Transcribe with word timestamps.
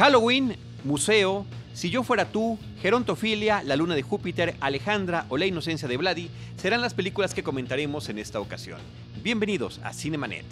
Halloween, 0.00 0.56
Museo, 0.82 1.44
Si 1.74 1.90
yo 1.90 2.02
fuera 2.02 2.24
tú, 2.24 2.58
Gerontofilia, 2.80 3.62
La 3.62 3.76
luna 3.76 3.94
de 3.94 4.00
Júpiter, 4.00 4.56
Alejandra 4.58 5.26
o 5.28 5.36
La 5.36 5.44
inocencia 5.44 5.86
de 5.88 5.98
Vladi 5.98 6.30
serán 6.56 6.80
las 6.80 6.94
películas 6.94 7.34
que 7.34 7.42
comentaremos 7.42 8.08
en 8.08 8.18
esta 8.18 8.40
ocasión. 8.40 8.80
Bienvenidos 9.22 9.78
a 9.84 9.92
Cinemanet. 9.92 10.46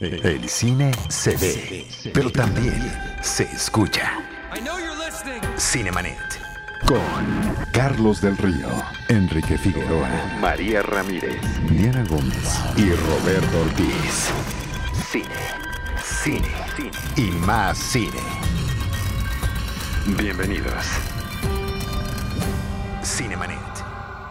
El 0.00 0.48
cine 0.48 0.90
se 1.08 1.36
ve, 1.36 1.86
pero 2.12 2.32
también 2.32 2.92
se 3.22 3.44
escucha. 3.44 4.18
Cinemanet. 5.56 6.18
Con 6.84 7.00
Carlos 7.72 8.20
del 8.20 8.36
Río, 8.38 8.68
Enrique 9.08 9.56
Figueroa, 9.56 10.10
María 10.40 10.82
Ramírez, 10.82 11.40
Diana 11.70 12.04
Gómez 12.08 12.58
y 12.76 12.90
Roberto 12.90 13.60
Ortiz. 13.60 14.30
Cine, 15.10 15.65
cine, 16.26 16.40
cine 16.74 16.90
y 17.16 17.30
más 17.46 17.78
cine. 17.78 18.18
Bienvenidos. 20.18 20.84
Cinemanet. 23.04 23.60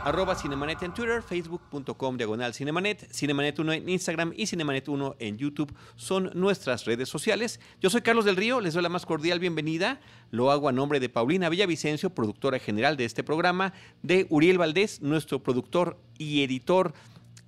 Arroba 0.04 0.36
Cinemanet 0.36 0.84
en 0.84 0.94
Twitter, 0.94 1.22
facebook.com 1.24 2.18
diagonal 2.18 2.54
Cinemanet, 2.54 3.10
Cinemanet 3.14 3.58
1 3.58 3.74
en 3.74 3.88
Instagram 3.90 4.34
y 4.36 4.46
Cinemanet 4.46 4.90
1 4.90 5.16
en 5.20 5.38
YouTube 5.38 5.74
son 5.96 6.32
nuestras 6.34 6.84
redes 6.84 7.08
sociales. 7.08 7.62
Yo 7.80 7.90
soy 7.90 8.02
Carlos 8.02 8.26
del 8.26 8.36
Río, 8.36 8.60
les 8.60 8.74
doy 8.74 8.84
la 8.84 8.90
más 8.90 9.06
cordial 9.06 9.40
bienvenida. 9.40 10.02
Lo 10.32 10.52
hago 10.52 10.68
a 10.68 10.74
nombre 10.74 11.00
de 11.00 11.08
Paulina 11.08 11.48
Villavicencio, 11.48 12.10
productora 12.10 12.60
general 12.60 12.98
de 12.98 13.06
este 13.06 13.24
programa, 13.24 13.72
de 14.04 14.28
Uriel 14.30 14.58
Valdés, 14.58 15.02
nuestro 15.02 15.42
productor 15.42 15.98
y 16.18 16.44
editor 16.44 16.94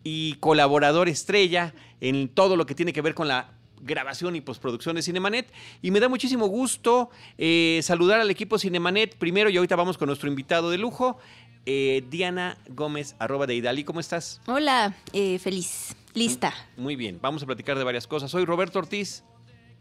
y 0.06 0.36
colaborador 0.36 1.10
estrella 1.10 1.74
en 2.00 2.30
todo 2.30 2.56
lo 2.56 2.66
que 2.66 2.76
tiene 2.76 2.94
que 2.94 3.02
ver 3.02 3.14
con 3.14 3.28
la 3.28 3.57
grabación 3.82 4.36
y 4.36 4.42
postproducción 4.42 4.96
de 4.96 5.02
Cinemanet. 5.02 5.52
Y 5.82 5.92
me 5.92 6.00
da 6.00 6.10
muchísimo 6.10 6.48
gusto 6.48 7.10
eh, 7.38 7.80
saludar 7.84 8.20
al 8.20 8.30
equipo 8.30 8.58
Cinemanet 8.58 9.16
primero 9.16 9.50
y 9.50 9.58
ahorita 9.58 9.76
vamos 9.76 9.98
con 9.98 10.08
nuestro 10.08 10.30
invitado 10.30 10.70
de 10.70 10.78
lujo, 10.78 11.18
eh, 11.66 12.04
Diana 12.10 12.58
Gómez, 12.70 13.16
arroba 13.20 13.46
de 13.46 13.56
Idali. 13.56 13.84
¿Cómo 13.84 14.00
estás? 14.00 14.42
Hola, 14.48 14.96
eh, 15.14 15.38
feliz, 15.40 15.96
lista. 16.14 16.54
Muy 16.78 16.96
bien, 16.96 17.20
vamos 17.22 17.44
a 17.44 17.46
platicar 17.46 17.78
de 17.78 17.84
varias 17.84 18.08
cosas. 18.08 18.32
Soy 18.32 18.46
Roberto 18.46 18.80
Ortiz. 18.80 19.24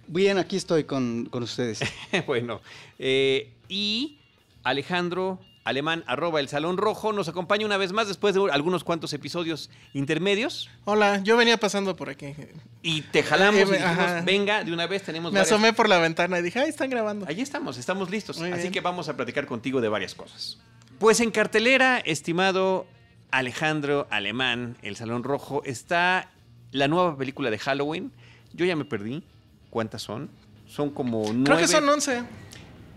Bien, 0.09 0.39
aquí 0.39 0.57
estoy 0.57 0.85
con, 0.85 1.27
con 1.27 1.43
ustedes. 1.43 1.81
bueno, 2.27 2.61
eh, 2.99 3.53
y 3.69 4.19
Alejandro 4.63 5.41
Alemán, 5.67 6.05
arroba 6.07 6.39
el 6.39 6.49
Salón 6.49 6.77
Rojo, 6.77 7.13
nos 7.13 7.27
acompaña 7.29 7.67
una 7.67 7.77
vez 7.77 7.91
más 7.93 8.07
después 8.07 8.37
de 8.37 8.41
algunos 8.53 8.85
cuantos 8.85 9.13
episodios 9.13 9.69
intermedios. 9.95 10.71
Hola, 10.85 11.21
yo 11.25 11.37
venía 11.37 11.57
pasando 11.57 11.97
por 11.97 12.09
aquí. 12.09 12.35
Y 12.83 13.03
te 13.03 13.25
jalamos 13.25 13.61
Eh, 13.63 13.65
y 13.65 13.73
dijimos, 13.73 14.25
venga, 14.25 14.63
de 14.63 14.73
una 14.73 14.87
vez 14.87 15.03
tenemos 15.03 15.33
Me 15.33 15.41
varias- 15.41 15.53
asomé 15.53 15.73
por 15.73 15.89
la 15.89 15.99
ventana 15.99 16.39
y 16.39 16.43
dije, 16.43 16.61
ay, 16.61 16.69
están 16.69 16.89
grabando. 16.89 17.27
Allí 17.29 17.43
estamos, 17.43 17.79
estamos 17.79 18.11
listos. 18.11 18.39
Muy 18.39 18.53
Así 18.53 18.63
bien. 18.63 18.73
que 18.75 18.81
vamos 18.81 19.09
a 19.09 19.17
platicar 19.17 19.47
contigo 19.47 19.81
de 19.81 19.89
varias 19.89 20.15
cosas. 20.15 20.57
Pues 21.01 21.19
en 21.19 21.33
cartelera, 21.33 21.99
estimado 21.99 22.87
Alejandro 23.33 24.07
Alemán, 24.11 24.77
El 24.83 24.95
Salón 24.95 25.25
Rojo, 25.25 25.63
está 25.65 26.31
la 26.71 26.87
nueva 26.87 27.17
película 27.19 27.51
de 27.51 27.59
Halloween. 27.59 28.13
Yo 28.53 28.65
ya 28.67 28.77
me 28.77 28.85
perdí. 28.85 29.25
¿Cuántas 29.71 30.03
son? 30.03 30.31
Son 30.69 30.91
como 30.91 31.25
nueve. 31.25 31.45
Creo 31.45 31.59
que 31.59 31.67
son 31.69 31.89
11. 31.89 32.23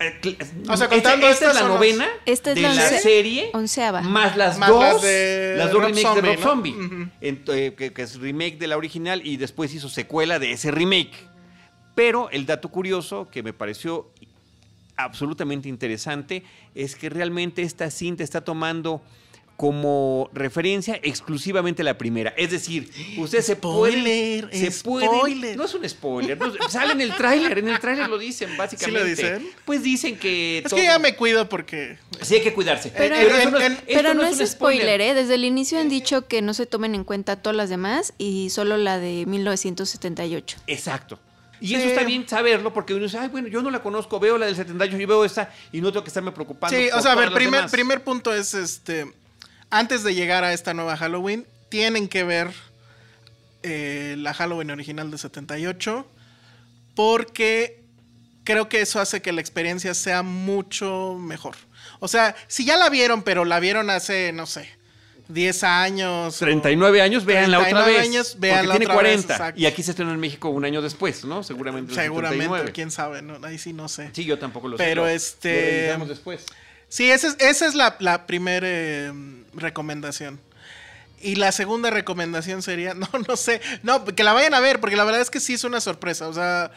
Eh, 0.00 0.18
O 0.68 0.76
sea, 0.76 0.86
esta- 0.86 0.88
contando 0.88 1.28
esta, 1.28 1.48
es 1.50 1.54
la 1.54 1.68
novena 1.68 2.08
Esta 2.24 2.50
es 2.50 2.56
de 2.56 2.62
la 2.62 2.88
serie 3.00 3.50
onceava. 3.52 4.00
más 4.00 4.34
las 4.36 4.56
Más 4.58 4.70
dos 4.70 4.82
las 4.94 5.02
de 5.02 5.54
las 5.58 5.66
dos 5.70 5.74
Rob 5.82 5.82
remakes 5.94 6.02
Zombie, 6.02 6.22
de 6.22 6.28
Rob 6.36 6.38
¿no? 6.42 6.50
Zombie 6.50 7.08
eh, 7.20 7.74
que, 7.76 7.92
que 7.92 8.02
es 8.02 8.18
remake 8.18 8.56
de 8.58 8.66
la 8.66 8.76
original 8.78 9.20
y 9.26 9.36
después 9.36 9.74
hizo 9.74 9.88
secuela 9.90 10.38
de 10.38 10.52
ese 10.52 10.70
remake 10.70 11.12
pero 11.94 12.30
el 12.30 12.46
dato 12.46 12.70
curioso 12.70 13.28
que 13.30 13.42
me 13.42 13.52
pareció 13.52 14.08
absolutamente 14.96 15.68
interesante 15.68 16.44
es 16.74 16.94
que 16.96 17.10
realmente 17.10 17.62
esta 17.62 17.90
cinta 17.90 18.22
está 18.24 18.42
tomando 18.42 19.02
como 19.60 20.30
referencia 20.32 20.98
exclusivamente 21.02 21.84
la 21.84 21.98
primera. 21.98 22.32
Es 22.34 22.50
decir, 22.50 22.90
usted 23.18 23.42
se 23.42 23.56
puede. 23.56 23.90
Spoiler, 23.92 24.48
Se 24.56 24.82
puede. 24.82 25.06
spoiler. 25.06 25.54
No 25.58 25.64
es 25.66 25.74
un 25.74 25.86
spoiler. 25.86 26.38
no, 26.38 26.50
sale 26.70 26.94
en 26.94 27.02
el 27.02 27.14
tráiler. 27.14 27.58
En 27.58 27.68
el 27.68 27.78
tráiler 27.78 28.08
lo 28.08 28.16
dicen, 28.16 28.56
básicamente. 28.56 29.10
dicen? 29.10 29.50
Pues 29.66 29.82
dicen 29.82 30.18
que. 30.18 30.60
Es 30.60 30.64
todo- 30.64 30.76
que 30.80 30.86
ya 30.86 30.98
me 30.98 31.14
cuido 31.14 31.46
porque... 31.50 31.98
Sí, 32.22 32.36
hay 32.36 32.40
que 32.40 32.54
cuidarse. 32.54 32.90
Pero- 32.96 33.14
eso 33.14 33.50
no 33.50 33.58
es- 33.58 33.64
en- 33.66 33.72
esto 33.74 33.84
Pero 33.86 34.14
no, 34.14 34.22
un 34.22 34.28
es 34.40 34.50
spoiler, 34.50 34.98
¿eh? 35.02 35.12
Desde 35.12 35.34
el 35.34 35.44
inicio 35.44 35.78
han 35.78 35.90
dicho 35.90 36.26
que 36.26 36.40
no 36.40 36.54
se 36.54 36.64
tomen 36.64 36.94
en 36.94 37.04
cuenta 37.04 37.36
todas 37.36 37.54
las 37.54 37.68
demás 37.68 38.14
y 38.16 38.48
solo 38.48 38.78
la 38.78 38.98
de 38.98 39.26
1978. 39.26 40.56
Exacto. 40.68 41.18
Y 41.60 41.66
Sí. 41.68 41.74
eso 41.74 41.88
está 41.88 42.04
bien 42.04 42.26
saberlo 42.26 42.72
porque 42.72 42.94
uno 42.94 43.04
dice, 43.04 43.18
ay, 43.18 43.28
bueno, 43.28 43.48
yo 43.48 43.60
no 43.60 43.70
la 43.70 43.82
conozco, 43.82 44.18
veo 44.18 44.38
la 44.38 44.46
del 44.46 44.56
78, 44.56 44.96
yo 44.96 45.06
veo 45.06 45.22
esta 45.26 45.52
y 45.70 45.82
no 45.82 45.92
tengo 45.92 46.02
que 46.02 46.08
estarme 46.08 46.32
preocupando. 46.32 46.74
Sí, 46.74 46.88
o 46.94 47.02
sea, 47.02 47.12
a 47.12 47.16
ver, 47.16 47.30
primer, 47.34 47.56
demás". 47.56 47.70
primer 47.70 48.02
punto 48.02 48.32
es, 48.34 48.54
este, 48.54 49.12
antes 49.70 50.02
de 50.02 50.14
llegar 50.14 50.44
a 50.44 50.52
esta 50.52 50.74
nueva 50.74 50.96
Halloween, 50.96 51.46
tienen 51.68 52.08
que 52.08 52.24
ver 52.24 52.48
eh, 53.62 54.16
la 54.18 54.34
Halloween 54.34 54.70
original 54.70 55.10
de 55.10 55.18
78, 55.18 56.06
porque 56.94 57.80
creo 58.44 58.68
que 58.68 58.80
eso 58.80 59.00
hace 59.00 59.22
que 59.22 59.32
la 59.32 59.40
experiencia 59.40 59.94
sea 59.94 60.22
mucho 60.22 61.16
mejor. 61.18 61.56
O 62.00 62.08
sea, 62.08 62.34
si 62.48 62.64
ya 62.64 62.76
la 62.76 62.88
vieron, 62.88 63.22
pero 63.22 63.44
la 63.44 63.60
vieron 63.60 63.90
hace, 63.90 64.32
no 64.32 64.46
sé, 64.46 64.68
10 65.28 65.62
años. 65.64 66.36
o- 66.42 66.44
39 66.44 67.02
años, 67.02 67.24
véanla 67.24 67.58
otra 67.58 67.70
39 67.84 67.98
vez. 67.98 68.08
años, 68.08 68.36
véanla 68.40 68.72
tiene 68.74 68.86
otra 68.86 68.94
vez, 68.96 69.02
40. 69.26 69.32
exacto. 69.34 69.60
y 69.60 69.66
aquí 69.66 69.82
se 69.82 69.90
estrenó 69.92 70.12
en 70.12 70.20
México 70.20 70.48
un 70.48 70.64
año 70.64 70.82
después, 70.82 71.24
¿no? 71.24 71.42
Seguramente. 71.44 71.94
Seguramente, 71.94 72.42
79. 72.44 72.72
quién 72.72 72.90
sabe, 72.90 73.22
¿no? 73.22 73.38
ahí 73.46 73.58
sí 73.58 73.72
no 73.72 73.88
sé. 73.88 74.10
Sí, 74.12 74.24
yo 74.24 74.38
tampoco 74.38 74.68
lo 74.68 74.76
sé. 74.76 74.82
Pero 74.84 75.06
este- 75.06 75.94
Lo 75.98 76.06
después. 76.06 76.44
Sí, 76.88 77.08
esa 77.08 77.28
es, 77.28 77.36
esa 77.38 77.66
es 77.68 77.74
la, 77.76 77.96
la 78.00 78.26
primera 78.26 78.66
eh, 78.68 79.12
recomendación. 79.54 80.40
Y 81.22 81.34
la 81.34 81.52
segunda 81.52 81.90
recomendación 81.90 82.62
sería, 82.62 82.94
no, 82.94 83.08
no 83.28 83.36
sé, 83.36 83.60
no, 83.82 84.04
que 84.04 84.24
la 84.24 84.32
vayan 84.32 84.54
a 84.54 84.60
ver, 84.60 84.80
porque 84.80 84.96
la 84.96 85.04
verdad 85.04 85.20
es 85.20 85.30
que 85.30 85.40
sí 85.40 85.54
es 85.54 85.64
una 85.64 85.80
sorpresa. 85.80 86.28
O 86.28 86.32
sea, 86.32 86.70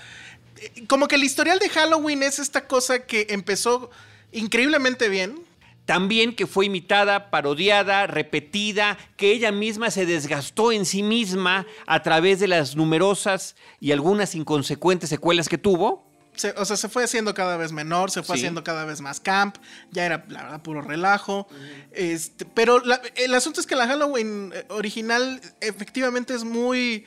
eh, 0.57 0.85
como 0.87 1.07
que 1.07 1.15
el 1.15 1.23
historial 1.23 1.59
de 1.59 1.69
Halloween 1.69 2.23
es 2.23 2.39
esta 2.39 2.67
cosa 2.67 3.05
que 3.05 3.27
empezó 3.29 3.89
increíblemente 4.31 5.09
bien. 5.09 5.43
También 5.85 6.33
que 6.33 6.47
fue 6.47 6.67
imitada, 6.67 7.29
parodiada, 7.29 8.07
repetida, 8.07 8.97
que 9.17 9.33
ella 9.33 9.51
misma 9.51 9.91
se 9.91 10.05
desgastó 10.05 10.71
en 10.71 10.85
sí 10.85 11.03
misma 11.03 11.67
a 11.85 12.01
través 12.01 12.39
de 12.39 12.47
las 12.47 12.77
numerosas 12.77 13.57
y 13.81 13.91
algunas 13.91 14.33
inconsecuentes 14.33 15.09
secuelas 15.09 15.49
que 15.49 15.57
tuvo. 15.57 16.12
Se- 16.35 16.53
o 16.57 16.65
sea, 16.65 16.77
se 16.77 16.89
fue 16.89 17.03
haciendo 17.03 17.33
cada 17.33 17.57
vez 17.57 17.71
menor, 17.71 18.09
se 18.11 18.23
fue 18.23 18.35
Sí. 18.37 18.41
haciendo 18.41 18.63
cada 18.63 18.85
vez 18.85 19.01
más 19.01 19.19
camp, 19.19 19.57
ya 19.91 20.05
era, 20.05 20.25
la 20.29 20.43
verdad, 20.43 20.61
puro 20.61 20.81
relajo. 20.81 21.47
este, 21.91 22.45
pero 22.45 22.79
la- 22.79 23.01
el 23.15 23.33
asunto 23.35 23.59
es 23.61 23.67
que 23.67 23.75
la 23.75 23.87
Halloween 23.87 24.51
eh, 24.53 24.65
original 24.69 25.39
efectivamente 25.61 26.33
es 26.33 26.43
muy... 26.43 27.05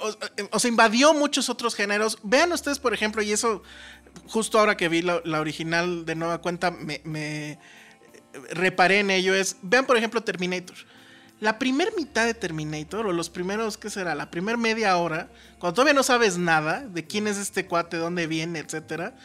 O, 0.00 0.16
o 0.50 0.58
sea, 0.58 0.68
invadió 0.68 1.14
muchos 1.14 1.48
otros 1.48 1.74
géneros. 1.74 2.18
Vean 2.22 2.52
ustedes, 2.52 2.78
por 2.78 2.92
ejemplo, 2.92 3.22
y 3.22 3.32
eso, 3.32 3.62
justo 4.26 4.58
ahora 4.58 4.76
que 4.76 4.88
vi 4.88 5.00
la, 5.02 5.20
la 5.24 5.40
original 5.40 6.04
de 6.04 6.14
nueva 6.14 6.38
cuenta, 6.38 6.70
me, 6.70 7.00
me 7.04 7.58
reparé 8.50 9.00
en 9.00 9.10
ello, 9.10 9.34
es, 9.34 9.56
vean, 9.62 9.86
por 9.86 9.96
ejemplo, 9.96 10.22
Terminator. 10.22 10.76
La 11.42 11.58
primer 11.58 11.92
mitad 11.96 12.24
de 12.24 12.34
Terminator, 12.34 13.04
o 13.04 13.12
los 13.12 13.28
primeros, 13.28 13.76
¿qué 13.76 13.90
será? 13.90 14.14
La 14.14 14.30
primer 14.30 14.56
media 14.58 14.96
hora, 14.96 15.28
cuando 15.58 15.74
todavía 15.74 15.92
no 15.92 16.04
sabes 16.04 16.38
nada 16.38 16.86
de 16.86 17.04
quién 17.04 17.26
es 17.26 17.36
este 17.36 17.66
cuate, 17.66 17.96
dónde 17.96 18.28
viene, 18.28 18.60
etcétera, 18.60 19.16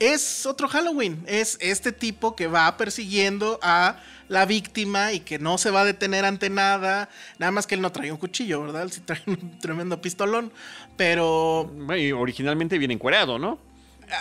es 0.00 0.44
otro 0.44 0.66
Halloween. 0.66 1.22
Es 1.28 1.58
este 1.60 1.92
tipo 1.92 2.34
que 2.34 2.48
va 2.48 2.76
persiguiendo 2.76 3.60
a 3.62 4.00
la 4.26 4.44
víctima 4.44 5.12
y 5.12 5.20
que 5.20 5.38
no 5.38 5.56
se 5.56 5.70
va 5.70 5.82
a 5.82 5.84
detener 5.84 6.24
ante 6.24 6.50
nada. 6.50 7.08
Nada 7.38 7.52
más 7.52 7.68
que 7.68 7.76
él 7.76 7.80
no 7.80 7.92
trae 7.92 8.10
un 8.10 8.18
cuchillo, 8.18 8.62
¿verdad? 8.62 8.82
Él 8.82 8.90
sí 8.92 9.00
trae 9.02 9.22
un 9.28 9.60
tremendo 9.60 10.00
pistolón. 10.00 10.52
Pero 10.96 11.70
originalmente 12.18 12.76
viene 12.76 12.94
encuerado, 12.94 13.38
¿no? 13.38 13.60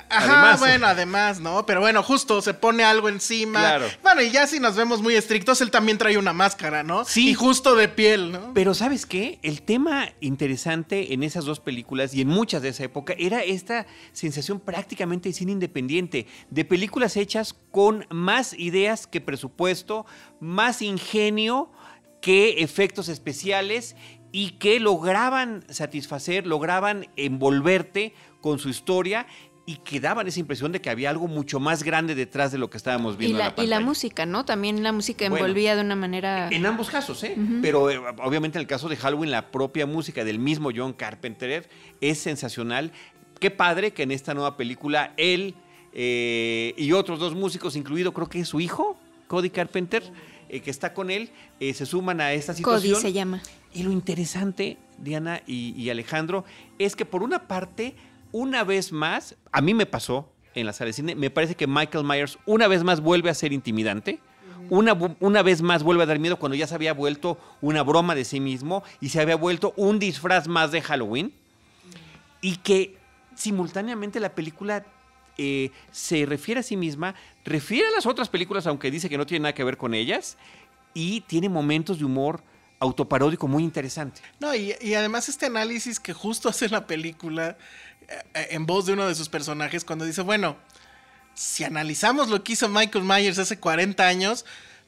Ajá, 0.09 0.41
Además. 0.41 0.59
bueno, 0.59 0.87
además, 0.87 1.39
¿no? 1.39 1.65
Pero 1.65 1.81
bueno, 1.81 2.03
justo 2.03 2.41
se 2.41 2.53
pone 2.53 2.83
algo 2.83 3.09
encima. 3.09 3.59
Claro. 3.59 3.87
Bueno, 4.01 4.21
y 4.21 4.31
ya 4.31 4.47
si 4.47 4.59
nos 4.59 4.75
vemos 4.75 5.01
muy 5.01 5.15
estrictos, 5.15 5.61
él 5.61 5.71
también 5.71 5.97
trae 5.97 6.17
una 6.17 6.33
máscara, 6.33 6.83
¿no? 6.83 7.05
Sí. 7.05 7.29
Y 7.29 7.33
justo 7.33 7.75
de 7.75 7.87
piel, 7.87 8.31
¿no? 8.31 8.53
Pero 8.53 8.73
¿sabes 8.73 9.05
qué? 9.05 9.39
El 9.41 9.61
tema 9.61 10.09
interesante 10.19 11.13
en 11.13 11.23
esas 11.23 11.45
dos 11.45 11.59
películas 11.59 12.13
y 12.13 12.21
en 12.21 12.27
muchas 12.27 12.61
de 12.61 12.69
esa 12.69 12.83
época 12.83 13.13
era 13.17 13.43
esta 13.43 13.85
sensación 14.13 14.59
prácticamente 14.59 15.29
de 15.29 15.33
cine 15.33 15.51
independiente, 15.51 16.27
de 16.49 16.65
películas 16.65 17.17
hechas 17.17 17.55
con 17.71 18.05
más 18.09 18.53
ideas 18.53 19.07
que 19.07 19.21
presupuesto, 19.21 20.05
más 20.39 20.81
ingenio 20.81 21.71
que 22.21 22.61
efectos 22.61 23.09
especiales 23.09 23.95
y 24.31 24.51
que 24.51 24.79
lograban 24.79 25.65
satisfacer, 25.69 26.47
lograban 26.47 27.07
envolverte 27.15 28.13
con 28.39 28.59
su 28.59 28.69
historia 28.69 29.27
y 29.71 29.77
que 29.77 29.99
daban 29.99 30.27
esa 30.27 30.39
impresión 30.39 30.71
de 30.71 30.81
que 30.81 30.89
había 30.89 31.09
algo 31.09 31.27
mucho 31.27 31.59
más 31.59 31.83
grande 31.83 32.13
detrás 32.13 32.51
de 32.51 32.57
lo 32.57 32.69
que 32.69 32.77
estábamos 32.77 33.15
Y 33.15 33.17
viendo. 33.17 33.39
en 33.39 33.53
la, 33.55 33.63
y 33.63 33.67
la 33.67 33.79
música, 33.79 34.25
¿no? 34.25 34.43
También 34.43 34.83
la 34.83 34.91
música 34.91 35.29
Bueno, 35.29 35.45
envolvía 35.45 35.75
de 35.75 35.81
una 35.81 35.95
manera... 35.95 36.49
En 36.49 36.65
ambos 36.65 36.89
casos, 36.89 37.23
¿eh? 37.23 37.35
Pero 37.61 37.89
eh, 37.89 37.97
obviamente 38.21 38.57
en 38.57 38.61
el 38.61 38.67
caso 38.67 38.89
de 38.89 38.97
Halloween, 38.97 39.31
la 39.31 39.49
propia 39.51 39.85
música 39.85 40.23
del 40.25 40.39
mismo 40.39 40.71
John 40.75 40.93
Carpenter 40.93 41.69
es 42.01 42.17
sensacional. 42.19 42.91
qué 43.39 43.51
padre 43.51 43.91
que 43.91 44.03
en 44.03 44.11
esta 44.11 44.33
nueva 44.33 44.57
película 44.57 45.13
él 45.17 45.55
eh, 45.93 46.73
y 46.77 46.91
otros 46.93 47.19
dos 47.19 47.33
músicos, 47.35 47.75
incluido 47.75 48.13
creo 48.13 48.27
que 48.27 48.39
es 48.41 48.47
su 48.47 48.59
hijo, 48.59 48.97
Cody 49.27 49.49
Carpenter, 49.49 50.03
eh, 50.49 50.59
que 50.61 50.69
está 50.69 50.93
con 50.93 51.09
él, 51.11 51.31
eh, 51.59 51.73
se 51.73 51.85
suman 51.85 52.19
a 52.21 52.33
esta 52.33 52.53
situación. 52.53 52.93
Cody 52.93 53.01
se 53.01 53.13
llama. 53.13 53.41
Y 53.73 53.83
lo 53.83 53.91
interesante, 53.91 54.77
Diana 54.97 55.41
y, 55.47 55.73
y 55.81 55.89
Alejandro, 55.89 56.43
es 56.77 56.95
que 56.95 57.05
por 57.05 57.23
una 57.23 57.47
parte, 57.47 57.95
una 58.31 58.63
vez 58.63 58.91
más, 58.91 59.35
a 59.51 59.61
mí 59.61 59.73
me 59.73 59.85
pasó 59.85 60.31
en 60.53 60.65
la 60.65 60.73
sala 60.73 60.87
de 60.87 60.93
cine, 60.93 61.15
me 61.15 61.29
parece 61.29 61.55
que 61.55 61.67
Michael 61.67 62.05
Myers 62.05 62.37
una 62.45 62.67
vez 62.67 62.83
más 62.83 62.99
vuelve 63.01 63.29
a 63.29 63.33
ser 63.33 63.53
intimidante. 63.53 64.19
Una, 64.69 64.93
una 65.19 65.41
vez 65.41 65.61
más 65.61 65.83
vuelve 65.83 66.03
a 66.03 66.05
dar 66.05 66.19
miedo 66.19 66.39
cuando 66.39 66.55
ya 66.55 66.65
se 66.65 66.75
había 66.75 66.93
vuelto 66.93 67.37
una 67.61 67.83
broma 67.83 68.15
de 68.15 68.23
sí 68.23 68.39
mismo 68.39 68.83
y 69.01 69.09
se 69.09 69.19
había 69.19 69.35
vuelto 69.35 69.73
un 69.75 69.99
disfraz 69.99 70.47
más 70.47 70.71
de 70.71 70.81
Halloween. 70.81 71.33
Y 72.41 72.57
que 72.57 72.97
simultáneamente 73.35 74.19
la 74.19 74.33
película 74.33 74.85
eh, 75.37 75.71
se 75.91 76.25
refiere 76.25 76.59
a 76.59 76.63
sí 76.63 76.77
misma, 76.77 77.15
refiere 77.43 77.87
a 77.87 77.91
las 77.91 78.05
otras 78.05 78.29
películas, 78.29 78.67
aunque 78.67 78.91
dice 78.91 79.09
que 79.09 79.17
no 79.17 79.25
tiene 79.25 79.43
nada 79.43 79.53
que 79.53 79.63
ver 79.63 79.77
con 79.77 79.93
ellas, 79.93 80.37
y 80.93 81.21
tiene 81.21 81.49
momentos 81.49 81.99
de 81.99 82.05
humor 82.05 82.43
autoparódico 82.79 83.47
muy 83.47 83.63
interesante. 83.63 84.21
No, 84.39 84.53
y, 84.55 84.75
y 84.81 84.93
además 84.95 85.29
este 85.29 85.45
análisis 85.45 85.99
que 85.99 86.13
justo 86.13 86.49
hace 86.49 86.69
la 86.69 86.87
película 86.87 87.57
en 88.33 88.65
voz 88.65 88.85
de 88.85 88.93
uno 88.93 89.07
de 89.07 89.15
sus 89.15 89.29
personajes 89.29 89.83
cuando 89.85 90.05
dice, 90.05 90.21
bueno, 90.21 90.57
si 91.33 91.63
analizamos 91.63 92.29
lo 92.29 92.43
que 92.43 92.53
hizo 92.53 92.67
Michael 92.69 93.05
Myers 93.05 93.39
hace 93.39 93.57
40 93.59 94.05
años, 94.07 94.45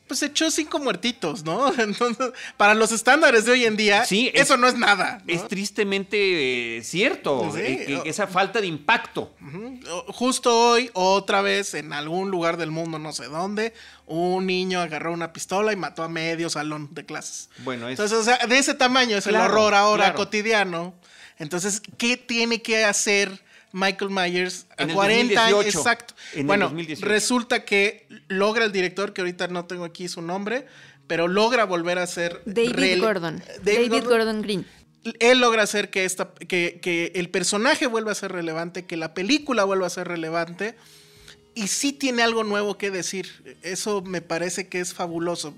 pues 0.08 0.22
echó 0.22 0.52
cinco 0.52 0.80
muertitos, 0.80 1.46
¿no? 1.46 1.74
Entonces, 1.80 2.32
para 2.58 2.74
los 2.76 2.92
estándares 2.92 3.46
de 3.46 3.54
hoy 3.54 3.64
en 3.66 3.78
día, 3.78 4.04
Sí, 4.06 4.30
es- 4.34 4.42
eso 4.44 4.58
no 4.58 4.68
es 4.68 4.78
nada. 4.78 5.22
¿no? 5.26 5.34
Es 5.34 5.48
tristemente 5.48 6.78
eh, 6.78 6.84
cierto, 6.84 7.50
Sí, 7.56 7.62
eh, 7.62 8.02
que 8.04 8.10
esa 8.10 8.28
falta 8.28 8.60
de 8.60 8.68
impacto. 8.68 9.34
Justo 10.10 10.72
hoy, 10.72 10.90
otra 10.94 11.42
vez, 11.42 11.74
en 11.74 11.94
algún 11.94 12.30
lugar 12.32 12.58
del 12.58 12.70
mundo, 12.72 13.00
no 13.00 13.14
sé 13.14 13.26
dónde, 13.26 13.74
un 14.06 14.46
niño 14.46 14.82
agarró 14.82 15.14
una 15.14 15.32
pistola 15.32 15.72
y 15.72 15.78
mató 15.78 16.04
a 16.04 16.10
medio 16.10 16.50
salón 16.50 16.90
de 16.92 17.06
clases. 17.06 17.50
Bueno, 17.60 17.88
es- 17.88 17.92
Entonces, 17.98 18.18
o 18.18 18.24
sea, 18.24 18.46
de 18.46 18.58
ese 18.58 18.74
tamaño 18.74 19.16
es 19.18 19.24
Claro, 19.26 19.46
el 19.46 19.52
horror 19.52 19.74
ahora 19.74 20.04
claro. 20.06 20.18
cotidiano. 20.18 20.94
Entonces, 21.44 21.82
¿qué 21.98 22.16
tiene 22.16 22.62
que 22.62 22.86
hacer 22.86 23.44
Michael 23.74 24.12
Myers 24.12 24.66
a 24.78 24.84
En 24.84 24.90
el 24.92 24.96
40 24.96 25.46
años? 25.46 25.58
2018. 25.58 25.78
Exacto. 25.78 26.14
En 26.34 26.40
el 26.40 26.46
bueno, 26.46 26.66
2018. 26.66 27.06
resulta 27.06 27.66
que 27.66 28.08
logra 28.30 28.64
el 28.64 28.72
director, 28.72 29.12
que 29.12 29.22
ahorita 29.22 29.50
no 29.50 29.66
tengo 29.66 29.84
aquí 29.84 30.08
su 30.08 30.22
nombre, 30.22 30.66
pero 31.06 31.28
logra 31.28 31.66
volver 31.66 32.00
a 32.00 32.08
ser... 32.08 32.42
David 32.46 33.02
Gordon. 33.02 33.44
David 33.62 33.92
David, 33.92 34.04
Gordon 34.06 34.42
Green. 34.42 34.66
él 35.20 35.40
logra 35.42 35.64
hacer 35.64 35.90
que, 35.90 36.06
esta, 36.06 36.34
que, 36.34 36.80
que 36.82 37.12
el 37.16 37.30
personaje 37.30 37.88
vuelva 37.88 38.14
a 38.14 38.16
ser 38.16 38.32
relevante, 38.32 38.86
que 38.86 38.96
la 38.96 39.14
película 39.14 39.66
vuelva 39.66 39.88
a 39.88 39.90
ser 39.90 40.08
relevante. 40.08 40.76
Y 41.56 41.68
sí 41.68 41.92
tiene 41.92 42.24
algo 42.24 42.46
nuevo 42.46 42.78
que 42.78 42.90
decir. 42.90 43.58
Eso 43.64 44.02
me 44.02 44.22
parece 44.22 44.70
que 44.70 44.80
es 44.80 44.94
fabuloso. 44.94 45.54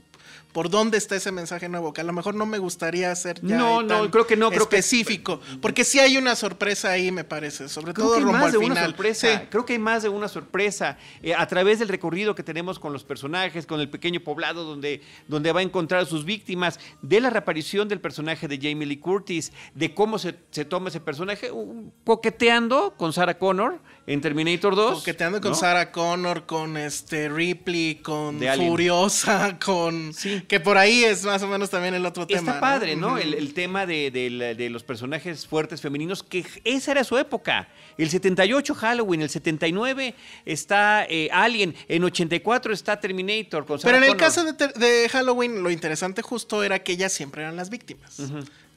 ¿Por 0.56 0.70
dónde 0.70 0.98
está 0.98 1.18
ese 1.18 1.34
mensaje 1.34 1.68
nuevo? 1.68 1.92
Que 1.92 2.00
a 2.00 2.06
lo 2.06 2.14
mejor 2.14 2.34
no 2.34 2.46
me 2.46 2.60
gustaría 2.60 3.12
hacer 3.12 3.42
ya 3.42 3.58
No, 3.58 3.82
no, 3.82 3.88
tan 4.04 4.10
creo 4.10 4.26
que 4.26 4.38
no, 4.38 4.48
creo 4.52 4.70
que- 4.70 4.78
específico. 4.78 5.42
Porque 5.62 5.84
sí 5.84 6.00
hay 6.00 6.16
una 6.16 6.34
sorpresa 6.34 6.92
ahí, 6.92 7.12
me 7.12 7.26
parece. 7.26 7.68
Sobre 7.68 7.92
Creo 7.94 8.06
todo 8.06 8.14
que 8.16 8.20
hay 8.20 8.24
rumbo 8.24 8.38
más 8.38 8.46
al 8.46 8.52
de 8.54 8.60
final. 8.60 8.78
una 8.78 8.86
sorpresa. 8.86 9.28
Sí. 9.42 9.48
Creo 9.50 9.66
que 9.66 9.74
hay 9.74 9.80
más 9.80 10.04
de 10.04 10.08
una 10.08 10.30
sorpresa. 10.30 10.98
Eh, 11.22 11.36
a 11.36 11.46
través 11.46 11.80
del 11.80 11.90
recorrido 11.90 12.36
que 12.36 12.42
tenemos 12.44 12.80
con 12.80 12.94
los 12.94 13.04
personajes, 13.04 13.66
con 13.66 13.82
el 13.82 13.90
pequeño 13.90 14.22
poblado 14.22 14.64
donde, 14.64 15.02
donde 15.28 15.52
va 15.52 15.60
a 15.60 15.64
encontrar 15.64 16.04
a 16.04 16.06
sus 16.06 16.24
víctimas, 16.24 16.80
de 17.02 17.20
la 17.20 17.30
reaparición 17.30 17.90
del 17.90 18.00
personaje 18.00 18.48
de 18.48 18.56
Jamie 18.58 18.86
Lee 18.88 18.96
Curtis, 19.00 19.52
de 19.74 19.94
cómo 19.94 20.18
se, 20.20 20.36
se 20.52 20.64
toma 20.64 20.88
ese 20.88 21.02
personaje, 21.02 21.52
un- 21.52 21.92
coqueteando 22.06 22.94
con 22.98 23.12
Sarah 23.12 23.38
Connor 23.38 23.82
en 24.08 24.22
Terminator 24.22 24.76
2. 24.76 25.00
Coqueteando 25.00 25.42
con 25.42 25.52
¿no? 25.52 25.56
Sarah 25.58 25.92
Connor, 25.92 26.46
con 26.46 26.78
este 26.78 27.28
Ripley, 27.30 27.96
con 27.96 28.40
De. 28.40 28.56
Furiosa, 28.56 29.58
con. 29.66 30.14
Sí. 30.14 30.44
Que 30.48 30.60
por 30.60 30.78
ahí 30.78 31.04
es 31.04 31.24
más 31.26 31.42
o 31.44 31.48
menos 31.48 31.70
también 31.70 31.94
el 31.96 32.06
otro 32.06 32.28
tema. 32.28 32.40
Está 32.40 32.54
¿no? 32.56 32.60
padre, 32.60 32.96
¿no? 32.96 33.18
El, 33.18 33.34
el 33.34 33.54
tema 33.54 33.86
de, 33.86 34.12
de- 34.12 34.56
de 34.56 34.70
los 34.70 34.84
personajes 34.84 35.48
fuertes 35.48 35.82
femeninos, 35.82 36.22
que 36.24 36.46
esa 36.64 36.92
era 36.92 37.04
su 37.04 37.18
época. 37.18 37.68
El 37.98 38.10
78 38.10 38.76
Halloween, 38.76 39.22
el 39.22 39.30
79 39.30 40.14
está 40.46 41.06
eh, 41.10 41.30
Alien, 41.32 41.74
en 41.88 42.04
84 42.04 42.74
está 42.74 43.00
Terminator 43.00 43.66
con 43.66 43.80
Pero 43.80 43.96
Sarah 43.96 43.98
en 44.06 44.12
el 44.12 44.18
caso 44.18 44.44
de, 44.44 44.54
de 44.68 45.10
Halloween, 45.10 45.64
lo 45.64 45.72
interesante 45.72 46.22
justo 46.22 46.64
era 46.64 46.80
que 46.80 46.92
ellas 46.94 47.14
siempre 47.14 47.42
eran 47.44 47.56
las 47.56 47.70
víctimas. 47.70 48.20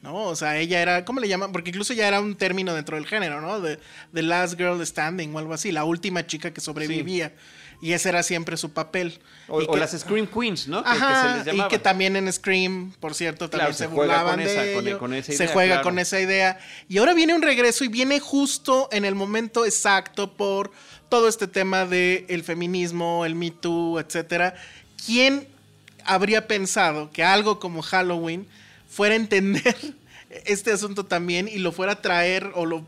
¿No? 0.01 0.15
O 0.27 0.35
sea, 0.35 0.57
ella 0.57 0.81
era, 0.81 1.03
¿cómo 1.03 1.19
le 1.19 1.27
llaman? 1.27 1.51
Porque 1.51 1.71
incluso 1.71 1.93
ya 1.93 2.07
era 2.07 2.21
un 2.21 2.35
término 2.35 2.73
dentro 2.73 2.95
del 2.95 3.05
género, 3.05 3.41
¿no? 3.41 3.59
De 3.59 3.79
The 4.13 4.21
Last 4.23 4.55
Girl 4.57 4.85
Standing 4.85 5.35
o 5.35 5.39
algo 5.39 5.53
así, 5.53 5.71
la 5.73 5.83
última 5.83 6.25
chica 6.25 6.51
que 6.53 6.61
sobrevivía. 6.61 7.33
Y 7.81 7.93
ese 7.93 8.09
era 8.09 8.23
siempre 8.23 8.55
su 8.57 8.71
papel. 8.71 9.19
O, 9.47 9.59
que- 9.71 9.79
las 9.79 9.91
Scream 9.97 10.27
Queens, 10.27 10.67
¿no? 10.67 10.83
Que- 10.83 10.89
que, 10.91 10.95
Ajá, 10.97 11.43
se 11.43 11.53
les 11.53 11.59
y 11.59 11.67
que 11.69 11.79
también 11.79 12.15
en 12.17 12.31
Scream, 12.31 12.93
por 12.99 13.13
cierto, 13.13 13.49
también 13.49 13.67
Claro, 13.67 13.73
se, 13.73 13.83
se 13.85 13.89
juega 13.89 14.13
burlaban 14.23 14.35
con 14.35 14.45
de 14.45 14.51
esa- 14.51 14.73
con- 14.75 14.87
ello, 14.87 14.99
con 14.99 15.13
esa 15.13 15.31
se 15.33 15.43
idea, 15.43 15.53
juega 15.53 15.73
claro. 15.75 15.83
con 15.83 15.99
esa 15.99 16.19
idea. 16.19 16.59
Y 16.89 16.97
ahora 16.97 17.13
viene 17.13 17.33
un 17.35 17.41
regreso 17.41 17.83
y 17.83 17.87
viene 17.89 18.19
justo 18.19 18.87
en 18.91 19.05
el 19.05 19.15
momento 19.15 19.65
exacto 19.65 20.33
por 20.33 20.71
todo 21.09 21.27
este 21.29 21.47
tema 21.47 21.85
de 21.85 22.25
el 22.29 22.43
feminismo, 22.43 23.25
el 23.25 23.35
Me 23.35 23.51
Too, 23.51 23.99
etcétera. 23.99 24.55
¿Quién 25.05 25.47
habría 26.05 26.47
pensado 26.47 27.11
que 27.11 27.23
algo 27.23 27.59
como 27.59 27.81
Halloween 27.81 28.45
fuera 28.89 29.13
a 29.13 29.17
entender 29.17 29.75
este 30.45 30.71
asunto 30.71 31.05
también 31.05 31.47
y 31.47 31.59
lo 31.59 31.71
fuera 31.71 31.93
a 31.93 32.01
traer 32.01 32.51
o 32.55 32.65
lo 32.65 32.85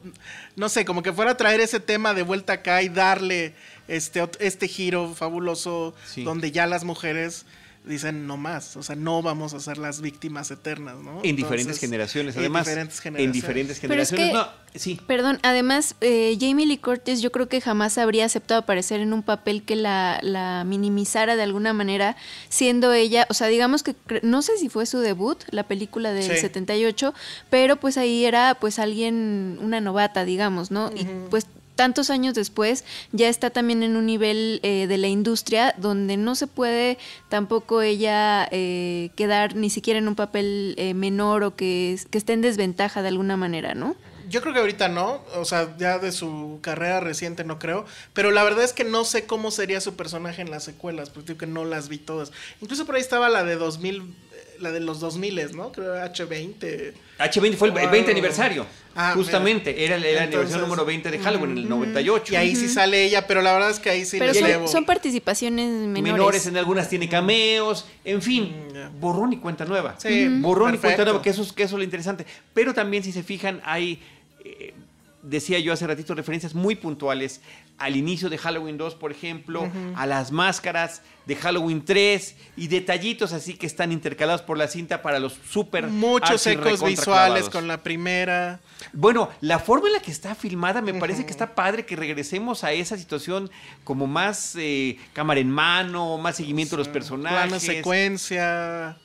no 0.56 0.68
sé, 0.70 0.84
como 0.86 1.02
que 1.04 1.14
fuera 1.14 1.32
a 1.32 1.38
traer 1.38 1.60
ese 1.62 1.80
tema 1.80 2.14
de 2.14 2.24
vuelta 2.24 2.54
acá 2.54 2.82
y 2.82 2.90
darle 2.90 3.54
este 3.88 4.28
este 4.40 4.68
giro 4.68 5.14
fabuloso 5.16 5.94
Sí. 6.06 6.24
donde 6.24 6.52
ya 6.52 6.68
las 6.68 6.84
mujeres 6.84 7.46
dicen 7.86 8.28
no 8.28 8.38
más, 8.38 8.78
o 8.78 8.84
sea, 8.84 8.96
no 8.96 9.22
vamos 9.24 9.54
a 9.56 9.60
ser 9.60 9.78
las 9.80 10.02
víctimas 10.02 10.52
eternas, 10.52 10.98
¿no? 10.98 11.20
En 11.24 11.36
diferentes 11.36 11.80
generaciones, 11.80 12.36
en 12.36 12.42
además. 12.42 12.66
diferentes 12.68 12.98
En 12.98 13.04
generaciones. 13.04 13.34
diferentes 13.34 13.80
Pero 13.80 14.02
es 14.02 14.10
generaciones. 14.12 14.46
que- 14.46 14.78
No, 14.78 14.80
sí. 14.80 15.00
Perdón, 15.08 15.40
además, 15.42 15.96
eh, 16.02 16.38
Jamie 16.40 16.66
Lee 16.68 16.78
Curtis 16.78 17.22
yo 17.22 17.32
creo 17.32 17.50
que 17.50 17.60
jamás 17.60 17.98
habría 17.98 18.26
aceptado 18.26 18.60
aparecer 18.62 19.00
en 19.00 19.14
un 19.14 19.24
papel 19.24 19.64
que 19.64 19.76
la, 19.76 20.20
la 20.22 20.64
minimizara 20.64 21.36
de 21.36 21.44
alguna 21.44 21.74
manera, 21.74 22.16
siendo 22.50 22.94
ella, 22.94 23.26
o 23.30 23.34
sea, 23.34 23.48
digamos 23.48 23.82
que 23.84 23.96
cre- 23.96 24.22
no 24.22 24.42
sé 24.44 24.58
si 24.58 24.70
fue 24.70 24.86
su 24.86 25.00
debut, 25.00 25.40
la 25.50 25.64
película 25.64 26.14
del 26.14 26.24
Sí. 26.32 26.38
78, 26.38 27.14
pero 27.50 27.78
pues 27.78 27.98
ahí 27.98 28.26
era 28.26 28.56
pues 28.60 28.78
alguien, 28.80 29.58
una 29.62 29.82
novata, 29.82 30.24
digamos, 30.24 30.70
¿no? 30.72 30.92
Y 30.96 31.06
pues 31.30 31.48
tantos 31.82 32.12
años 32.12 32.36
después 32.36 32.86
ya 33.12 33.28
está 33.28 33.50
también 33.50 33.82
en 33.82 33.96
un 33.96 34.06
nivel 34.06 34.60
eh, 34.62 34.86
de 34.86 35.00
la 35.00 35.08
industria 35.08 35.74
donde 35.80 36.16
no 36.16 36.36
se 36.36 36.46
puede 36.46 37.00
tampoco 37.28 37.82
ella 37.82 38.48
eh, 38.52 39.10
quedar 39.16 39.56
ni 39.56 39.72
siquiera 39.72 39.98
en 39.98 40.08
un 40.08 40.14
papel 40.14 40.76
eh, 40.78 40.94
menor 40.94 41.44
o 41.44 41.56
que, 41.56 41.94
esté 41.94 42.34
en 42.34 42.42
desventaja 42.42 43.02
de 43.02 43.08
alguna 43.08 43.36
manera, 43.36 43.74
¿no? 43.74 43.96
Yo 44.30 44.42
creo 44.42 44.54
que 44.54 44.60
ahorita 44.60 44.90
no, 44.90 45.24
o 45.34 45.44
sea, 45.44 45.76
ya 45.80 45.98
de 45.98 46.12
su 46.12 46.60
carrera 46.62 47.00
reciente 47.00 47.44
no 47.44 47.58
creo, 47.58 47.88
pero 48.14 48.30
la 48.30 48.44
verdad 48.44 48.64
es 48.64 48.74
que 48.74 48.84
no 48.84 49.04
sé 49.04 49.26
cómo 49.26 49.50
sería 49.50 49.82
su 49.82 49.96
personaje 49.96 50.44
en 50.44 50.52
las 50.52 50.64
secuelas, 50.64 51.10
porque 51.10 51.36
que 51.36 51.48
no 51.48 51.66
las 51.66 51.90
vi 51.90 51.98
todas. 51.98 52.32
Incluso 52.62 52.86
por 52.86 52.94
ahí 52.94 53.02
estaba 53.02 53.28
la 53.28 53.44
de 53.44 53.56
2000, 53.56 54.02
eh, 54.02 54.31
la 54.62 54.72
de 54.72 54.80
los 54.80 55.00
2000, 55.00 55.56
¿no? 55.56 55.72
Creo 55.72 55.96
H20. 55.96 56.94
H20 57.20 57.54
fue 57.56 57.70
el, 57.70 57.78
el 57.78 57.90
20 57.90 58.12
aniversario. 58.12 58.66
Ah, 58.96 59.14
justamente. 59.16 59.86
Era 59.86 59.96
el, 59.96 60.04
el 60.04 60.10
Entonces, 60.18 60.34
aniversario 60.34 60.66
número 60.66 60.86
20 60.86 61.12
de 61.12 61.20
Halloween, 61.20 61.52
en 61.52 61.58
el 61.60 61.70
98. 61.70 62.34
Y 62.34 62.36
ahí 62.36 62.56
sí 62.56 62.68
sale 62.68 63.06
ella, 63.06 63.26
pero 63.28 63.42
la 63.42 63.54
verdad 63.54 63.70
es 63.70 63.80
que 63.80 63.90
ahí 63.90 64.06
sí 64.06 64.18
Pero 64.20 64.34
le 64.34 64.40
son, 64.40 64.50
llevo. 64.50 64.68
son 64.68 64.86
participaciones 64.86 65.70
menores. 65.70 66.04
menores, 66.14 66.48
en 66.48 66.58
algunas 66.58 66.90
tiene 66.90 67.08
cameos, 67.08 67.86
en 68.04 68.22
fin, 68.22 68.54
Mm, 68.72 69.00
borrón 69.00 69.34
y 69.34 69.38
cuenta 69.38 69.66
nueva. 69.66 69.96
Sí, 69.98 70.28
borrón 70.40 70.76
y 70.76 70.78
cuenta 70.78 71.04
nueva, 71.04 71.22
que 71.22 71.30
eso, 71.30 71.42
es, 71.42 71.52
que 71.54 71.64
eso 71.64 71.76
es 71.76 71.80
lo 71.80 71.84
interesante. 71.84 72.26
Pero 72.54 72.74
también, 72.74 73.04
si 73.04 73.12
se 73.12 73.24
fijan, 73.24 73.62
hay, 73.66 74.02
eh, 74.44 74.74
decía 75.22 75.60
yo 75.60 75.72
hace 75.74 75.86
ratito, 75.88 76.16
referencias 76.16 76.56
muy 76.56 76.76
puntuales 76.76 77.42
al 77.82 77.96
inicio 77.96 78.30
de 78.30 78.38
Halloween 78.38 78.78
2, 78.78 78.94
por 78.96 79.12
ejemplo, 79.12 79.68
a 79.96 80.06
las 80.06 80.32
máscaras 80.32 81.02
de 81.26 81.36
Halloween 81.36 81.84
3 81.84 82.36
y 82.58 82.68
detallitos 82.68 83.34
así 83.34 83.56
que 83.56 83.66
están 83.66 83.92
intercalados 83.92 84.44
por 84.44 84.58
la 84.58 84.68
cinta 84.68 85.02
para 85.02 85.20
los 85.20 85.34
super 85.50 85.88
Muchos 85.88 86.46
ecos 86.46 86.84
visuales 86.84 87.50
con 87.50 87.68
la 87.68 87.82
primera. 87.82 88.60
Bueno, 88.94 89.30
la 89.42 89.58
forma 89.58 89.88
en 89.88 89.94
la 89.94 90.00
que 90.00 90.12
está 90.12 90.36
filmada 90.36 90.82
me 90.82 90.94
parece 90.94 91.26
que 91.26 91.32
está 91.32 91.56
padre 91.56 91.86
que 91.86 91.96
regresemos 91.96 92.64
a 92.64 92.72
esa 92.72 92.98
situación 92.98 93.50
como 93.84 94.06
más 94.06 94.56
eh, 94.58 95.00
cámara 95.14 95.40
en 95.40 95.50
mano, 95.50 96.20
más 96.20 96.36
seguimiento 96.36 96.76
de 96.76 96.84
los 96.84 96.88
personajes. 96.88 97.48
Plano 97.48 97.60
secuencia. 97.60 98.98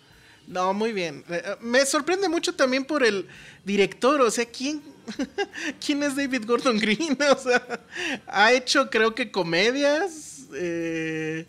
No, 0.47 0.73
muy 0.75 0.93
bien. 0.93 1.25
Eh, 1.29 1.43
eh, 1.45 1.57
Me 1.61 1.85
sorprende 1.87 2.29
mucho 2.29 2.55
también 2.55 2.85
por 2.85 3.05
el 3.05 3.27
director. 3.65 4.21
O 4.21 4.31
sea, 4.31 4.45
¿quién, 4.47 4.81
¿quién 5.85 6.03
es 6.03 6.17
David 6.17 6.45
Gordon 6.47 6.79
Green? 6.79 7.17
O 7.31 7.39
sea, 7.39 7.81
ha 8.27 8.53
hecho, 8.53 8.89
creo 8.91 9.15
que 9.15 9.31
comedias. 9.31 10.47
eh, 10.55 11.47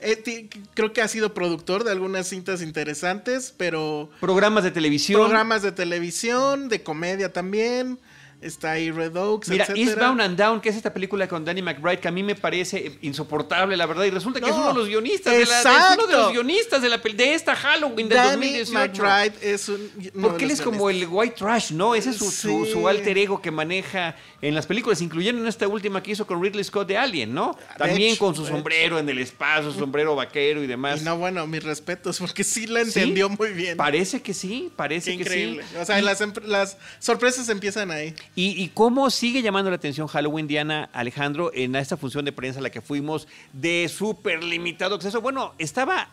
eh, 0.00 0.48
creo 0.74 0.92
que 0.92 1.00
ha 1.00 1.06
sido 1.06 1.32
productor 1.32 1.84
de 1.84 1.92
algunas 1.92 2.26
cintas 2.28 2.60
interesantes, 2.62 3.54
pero 3.56 4.10
Programas 4.20 4.64
de 4.64 4.72
televisión. 4.72 5.20
programas 5.20 5.62
de 5.62 5.70
televisión, 5.70 6.68
de 6.68 6.82
comedia 6.82 7.32
también. 7.32 7.98
Está 8.42 8.72
ahí 8.72 8.90
Red 8.90 9.16
Oaks, 9.16 9.48
Mira, 9.48 9.64
etcétera. 9.64 9.86
Eastbound 9.86 10.20
and 10.20 10.36
Down, 10.38 10.60
que 10.60 10.68
es 10.68 10.76
esta 10.76 10.92
película 10.92 11.28
con 11.28 11.44
Danny 11.44 11.62
McBride, 11.62 12.00
que 12.00 12.08
a 12.08 12.10
mí 12.10 12.22
me 12.22 12.34
parece 12.34 12.98
insoportable, 13.02 13.76
la 13.76 13.86
verdad, 13.86 14.04
y 14.04 14.10
resulta 14.10 14.40
que 14.40 14.46
es 14.46 14.52
No, 14.52 14.58
uno 14.62 14.68
de 14.68 14.74
los 14.80 14.88
guionistas 14.88 15.32
de 15.32 15.46
la, 15.46 15.60
es 15.60 15.66
uno 15.98 16.06
de 16.06 16.12
los 16.16 16.32
guionistas 16.32 16.82
de, 16.82 16.88
la, 16.88 16.98
de 16.98 17.34
esta 17.34 17.54
Halloween 17.54 18.08
del 18.08 18.18
Danny 18.18 18.58
2018. 18.58 19.02
McBride 19.02 19.52
es 19.54 19.68
un. 19.68 19.90
Porque 20.20 20.44
él 20.44 20.50
es 20.50 20.60
como 20.60 20.90
el 20.90 21.06
white 21.08 21.36
trash, 21.38 21.72
¿no? 21.72 21.94
Ese 21.94 22.10
es 22.10 22.16
su, 22.16 22.30
Sí. 22.30 22.72
su 22.72 22.88
alter 22.88 23.16
ego 23.18 23.40
que 23.40 23.50
maneja 23.50 24.16
en 24.40 24.54
las 24.54 24.66
películas, 24.66 25.00
incluyendo 25.00 25.40
en 25.40 25.46
esta 25.48 25.68
última 25.68 26.02
que 26.02 26.10
hizo 26.12 26.26
con 26.26 26.42
Ridley 26.42 26.64
Scott 26.64 26.88
de 26.88 26.96
Alien, 26.98 27.32
¿no? 27.32 27.56
También 27.78 28.12
hecho, 28.12 28.18
con 28.24 28.34
su 28.34 28.44
sombrero 28.46 28.98
en 28.98 29.08
el 29.08 29.18
espacio, 29.18 29.70
su 29.72 29.78
sombrero 29.78 30.16
vaquero 30.16 30.62
y 30.62 30.66
demás. 30.66 31.00
Y 31.00 31.04
no, 31.04 31.16
bueno, 31.16 31.46
mis 31.46 31.62
respetos, 31.62 32.18
porque 32.18 32.42
sí 32.42 32.66
la 32.66 32.80
¿Sí? 32.84 32.88
entendió 33.00 33.28
muy 33.28 33.50
bien. 33.50 33.76
Parece 33.76 34.20
que 34.20 34.34
sí, 34.34 34.64
Qué 34.70 34.72
parece 34.76 35.10
que 35.16 35.22
increíble. 35.22 35.62
sí. 35.70 35.76
O 35.80 35.84
sea, 35.84 36.00
Y- 36.00 36.02
las, 36.02 36.20
empre- 36.20 36.44
las 36.44 36.76
sorpresas 36.98 37.48
empiezan 37.48 37.90
ahí. 37.90 38.14
¿Y, 38.34 38.62
y 38.62 38.68
cómo 38.68 39.10
sigue 39.10 39.42
llamando 39.42 39.70
la 39.70 39.76
atención 39.76 40.06
Halloween, 40.06 40.46
Diana 40.46 40.88
Alejandro, 40.92 41.50
en 41.54 41.76
esta 41.76 41.96
función 41.96 42.24
de 42.24 42.32
prensa 42.32 42.60
a 42.60 42.62
la 42.62 42.70
que 42.70 42.80
fuimos 42.80 43.28
de 43.52 43.90
súper 43.94 44.42
limitado 44.42 44.94
acceso? 44.94 45.20
Bueno, 45.20 45.54
estaba 45.58 46.08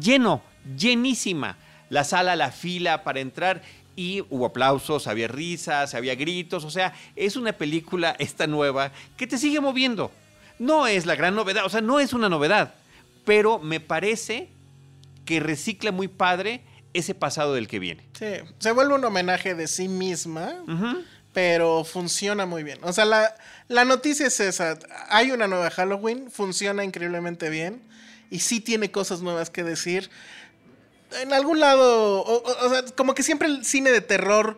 lleno, 0.00 0.42
llenísima 0.76 1.56
la 1.90 2.04
sala, 2.04 2.36
la 2.36 2.50
fila 2.50 3.02
para 3.02 3.20
entrar 3.20 3.62
y 3.96 4.22
hubo 4.30 4.46
aplausos, 4.46 5.06
había 5.06 5.28
risas, 5.28 5.94
había 5.94 6.14
gritos, 6.14 6.64
o 6.64 6.70
sea, 6.70 6.94
es 7.16 7.36
una 7.36 7.52
película 7.52 8.16
esta 8.18 8.46
nueva 8.46 8.92
que 9.16 9.26
te 9.26 9.38
sigue 9.38 9.60
moviendo. 9.60 10.10
No 10.58 10.86
es 10.86 11.06
la 11.06 11.16
gran 11.16 11.34
novedad, 11.34 11.64
o 11.64 11.68
sea, 11.68 11.80
no 11.80 12.00
es 12.00 12.12
una 12.12 12.28
novedad, 12.28 12.74
pero 13.24 13.58
me 13.58 13.80
parece 13.80 14.48
que 15.24 15.40
recicla 15.40 15.92
muy 15.92 16.08
padre 16.08 16.62
ese 16.92 17.14
pasado 17.14 17.54
del 17.54 17.66
que 17.66 17.78
viene. 17.80 18.06
Sí, 18.18 18.26
se 18.58 18.72
vuelve 18.72 18.94
un 18.94 19.04
homenaje 19.04 19.54
de 19.54 19.66
sí 19.66 19.88
misma, 19.88 20.52
Ujú. 20.68 21.02
Pero 21.34 21.84
funciona 21.84 22.46
muy 22.46 22.62
bien. 22.62 22.78
O 22.82 22.92
sea, 22.94 23.04
la, 23.04 23.34
la 23.68 23.84
noticia 23.84 24.26
es 24.28 24.40
esa. 24.40 24.78
Hay 25.10 25.32
una 25.32 25.46
nueva 25.48 25.68
Halloween, 25.70 26.30
funciona 26.30 26.82
increíblemente 26.84 27.50
bien 27.50 27.82
y 28.30 28.38
sí 28.40 28.60
tiene 28.60 28.90
cosas 28.90 29.20
nuevas 29.20 29.50
que 29.50 29.62
decir. 29.64 30.08
En 31.20 31.32
algún 31.34 31.60
lado, 31.60 32.22
o, 32.22 32.42
o- 32.66 32.70
sea, 32.70 32.84
como 32.96 33.14
que 33.14 33.22
siempre 33.22 33.48
el 33.48 33.64
cine 33.66 33.90
de 33.90 34.00
terror 34.00 34.56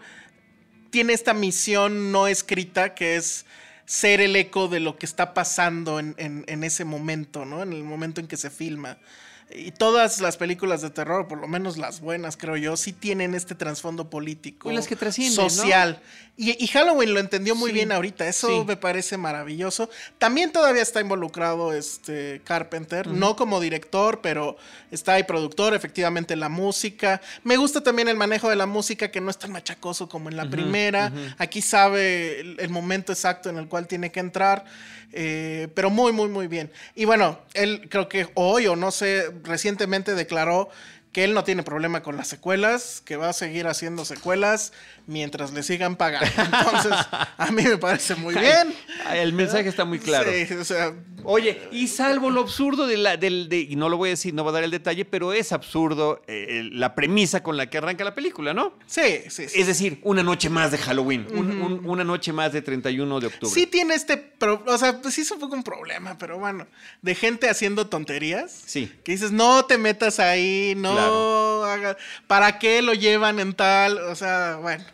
tiene 0.91 1.13
esta 1.13 1.35
misión 1.35 2.13
no 2.13 2.29
escrita 2.29 2.95
que 2.95 3.17
es 3.17 3.45
ser 3.87 4.21
el 4.21 4.35
eco 4.37 4.69
de 4.69 4.81
lo 4.81 4.97
que 4.99 5.07
está 5.07 5.35
pasando 5.35 5.99
en, 5.99 6.15
en- 6.19 6.45
en 6.47 6.65
ese 6.65 6.85
momento, 6.85 7.45
¿no? 7.45 7.63
En 7.63 7.73
el 7.73 7.85
momento 7.85 8.21
en 8.21 8.27
que 8.29 8.37
se 8.37 8.51
filma. 8.51 8.99
Y 9.49 9.71
todas 9.71 10.21
las 10.21 10.37
películas 10.37 10.83
de 10.83 10.91
terror, 10.91 11.29
por 11.29 11.39
lo 11.39 11.47
menos 11.47 11.79
las 11.79 12.01
buenas, 12.01 12.37
creo 12.37 12.57
yo, 12.57 12.77
sí 12.77 12.93
tienen 12.93 13.33
este 13.35 13.55
trasfondo 13.55 14.11
político. 14.11 14.73
Y 14.73 14.75
las 14.75 14.89
que 14.89 14.97
trascienden, 14.97 15.37
¿no? 15.37 15.49
Social. 15.51 16.01
Y, 16.37 16.63
y 16.63 16.67
Halloween 16.67 17.15
lo 17.15 17.21
entendió 17.21 17.55
muy 17.55 17.71
Sí, 17.71 17.75
bien 17.75 17.93
ahorita. 17.93 18.27
Eso 18.27 18.49
sí. 18.49 18.65
me 18.67 18.77
parece 18.77 19.17
maravilloso. 19.17 19.89
También 20.19 20.51
todavía 20.51 20.83
está 20.83 21.01
involucrado 21.01 21.73
este 21.73 22.43
Carpenter, 22.45 23.07
no 23.07 23.37
como 23.37 23.61
director, 23.61 24.21
pero 24.21 24.57
está 24.91 25.15
ahí 25.15 25.23
productor, 25.23 25.75
efectivamente 25.75 26.35
la 26.35 26.49
música. 26.49 27.23
Me 27.45 27.57
gusta 27.57 27.83
también 27.83 28.09
el 28.09 28.17
manejo 28.17 28.51
de 28.51 28.57
la 28.57 28.67
música, 28.67 29.13
que 29.13 29.21
no 29.21 29.31
es 29.31 29.39
tan 29.39 29.53
machacoso 29.53 30.09
como 30.09 30.29
en 30.29 30.37
la 30.37 30.51
primera. 30.51 31.13
Aquí 31.39 31.63
sabe 31.63 32.41
el, 32.41 32.57
el 32.59 32.69
momento 32.69 33.13
exacto 33.13 33.49
en 33.49 33.59
el 33.59 33.69
cual 33.69 33.87
tiene 33.87 34.11
que 34.11 34.21
entrar. 34.21 34.65
Eh, 35.13 35.69
pero 35.75 35.91
muy, 35.91 36.13
muy, 36.13 36.29
muy 36.29 36.47
bien. 36.47 36.71
Y 36.95 37.05
bueno, 37.05 37.39
él 37.55 37.89
creo 37.89 38.09
que 38.09 38.29
hoy 38.35 38.67
o 38.67 38.77
no 38.77 38.91
sé, 38.91 39.33
recientemente 39.43 40.15
declaró 40.15 40.69
que 41.17 41.25
él 41.25 41.33
no 41.33 41.45
tiene 41.45 41.63
problema 41.63 42.03
con 42.03 42.19
las 42.19 42.29
secuelas, 42.29 43.01
que 43.03 43.17
va 43.17 43.31
a 43.31 43.33
seguir 43.33 43.67
haciendo 43.67 44.05
secuelas 44.05 44.75
mientras 45.07 45.51
le 45.51 45.63
sigan 45.63 45.97
pagando. 45.97 46.29
Entonces, 46.37 46.93
a 47.39 47.51
mí 47.53 47.63
me 47.63 47.79
parece 47.79 48.17
muy 48.17 48.35
bien. 48.35 48.75
El 49.15 49.33
mensaje 49.33 49.67
está 49.71 49.87
muy 49.87 49.99
claro. 49.99 50.31
Sí, 50.31 50.53
o 50.53 50.65
sea, 50.65 50.93
Oye, 51.27 51.61
y 51.73 51.89
salvo 51.89 52.31
lo 52.31 52.41
absurdo 52.43 52.87
de 52.87 52.97
la, 52.97 53.17
del, 53.17 53.49
de, 53.49 53.59
y 53.61 53.77
no 53.77 53.89
lo 53.89 53.97
voy 53.97 54.09
a 54.09 54.13
decir, 54.13 54.33
no 54.35 54.43
voy 54.45 54.51
a 54.51 54.55
dar 54.55 54.65
el 54.65 54.71
detalle, 54.71 55.05
pero 55.05 55.33
es 55.33 55.53
absurdo 55.53 56.23
eh, 56.27 56.69
la 56.73 56.95
premisa 56.95 57.43
con 57.43 57.57
la 57.57 57.69
que 57.69 57.79
arranca 57.79 58.05
la 58.05 58.15
película, 58.15 58.55
¿no? 58.55 58.75
sí, 58.87 59.23
sí, 59.29 59.49
sí. 59.49 59.61
Es 59.61 59.67
decir, 59.67 59.99
una 60.03 60.23
noche 60.23 60.49
más 60.51 60.71
de 60.71 60.79
Halloween, 60.79 61.27
un- 61.33 61.61
un- 61.61 61.87
una 61.87 62.05
noche 62.05 62.33
más 62.33 62.53
de 62.53 62.63
31 62.63 63.21
de 63.21 63.27
octubre. 63.27 63.53
Sí 63.55 63.67
tiene 63.67 63.95
este, 63.95 64.17
pro- 64.17 64.63
o 64.67 64.79
sea, 64.79 65.01
pues 65.03 65.15
sí 65.15 65.23
es 65.23 65.31
un 65.31 65.39
poco 65.39 65.55
un 65.55 65.63
problema, 65.63 66.17
pero 66.19 66.39
bueno, 66.39 66.67
de 67.03 67.15
gente 67.15 67.49
haciendo 67.51 67.89
tonterías. 67.89 68.63
Sí. 68.67 68.93
Que 69.05 69.13
dices, 69.13 69.33
no 69.33 69.65
te 69.65 69.79
metas 69.79 70.21
ahí, 70.21 70.75
no 70.77 70.93
Claro. 70.93 71.65
haga- 71.65 71.97
¿para 72.27 72.59
qué 72.59 72.83
lo 72.83 72.95
llevan 72.95 73.41
en 73.41 73.55
tal? 73.55 73.99
O 73.99 74.15
sea, 74.15 74.59
bueno. 74.63 74.85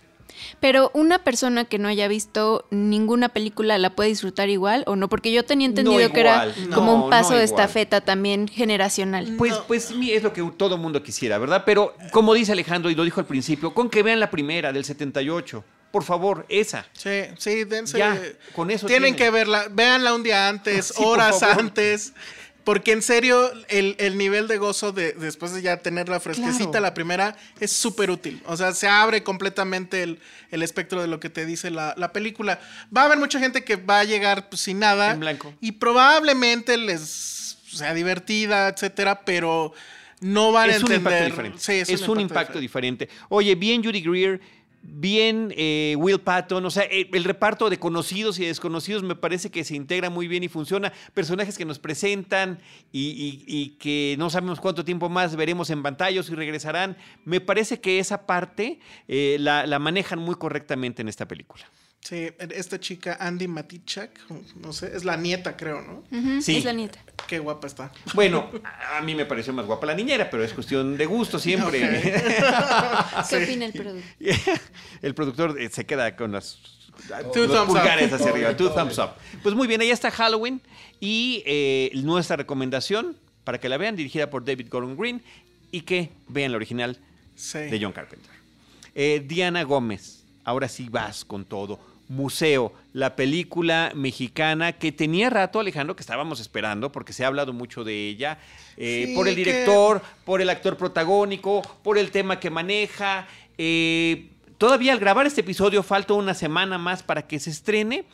Pero 0.60 0.90
una 0.94 1.18
persona 1.18 1.64
que 1.64 1.78
no 1.78 1.88
haya 1.88 2.08
visto 2.08 2.66
ninguna 2.70 3.28
película 3.28 3.78
la 3.78 3.90
puede 3.90 4.10
disfrutar 4.10 4.48
igual 4.48 4.84
o 4.86 4.96
no, 4.96 5.08
porque 5.08 5.32
yo 5.32 5.44
tenía 5.44 5.66
entendido 5.66 6.00
No 6.00 6.12
que 6.12 6.20
era 6.20 6.52
como 6.74 7.04
un 7.04 7.10
paso 7.10 7.32
no 7.32 7.38
de 7.38 7.44
estafeta 7.44 8.00
también 8.00 8.48
generacional. 8.48 9.34
Pues, 9.38 9.54
pues 9.68 9.84
sí, 9.84 10.12
es 10.12 10.22
lo 10.22 10.32
que 10.32 10.42
todo 10.56 10.78
mundo 10.78 11.02
quisiera, 11.02 11.38
¿verdad? 11.38 11.62
Pero 11.64 11.94
como 12.10 12.34
dice 12.34 12.52
Alejandro 12.52 12.90
y 12.90 12.94
lo 12.94 13.04
dijo 13.04 13.20
al 13.20 13.26
principio, 13.26 13.74
con 13.74 13.90
que 13.90 14.02
vean 14.02 14.20
la 14.20 14.30
primera 14.30 14.72
del 14.72 14.84
78, 14.84 15.64
por 15.90 16.04
favor, 16.04 16.46
esa. 16.48 16.86
Sí, 16.94 17.24
sí, 17.36 17.64
dense. 17.64 17.98
Ya, 17.98 18.18
con 18.54 18.70
eso 18.70 18.86
Tienen 18.86 19.14
tienen. 19.14 19.16
que 19.16 19.30
verla, 19.30 19.66
véanla 19.70 20.14
un 20.14 20.22
día 20.22 20.48
antes, 20.48 20.86
Sí, 20.96 21.02
horas 21.04 21.42
antes. 21.42 22.14
Porque 22.64 22.92
en 22.92 23.02
serio, 23.02 23.50
el, 23.68 23.96
el 23.98 24.16
nivel 24.16 24.46
de 24.46 24.56
gozo 24.58 24.92
de 24.92 25.12
después 25.14 25.52
de 25.52 25.62
ya 25.62 25.78
tenerla 25.78 26.20
fresquecita, 26.20 26.70
Claro. 26.70 26.82
la 26.86 26.94
primera, 26.94 27.36
es 27.58 27.72
súper 27.72 28.10
útil. 28.10 28.40
O 28.46 28.56
sea, 28.56 28.72
se 28.72 28.86
abre 28.86 29.22
completamente 29.22 30.02
el, 30.02 30.20
el 30.50 30.62
espectro 30.62 31.00
de 31.00 31.08
lo 31.08 31.18
que 31.18 31.28
te 31.28 31.44
dice 31.44 31.70
la, 31.70 31.94
la 31.96 32.12
película. 32.12 32.60
Va 32.96 33.02
a 33.02 33.04
haber 33.06 33.18
mucha 33.18 33.38
gente 33.40 33.64
que 33.64 33.76
va 33.76 34.00
a 34.00 34.04
llegar 34.04 34.48
pues, 34.48 34.62
sin 34.62 34.78
nada. 34.78 35.10
En 35.10 35.20
blanco. 35.20 35.52
Y 35.60 35.72
probablemente 35.72 36.76
les 36.76 37.58
sea 37.66 37.94
divertida, 37.94 38.68
etcétera, 38.68 39.24
pero 39.24 39.72
no 40.20 40.52
van 40.52 40.70
a 40.70 40.76
es 40.76 40.82
un 40.82 40.92
entender. 40.92 41.12
impacto 41.12 41.24
diferente. 41.30 41.58
Sí, 41.58 41.92
es, 41.92 42.08
un 42.08 42.20
impacto 42.20 42.60
diferente. 42.60 43.08
Oye, 43.28 43.54
bien 43.56 43.82
Judy 43.82 44.02
Greer, 44.02 44.40
bien 44.82 45.54
eh, 45.56 45.94
Will 45.98 46.20
Patton, 46.20 46.64
o 46.64 46.70
sea, 46.70 46.84
eh, 46.84 47.08
el 47.12 47.24
reparto 47.24 47.70
de 47.70 47.78
conocidos 47.78 48.38
y 48.38 48.46
desconocidos 48.46 49.02
me 49.02 49.14
parece 49.14 49.50
que 49.50 49.64
se 49.64 49.76
integra 49.76 50.10
muy 50.10 50.28
bien 50.28 50.42
y 50.42 50.48
funciona. 50.48 50.92
Personajes 51.14 51.56
que 51.56 51.64
nos 51.64 51.78
presentan 51.78 52.58
y, 52.92 53.76
que 53.78 54.16
no 54.18 54.30
sabemos 54.30 54.60
cuánto 54.60 54.84
tiempo 54.84 55.08
más 55.08 55.36
veremos 55.36 55.70
en 55.70 55.82
pantallas 55.82 56.28
y 56.28 56.34
regresarán. 56.34 56.96
Me 57.24 57.40
parece 57.40 57.80
que 57.80 57.98
esa 57.98 58.26
parte 58.26 58.80
eh, 59.08 59.36
la 59.38 59.78
manejan 59.78 60.18
muy 60.18 60.34
correctamente 60.34 61.02
en 61.02 61.08
esta 61.08 61.26
película. 61.26 61.64
Sí, 62.02 62.30
esta 62.50 62.80
chica 62.80 63.16
Andy 63.20 63.46
Matichak, 63.46 64.10
no 64.56 64.72
sé, 64.72 64.90
es 64.94 65.04
la 65.04 65.16
nieta, 65.16 65.56
creo, 65.56 65.80
¿no? 65.82 66.42
Sí. 66.42 66.56
Es 66.56 66.64
la 66.64 66.72
nieta. 66.72 66.98
Qué 67.28 67.38
guapa 67.38 67.68
está. 67.68 67.92
Bueno, 68.14 68.50
a 68.98 69.00
mí 69.02 69.14
me 69.14 69.24
pareció 69.24 69.52
más 69.52 69.66
guapa 69.66 69.86
la 69.86 69.94
niñera, 69.94 70.28
pero 70.28 70.42
es 70.42 70.52
cuestión 70.52 70.96
de 70.96 71.06
gusto 71.06 71.38
siempre. 71.38 71.80
¿Qué 73.30 73.36
opina 73.44 73.66
el 73.66 73.72
producto? 73.72 74.08
El 75.02 75.14
productor 75.14 75.60
eh, 75.60 75.68
se 75.70 75.86
queda 75.86 76.14
con 76.16 76.32
las 76.32 76.58
Two 77.32 77.46
los 77.46 77.66
pulgares 77.66 78.08
up. 78.10 78.14
hacia 78.16 78.30
arriba. 78.30 78.56
Two 78.56 78.70
thumbs 78.70 78.98
up. 78.98 79.10
Pues 79.42 79.54
muy 79.54 79.66
bien, 79.68 79.80
ahí 79.80 79.90
está 79.90 80.10
Halloween 80.10 80.60
y 81.00 81.42
eh, 81.46 81.90
nuestra 82.02 82.36
recomendación 82.36 83.16
para 83.44 83.58
que 83.58 83.68
la 83.68 83.76
vean, 83.76 83.96
dirigida 83.96 84.28
por 84.28 84.44
David 84.44 84.66
Gordon 84.70 84.96
Green 84.96 85.22
y 85.70 85.80
que 85.82 86.10
vean 86.28 86.50
la 86.52 86.56
original 86.56 86.98
Sí. 87.34 87.58
de 87.58 87.78
John 87.80 87.92
Carpenter. 87.92 88.30
Eh, 88.94 89.24
Diana 89.26 89.62
Gómez, 89.62 90.24
ahora 90.44 90.68
sí 90.68 90.88
vas 90.88 91.24
con 91.24 91.44
todo. 91.44 91.91
Museo, 92.08 92.72
la 92.92 93.16
película 93.16 93.92
mexicana 93.94 94.72
que 94.72 94.92
tenía 94.92 95.30
rato, 95.30 95.60
Alejandro, 95.60 95.96
que 95.96 96.02
estábamos 96.02 96.40
esperando, 96.40 96.92
porque 96.92 97.12
se 97.12 97.24
ha 97.24 97.28
hablado 97.28 97.52
mucho 97.52 97.84
de 97.84 98.08
ella, 98.08 98.38
eh, 98.76 99.04
Sí, 99.08 99.14
por 99.14 99.28
el 99.28 99.34
que- 99.34 99.44
director, 99.44 100.02
por 100.24 100.40
el 100.42 100.50
actor 100.50 100.76
protagónico, 100.76 101.62
por 101.82 101.98
el 101.98 102.10
tema 102.10 102.38
que 102.40 102.50
maneja. 102.50 103.26
eh, 103.58 104.28
todavía 104.58 104.92
al 104.92 104.98
grabar 104.98 105.26
este 105.26 105.42
episodio 105.42 105.82
falta 105.82 106.14
una 106.14 106.34
semana 106.34 106.78
más 106.78 107.02
para 107.02 107.26
que 107.26 107.38
se 107.38 107.50
estrene, 107.50 108.04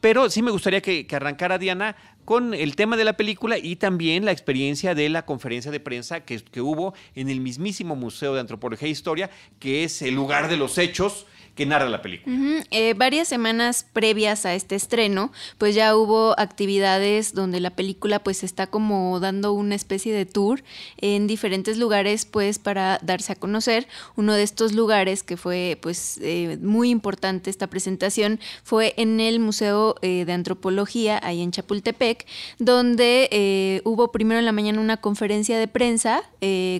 pero 0.00 0.28
sí 0.28 0.42
me 0.42 0.50
gustaría 0.50 0.80
que, 0.82 1.06
que 1.06 1.16
arrancara 1.16 1.56
Diana 1.58 1.96
con 2.26 2.52
el 2.52 2.76
tema 2.76 2.96
de 2.96 3.04
la 3.04 3.14
película 3.14 3.56
y 3.58 3.76
también 3.76 4.24
la 4.24 4.32
experiencia 4.32 4.94
de 4.94 5.08
la 5.08 5.24
conferencia 5.24 5.70
de 5.70 5.80
prensa 5.80 6.20
que, 6.24 6.42
que 6.44 6.60
hubo 6.60 6.94
en 7.14 7.28
el 7.30 7.40
mismísimo 7.40 7.96
Museo 7.96 8.34
de 8.34 8.40
Antropología 8.40 8.88
e 8.88 8.90
Historia, 8.90 9.30
que 9.58 9.84
es 9.84 10.02
el 10.02 10.14
lugar 10.14 10.48
de 10.48 10.56
los 10.58 10.76
hechos 10.78 11.26
que 11.54 11.66
narra 11.66 11.88
la 11.88 12.02
película. 12.02 12.36
Eh, 12.70 12.94
varias 12.94 13.28
semanas 13.28 13.86
previas 13.92 14.44
a 14.44 14.54
este 14.54 14.74
estreno, 14.74 15.32
pues 15.58 15.74
ya 15.74 15.96
hubo 15.96 16.38
actividades 16.38 17.32
donde 17.32 17.60
la 17.60 17.70
película 17.70 18.18
pues 18.18 18.42
está 18.42 18.66
como 18.66 19.20
dando 19.20 19.52
una 19.52 19.74
especie 19.74 20.12
de 20.12 20.26
tour 20.26 20.62
en 20.98 21.26
diferentes 21.26 21.78
lugares 21.78 22.26
pues 22.26 22.58
para 22.58 22.98
darse 23.02 23.32
a 23.32 23.36
conocer. 23.36 23.86
Uno 24.16 24.34
de 24.34 24.42
estos 24.42 24.72
lugares 24.72 25.22
que 25.22 25.36
fue 25.36 25.78
pues 25.80 26.18
eh, 26.22 26.58
muy 26.60 26.90
importante 26.90 27.50
esta 27.50 27.68
presentación 27.68 28.40
fue 28.64 28.94
en 28.96 29.20
el 29.20 29.38
Museo 29.38 29.94
eh, 30.02 30.24
de 30.24 30.32
Antropología 30.32 31.20
ahí 31.22 31.40
en 31.40 31.52
Chapultepec, 31.52 32.26
donde 32.58 33.80
hubo 33.84 34.10
primero 34.10 34.38
en 34.40 34.44
la 34.44 34.52
mañana 34.52 34.80
una 34.80 34.96
conferencia 34.96 35.58
de 35.58 35.68
prensa 35.68 36.22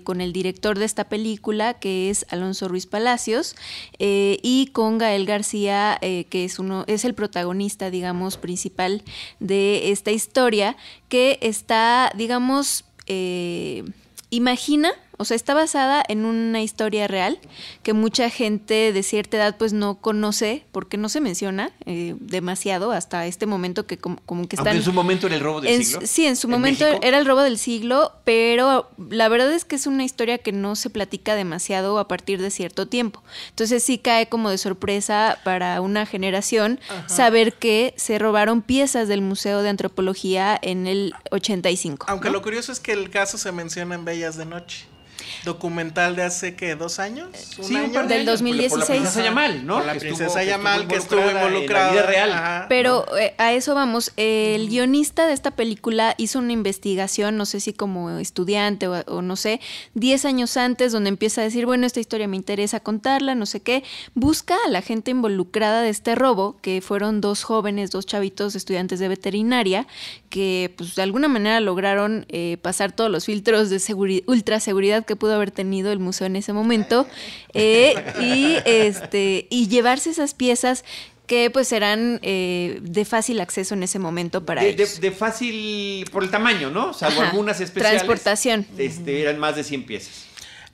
con 0.04 0.20
el 0.20 0.32
director 0.32 0.78
de 0.78 0.84
esta 0.84 1.04
película 1.04 1.74
que 1.74 2.10
es 2.10 2.26
Alonso 2.28 2.68
Ruiz 2.68 2.86
Palacios 2.86 3.56
y 3.98 4.63
con 4.66 4.98
Gael 4.98 5.26
García, 5.26 5.98
eh, 6.00 6.24
que 6.30 6.44
es 6.44 6.58
uno, 6.58 6.84
es 6.86 7.04
el 7.04 7.14
protagonista, 7.14 7.90
digamos, 7.90 8.36
principal 8.36 9.02
de 9.40 9.90
esta 9.92 10.10
historia, 10.10 10.76
que 11.08 11.38
está, 11.42 12.10
digamos, 12.14 12.84
eh, 13.06 13.84
imagina 14.30 14.92
o 15.16 15.24
sea, 15.24 15.36
está 15.36 15.54
basada 15.54 16.02
en 16.08 16.24
una 16.24 16.62
historia 16.62 17.06
real 17.06 17.38
que 17.82 17.92
mucha 17.92 18.30
gente 18.30 18.92
de 18.92 19.02
cierta 19.02 19.36
edad 19.36 19.56
pues 19.56 19.72
no 19.72 19.96
conoce 19.96 20.64
porque 20.72 20.96
no 20.96 21.08
se 21.08 21.20
menciona 21.20 21.72
eh, 21.86 22.14
demasiado 22.18 22.92
hasta 22.92 23.26
este 23.26 23.46
momento 23.46 23.86
que 23.86 23.98
como, 23.98 24.18
que 24.48 24.56
están... 24.56 24.76
en 24.76 24.82
su 24.82 24.92
momento 24.92 25.26
era 25.26 25.36
el 25.36 25.42
robo 25.42 25.60
del 25.60 25.84
siglo. 25.84 26.06
Sí, 26.06 26.26
en 26.26 26.36
su 26.36 26.48
momento 26.48 26.84
era 27.02 27.18
el 27.18 27.26
robo 27.26 27.42
del 27.42 27.58
siglo, 27.58 28.12
pero 28.24 28.90
la 29.10 29.28
verdad 29.28 29.52
es 29.52 29.64
que 29.64 29.76
es 29.76 29.86
una 29.86 30.04
historia 30.04 30.38
que 30.38 30.52
no 30.52 30.76
se 30.76 30.90
platica 30.90 31.34
demasiado 31.34 31.98
a 31.98 32.08
partir 32.08 32.40
de 32.40 32.50
cierto 32.50 32.86
tiempo. 32.88 33.22
Entonces 33.50 33.82
sí 33.82 33.98
cae 33.98 34.28
como 34.28 34.50
de 34.50 34.58
sorpresa 34.58 35.38
para 35.44 35.80
una 35.80 36.06
generación 36.06 36.80
saber 37.06 37.54
que 37.54 37.94
se 37.96 38.18
robaron 38.18 38.62
piezas 38.62 39.08
del 39.08 39.20
Museo 39.20 39.62
de 39.62 39.68
Antropología 39.68 40.58
en 40.60 40.86
el 40.86 41.14
85. 41.30 42.06
Aunque 42.08 42.30
lo 42.30 42.42
curioso 42.42 42.72
es 42.72 42.80
que 42.80 42.92
el 42.92 43.10
caso 43.10 43.38
se 43.38 43.52
menciona 43.52 43.94
en 43.94 44.04
Bellas 44.04 44.36
de 44.36 44.46
Noche 44.46 44.93
documental 45.44 46.16
de 46.16 46.22
hace 46.22 46.54
que 46.54 46.74
dos 46.74 46.98
años, 46.98 47.28
un 47.58 47.64
sí, 47.64 47.76
año? 47.76 48.06
del 48.06 48.24
2016. 48.24 48.78
la 48.78 48.86
princesa 48.86 49.24
Yamal, 49.24 49.66
¿no? 49.66 49.84
la 49.84 49.94
princesa 49.94 50.42
Yamal 50.42 50.86
que 50.88 50.96
estuvo 50.96 51.30
involucrada 51.30 51.90
en 51.90 51.96
la 51.96 52.02
vida 52.02 52.06
real. 52.06 52.66
Pero 52.68 53.06
eh, 53.18 53.34
a 53.38 53.52
eso 53.52 53.74
vamos. 53.74 54.12
El 54.16 54.68
guionista 54.68 55.26
de 55.26 55.32
esta 55.32 55.52
película 55.52 56.14
hizo 56.18 56.38
una 56.38 56.52
investigación, 56.52 57.36
no 57.36 57.46
sé 57.46 57.60
si 57.60 57.72
como 57.72 58.10
estudiante 58.10 58.88
o, 58.88 59.22
no 59.22 59.36
sé, 59.36 59.60
10 59.94 60.24
años 60.24 60.56
antes, 60.56 60.92
donde 60.92 61.08
empieza 61.08 61.40
a 61.40 61.44
decir, 61.44 61.66
bueno, 61.66 61.86
esta 61.86 62.00
historia 62.00 62.28
me 62.28 62.36
interesa 62.36 62.80
contarla, 62.80 63.34
no 63.34 63.46
sé 63.46 63.60
qué. 63.60 63.84
Busca 64.14 64.56
a 64.66 64.70
la 64.70 64.82
gente 64.82 65.10
involucrada 65.10 65.82
de 65.82 65.90
este 65.90 66.14
robo, 66.14 66.56
que 66.60 66.80
fueron 66.80 67.20
dos 67.20 67.44
jóvenes, 67.44 67.90
dos 67.90 68.06
chavitos 68.06 68.54
estudiantes 68.54 68.98
de 68.98 69.08
veterinaria, 69.08 69.86
que 70.28 70.72
pues 70.76 70.94
de 70.94 71.02
alguna 71.02 71.28
manera 71.28 71.60
lograron 71.60 72.26
eh, 72.28 72.58
pasar 72.62 72.92
todos 72.92 73.10
los 73.10 73.26
filtros 73.26 73.70
de 73.70 74.24
ultra 74.26 74.60
seguridad 74.60 75.04
que 75.04 75.13
pudo 75.16 75.34
haber 75.34 75.50
tenido 75.50 75.92
el 75.92 75.98
museo 75.98 76.26
en 76.26 76.36
ese 76.36 76.52
momento 76.52 77.06
eh, 77.52 77.94
y 78.20 78.56
este 78.64 79.46
y 79.50 79.68
llevarse 79.68 80.10
esas 80.10 80.34
piezas 80.34 80.84
que 81.26 81.50
pues 81.50 81.72
eran 81.72 82.20
eh, 82.22 82.78
de 82.82 83.04
fácil 83.04 83.40
acceso 83.40 83.74
en 83.74 83.82
ese 83.82 83.98
momento 83.98 84.44
para 84.44 84.62
de, 84.62 84.70
ellos. 84.70 85.00
De, 85.00 85.10
fácil 85.10 86.04
por 86.12 86.22
el 86.22 86.30
tamaño, 86.30 86.70
¿no? 86.70 86.92
Salvo 86.92 87.22
algunas 87.22 87.60
especiales. 87.60 88.02
Transportación. 88.02 88.66
Este, 88.76 89.22
eran 89.22 89.38
más 89.38 89.56
de 89.56 89.64
100 89.64 89.86
piezas. 89.86 90.23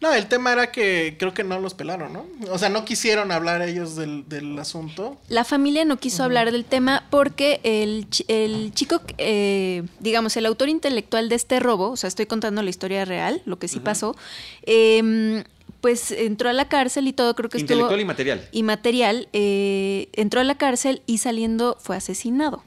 No, 0.00 0.14
el 0.14 0.28
tema 0.28 0.52
era 0.52 0.72
que 0.72 1.16
creo 1.18 1.34
que 1.34 1.44
no 1.44 1.60
los 1.60 1.74
pelaron, 1.74 2.12
¿no? 2.14 2.26
O 2.50 2.56
sea, 2.56 2.70
no 2.70 2.86
quisieron 2.86 3.30
hablar 3.30 3.60
ellos 3.60 3.96
del, 3.96 4.58
asunto. 4.58 5.18
La 5.28 5.44
familia 5.44 5.84
no 5.84 5.98
quiso 5.98 6.24
hablar 6.24 6.52
del 6.52 6.64
tema 6.64 7.06
porque 7.10 7.60
el, 7.62 8.06
el 8.28 8.72
chico, 8.72 9.02
eh, 9.18 9.82
digamos, 9.98 10.36
el 10.38 10.46
autor 10.46 10.70
intelectual 10.70 11.28
de 11.28 11.34
este 11.34 11.60
robo, 11.60 11.90
o 11.90 11.96
sea, 11.96 12.08
estoy 12.08 12.24
contando 12.24 12.62
la 12.62 12.70
historia 12.70 13.04
real, 13.04 13.42
lo 13.44 13.58
que 13.58 13.68
sí 13.68 13.78
pasó, 13.78 14.16
em, 14.62 15.44
pues 15.82 16.12
entró 16.12 16.48
a 16.48 16.54
la 16.54 16.68
cárcel 16.68 17.06
y 17.06 17.12
todo, 17.12 17.34
creo 17.34 17.50
que 17.50 17.58
Intelectual 17.58 18.00
y 18.00 18.04
material. 18.06 18.48
Y 18.52 18.62
material, 18.62 19.28
eh, 19.34 20.08
entró 20.14 20.40
a 20.40 20.44
la 20.44 20.56
cárcel 20.56 21.02
y 21.06 21.18
saliendo 21.18 21.76
fue 21.78 21.96
asesinado. 21.96 22.62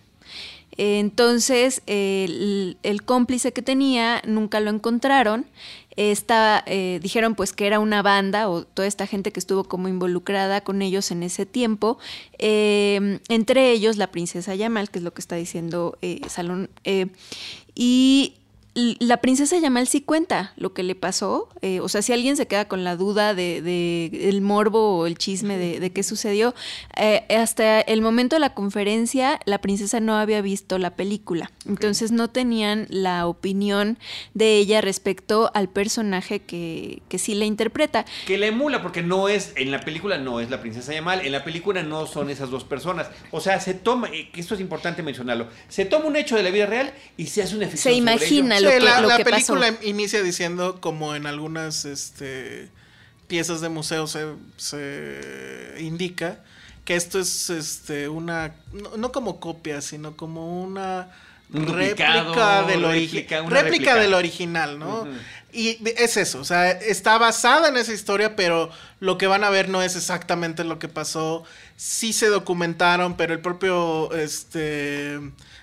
Entonces, 0.78 1.84
el, 1.86 2.78
el, 2.82 3.04
cómplice 3.04 3.54
que 3.54 3.62
tenía 3.62 4.22
nunca 4.26 4.60
lo 4.60 4.72
encontraron 4.72 5.46
esta, 5.96 6.64
eh, 6.66 7.00
dijeron 7.02 7.36
pues 7.36 7.54
que 7.54 7.68
era 7.68 7.80
una 7.80 8.02
banda 8.02 8.50
o 8.50 8.64
toda 8.66 8.88
esta 8.88 9.08
gente 9.08 9.32
que 9.32 9.40
estuvo 9.40 9.64
como 9.66 9.88
involucrada 9.88 10.62
con 10.62 10.82
ellos 10.82 11.12
en 11.12 11.24
ese 11.24 11.46
tiempo, 11.46 11.98
eh, 12.40 13.20
entre 13.30 13.72
ellos 13.72 13.98
la 13.98 14.08
princesa 14.08 14.56
Yamal, 14.56 14.90
que 14.90 15.00
es 15.00 15.04
lo 15.04 15.14
que 15.14 15.22
está 15.22 15.36
diciendo 15.36 15.98
eh, 16.02 16.22
Salón, 16.28 16.70
y 17.76 18.36
la 18.76 19.18
princesa 19.18 19.58
Yamal 19.60 19.88
sí 19.88 20.02
cuenta 20.02 20.54
lo 20.56 20.74
que 20.74 20.82
le 20.82 20.96
pasó. 20.96 21.50
Eh, 21.62 21.80
o 21.80 21.90
sea, 21.90 22.02
si 22.02 22.12
alguien 22.12 22.36
se 22.36 22.48
queda 22.48 22.68
con 22.68 22.84
la 22.84 22.96
duda 22.96 23.36
de, 23.36 24.10
el 24.30 24.42
morbo 24.42 24.98
o 24.98 25.06
el 25.06 25.18
chisme 25.18 25.58
de, 25.58 25.92
qué 25.92 26.02
sucedió, 26.02 26.56
eh, 26.98 27.24
hasta 27.38 27.82
el 27.82 28.02
momento 28.02 28.36
de 28.36 28.40
la 28.40 28.56
conferencia, 28.56 29.40
la 29.46 29.60
princesa 29.60 30.00
no 30.00 30.16
había 30.16 30.42
visto 30.42 30.80
la 30.80 30.96
película. 30.96 31.52
Entonces 31.68 32.12
no 32.12 32.30
tenían 32.30 32.88
la 32.90 33.28
opinión 33.28 34.00
de 34.34 34.58
ella 34.58 34.82
respecto 34.82 35.52
al 35.54 35.70
personaje 35.70 36.40
que, 36.40 37.04
que 37.10 37.20
sí 37.20 37.36
le 37.36 37.46
interpreta. 37.46 38.06
Que 38.26 38.40
la 38.40 38.48
emula, 38.48 38.82
porque 38.82 39.04
no 39.04 39.30
es, 39.30 39.54
en 39.56 39.70
la 39.70 39.82
película 39.82 40.18
no 40.18 40.40
es 40.40 40.50
la 40.50 40.62
princesa 40.62 40.94
Yamal, 40.94 41.26
en 41.26 41.32
la 41.32 41.44
película 41.44 41.84
no 41.84 42.08
son 42.08 42.32
esas 42.32 42.50
dos 42.50 42.64
personas. 42.64 43.10
O 43.30 43.40
sea, 43.40 43.60
se 43.60 43.76
toma, 43.76 44.10
eh, 44.12 44.32
que 44.34 44.42
esto 44.42 44.56
es 44.56 44.62
importante 44.62 45.04
mencionarlo, 45.04 45.48
se 45.68 45.86
toma 45.86 46.06
un 46.06 46.16
hecho 46.16 46.36
de 46.36 46.42
la 46.42 46.50
vida 46.50 46.66
real 46.66 46.92
y 47.18 47.28
se 47.28 47.44
hace 47.44 47.56
una 47.56 47.68
ficción. 47.68 47.94
Se 47.94 47.98
imagina 47.98 48.63
la, 48.64 49.18
película 49.24 49.74
inicia 49.82 50.22
diciendo, 50.22 50.80
como 50.82 51.16
en 51.16 51.26
algunas 51.26 51.86
este, 51.86 52.70
piezas 53.28 53.62
de 53.62 53.70
museo 53.70 54.08
se, 54.08 55.76
indica, 55.80 56.40
que 56.86 56.96
esto 56.96 57.20
es 57.20 57.50
este, 57.50 58.10
una, 58.10 58.56
no, 58.98 59.12
como 59.12 59.40
copia, 59.40 59.82
sino 59.82 60.16
como 60.18 60.64
una 60.64 61.10
réplica, 61.50 62.64
del, 62.64 62.84
réplica, 63.48 63.96
del 63.96 64.14
original, 64.14 64.80
¿no? 64.80 65.08
Y 65.52 65.78
es 66.00 66.18
eso, 66.18 66.40
o 66.40 66.46
sea, 66.46 66.72
está 66.72 67.20
basada 67.20 67.70
en 67.70 67.78
esa 67.78 67.94
historia, 67.94 68.36
pero 68.36 68.72
lo 69.00 69.20
que 69.20 69.28
van 69.28 69.44
a 69.44 69.52
ver 69.52 69.70
no 69.70 69.84
es 69.84 69.96
exactamente 69.96 70.64
lo 70.64 70.80
que 70.80 70.88
pasó. 70.88 71.44
Sí 71.76 72.12
se 72.12 72.28
documentaron, 72.28 73.16
pero 73.18 73.34
el 73.34 73.40
propio 73.40 74.12
este, 74.14 75.20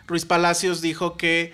Ruiz 0.07 0.25
Palacios 0.25 0.81
dijo 0.81 1.17
que 1.17 1.53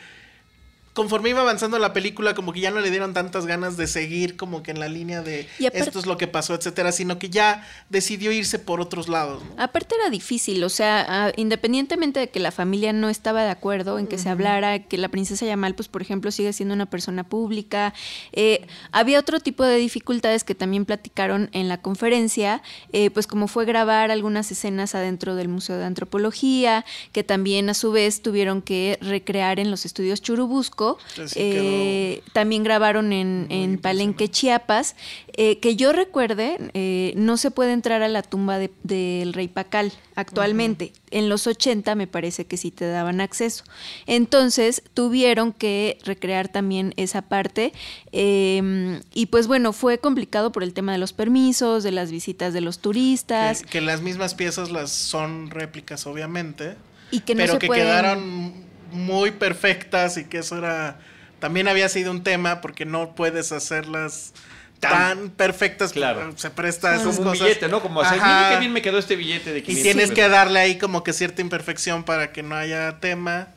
conforme 0.96 1.28
iba 1.28 1.42
avanzando 1.42 1.78
la 1.78 1.92
película, 1.92 2.34
como 2.34 2.54
que 2.54 2.60
ya 2.60 2.70
no 2.70 2.80
le 2.80 2.90
dieron 2.90 3.12
tantas 3.12 3.44
ganas 3.44 3.76
de 3.76 3.86
seguir 3.86 4.38
como 4.38 4.62
que 4.62 4.70
en 4.70 4.80
la 4.80 4.88
línea 4.88 5.20
de 5.20 5.46
esto 5.58 5.98
es 5.98 6.06
lo 6.06 6.16
que 6.16 6.26
pasó, 6.26 6.54
etcétera, 6.54 6.90
sino 6.90 7.18
que 7.18 7.28
ya 7.28 7.68
decidió 7.90 8.32
irse 8.32 8.58
por 8.58 8.80
otros 8.80 9.06
lados. 9.10 9.42
Aparte 9.58 9.94
era 9.94 10.08
difícil, 10.08 10.64
o 10.64 10.70
sea, 10.70 11.34
independientemente 11.36 12.18
de 12.18 12.30
que 12.30 12.40
la 12.40 12.50
familia 12.50 12.94
no 12.94 13.10
estaba 13.10 13.44
de 13.44 13.50
acuerdo 13.50 13.98
en 13.98 14.06
que 14.06 14.16
se 14.16 14.30
hablara, 14.30 14.78
que 14.84 14.96
la 14.96 15.10
princesa 15.10 15.44
Yamal, 15.44 15.74
pues 15.74 15.88
por 15.88 16.00
ejemplo, 16.00 16.30
sigue 16.30 16.54
siendo 16.54 16.74
una 16.74 16.86
persona 16.86 17.24
pública, 17.24 17.92
eh, 18.32 18.66
había 18.90 19.20
otro 19.20 19.38
tipo 19.38 19.64
de 19.64 19.76
dificultades 19.76 20.44
que 20.44 20.54
también 20.54 20.86
platicaron 20.86 21.50
en 21.52 21.68
la 21.68 21.82
conferencia, 21.82 22.62
eh, 22.92 23.10
pues 23.10 23.26
como 23.26 23.48
fue 23.48 23.66
grabar 23.66 24.10
algunas 24.10 24.50
escenas 24.50 24.94
adentro 24.94 25.34
del 25.34 25.48
Museo 25.48 25.76
de 25.76 25.84
Antropología, 25.84 26.86
que 27.12 27.22
también 27.22 27.68
a 27.68 27.74
su 27.74 27.92
vez 27.92 28.22
tuvieron 28.22 28.62
que 28.62 28.96
recrear 29.02 29.60
en 29.60 29.70
los 29.70 29.84
estudios 29.84 30.22
Churubusco, 30.22 30.85
eh, 31.34 32.22
también 32.32 32.62
grabaron 32.62 33.12
en, 33.12 33.78
Palenque, 33.78 34.28
Chiapas. 34.28 34.96
Eh, 35.38 35.58
que 35.58 35.76
yo 35.76 35.92
recuerde, 35.92 36.56
eh, 36.72 37.12
no 37.16 37.36
se 37.36 37.50
puede 37.50 37.72
entrar 37.72 38.02
a 38.02 38.08
la 38.08 38.22
tumba 38.22 38.58
del 38.58 39.32
rey 39.34 39.48
Pacal 39.48 39.92
actualmente. 40.14 40.92
En 41.10 41.28
los 41.28 41.46
80 41.46 41.94
me 41.94 42.06
parece 42.06 42.46
que 42.46 42.56
sí 42.56 42.70
te 42.70 42.88
daban 42.88 43.20
acceso. 43.20 43.64
Entonces 44.06 44.82
tuvieron 44.94 45.52
que 45.52 45.98
recrear 46.04 46.48
también 46.48 46.94
esa 46.96 47.22
parte. 47.22 47.72
Em, 48.12 49.00
y 49.12 49.26
pues 49.26 49.46
bueno, 49.46 49.72
fue 49.72 49.98
complicado 49.98 50.52
por 50.52 50.62
el 50.62 50.72
tema 50.72 50.92
de 50.92 50.98
los 50.98 51.12
permisos, 51.12 51.82
de 51.84 51.92
las 51.92 52.10
visitas 52.10 52.54
de 52.54 52.62
los 52.62 52.78
turistas. 52.78 53.62
Que, 53.62 53.80
las 53.80 54.00
mismas 54.00 54.34
piezas 54.34 54.70
las 54.70 54.90
son 54.90 55.50
réplicas, 55.50 56.06
obviamente. 56.06 56.76
Y 57.10 57.20
que 57.20 57.34
no 57.34 57.40
pero 57.40 57.52
se 57.52 57.58
que 57.60 57.68
quedaron 57.68 58.65
muy 58.96 59.30
perfectas 59.30 60.16
y 60.16 60.24
que 60.24 60.38
eso 60.38 60.58
era 60.58 60.98
también 61.38 61.68
había 61.68 61.88
sido 61.88 62.10
un 62.10 62.22
tema 62.22 62.60
porque 62.60 62.84
no 62.84 63.14
puedes 63.14 63.52
hacerlas 63.52 64.32
tan, 64.80 65.30
perfectas 65.30 65.92
claro. 65.92 66.32
se 66.36 66.50
presta 66.50 66.96
como 66.98 67.10
un 67.10 67.32
billete 67.32 67.68
no 67.68 67.80
como 67.80 68.00
hacer 68.00 68.20
mire 68.20 68.50
qué 68.50 68.58
bien 68.58 68.72
me 68.72 68.82
quedó 68.82 68.98
este 68.98 69.16
billete 69.16 69.52
de 69.52 69.62
500 69.62 69.80
y 69.80 69.82
tienes 69.82 70.10
que 70.12 70.28
darle 70.28 70.60
ahí 70.60 70.78
como 70.78 71.02
que 71.02 71.12
cierta 71.12 71.40
imperfección 71.40 72.04
para 72.04 72.32
que 72.32 72.42
no 72.42 72.56
haya 72.56 72.98
tema. 73.00 73.48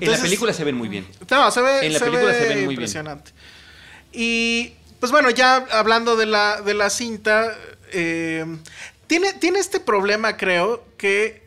En 0.00 0.10
la 0.10 0.18
película 0.18 0.52
se 0.52 0.64
ven 0.64 0.76
muy 0.76 0.88
bien. 0.88 1.06
no 1.30 1.50
se 1.50 1.60
ve 1.60 1.86
en 1.86 1.92
la 1.92 2.00
película 2.00 2.32
se 2.32 2.48
ven 2.48 2.64
muy 2.64 2.74
impresionante. 2.74 3.30
Y 4.12 4.72
pues 5.00 5.12
bueno 5.12 5.30
ya 5.30 5.66
hablando 5.70 6.16
de 6.16 6.26
la 6.26 6.60
de 6.62 6.74
la 6.74 6.90
cinta 6.90 7.56
eh, 7.92 8.44
tiene 9.06 9.34
tiene 9.34 9.58
este 9.58 9.80
problema 9.80 10.36
creo 10.36 10.84
que 10.96 11.43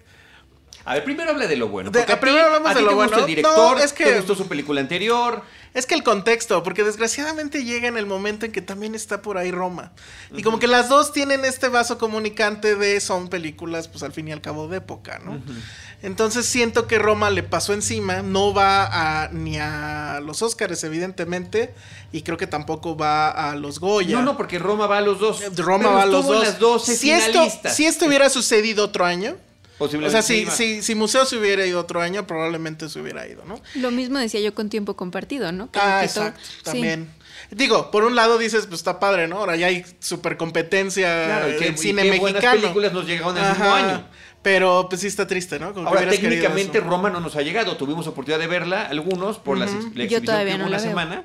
A 0.90 0.94
ver, 0.94 1.04
primero 1.04 1.32
habla 1.32 1.48
de 1.48 1.58
lo 1.58 1.68
bueno. 1.68 1.92
De- 1.92 2.02
a 2.02 2.20
primero 2.20 2.44
ti- 2.44 2.46
hablamos 2.46 2.72
a 2.72 2.74
ti 2.74 2.80
de 2.80 2.82
lo 2.84 2.90
te 2.90 2.96
bueno. 2.96 3.18
el 3.20 3.26
director, 3.26 3.78
No, 3.78 3.84
es 3.84 3.92
que- 3.94 4.06
te 4.06 4.16
gustó 4.18 4.36
su 4.36 4.48
película 4.48 4.80
anterior. 4.80 5.44
Es 5.74 5.86
que 5.86 5.94
el 5.96 6.02
contexto, 6.02 6.64
porque 6.64 6.84
desgraciadamente 6.84 7.64
llega 7.66 7.88
en 7.88 7.98
el 7.98 8.06
momento 8.08 8.46
en 8.46 8.52
que 8.54 8.62
también 8.62 8.96
está 8.96 9.22
por 9.22 9.38
ahí 9.38 9.52
Roma. 9.52 9.92
Y 10.36 10.42
como 10.42 10.58
que 10.60 10.66
las 10.66 10.90
dos 10.90 11.12
tienen 11.14 11.44
este 11.46 11.68
vaso 11.68 11.98
comunicante 11.98 12.76
de 12.76 13.00
son 13.02 13.28
películas, 13.28 13.88
pues 13.90 14.02
al 14.02 14.12
fin 14.14 14.30
y 14.30 14.32
al 14.32 14.42
cabo 14.42 14.68
de 14.70 14.78
época, 14.78 15.20
¿no? 15.24 15.40
Entonces 16.02 16.46
siento 16.46 16.88
que 16.88 17.00
Roma 17.00 17.30
le 17.32 17.44
pasó 17.44 17.74
encima, 17.74 18.22
no 18.22 18.54
va 18.54 18.86
a, 19.24 19.28
ni 19.30 19.58
a 19.60 20.20
los 20.24 20.42
Óscares, 20.42 20.84
evidentemente, 20.84 21.74
y 22.12 22.22
creo 22.22 22.38
que 22.38 22.48
tampoco 22.48 22.96
va 22.96 23.30
a 23.30 23.56
los 23.56 23.80
Goya. 23.80 24.16
No, 24.18 24.22
no, 24.24 24.38
porque 24.38 24.58
Roma 24.60 24.88
va 24.88 25.00
a 25.00 25.02
los 25.02 25.20
dos. 25.20 25.42
Roma 25.58 25.80
Pero 25.80 25.94
va 25.96 26.02
a 26.04 26.06
los 26.06 26.26
dos. 26.26 26.44
las 26.44 26.60
12 26.60 26.96
si, 26.96 27.12
esto, 27.12 27.46
si 27.70 27.86
esto 27.86 28.06
hubiera 28.06 28.30
sucedido 28.30 28.86
otro 28.86 29.06
año, 29.06 29.36
o 29.78 29.86
Posiblemente 29.86 30.22
sea, 30.22 30.22
si, 30.22 30.46
si, 30.48 30.82
si 30.82 30.96
Museo 30.96 31.26
se 31.26 31.38
hubiera 31.38 31.66
ido 31.66 31.80
otro 31.80 32.02
año, 32.02 32.26
probablemente 32.28 32.90
se 32.90 33.00
hubiera 33.00 33.28
ido, 33.28 33.46
¿no? 33.46 33.62
Lo 33.76 33.92
mismo 33.92 34.18
decía 34.20 34.40
yo 34.40 34.54
con 34.56 34.70
tiempo 34.70 34.96
compartido, 34.96 35.52
¿no? 35.52 35.70
Ah, 35.76 36.02
exacto, 36.04 36.40
sí. 36.44 36.64
también. 36.64 37.10
Digo, 37.52 37.92
por 37.92 38.04
un 38.04 38.16
lado 38.16 38.38
dices, 38.38 38.66
pues 38.66 38.80
está 38.80 39.00
padre, 39.00 39.28
¿no? 39.28 39.38
Ahora 39.38 39.56
ya 39.56 39.68
hay 39.68 39.86
super 40.00 40.36
competencia 40.38 41.26
Claro, 41.26 41.54
y 41.54 41.58
qué- 41.58 41.68
en 41.68 41.74
y 41.76 41.78
cine 41.78 42.02
qué 42.04 42.10
mexicano. 42.10 42.34
buenas 42.42 42.56
películas 42.62 42.94
nos 42.94 43.06
llegaron 43.06 43.38
el 43.38 43.50
mismo 43.50 43.74
año. 43.74 44.08
Pero 44.42 44.88
pues 44.90 45.02
sí 45.02 45.08
está 45.08 45.28
triste, 45.28 45.60
¿no? 45.60 45.74
Como 45.74 45.88
Ahora, 45.88 46.10
técnicamente. 46.10 46.80
Roma 46.80 47.10
no 47.10 47.20
nos 47.20 47.36
ha 47.36 47.42
llegado. 47.42 47.76
Tuvimos 47.78 48.08
oportunidad 48.08 48.40
de 48.40 48.48
verla, 48.48 48.84
algunos, 48.84 49.40
por 49.40 49.58
la, 49.58 49.66
ex- 49.66 49.74
la 49.76 49.80
Yo 49.82 49.88
exhibición 49.88 50.26
todavía 50.26 50.54
que 50.54 50.58
no 50.60 50.64
hubo 50.66 50.72
la 50.72 50.78
una 50.78 50.84
veo. 50.84 50.90
semana. 50.92 51.24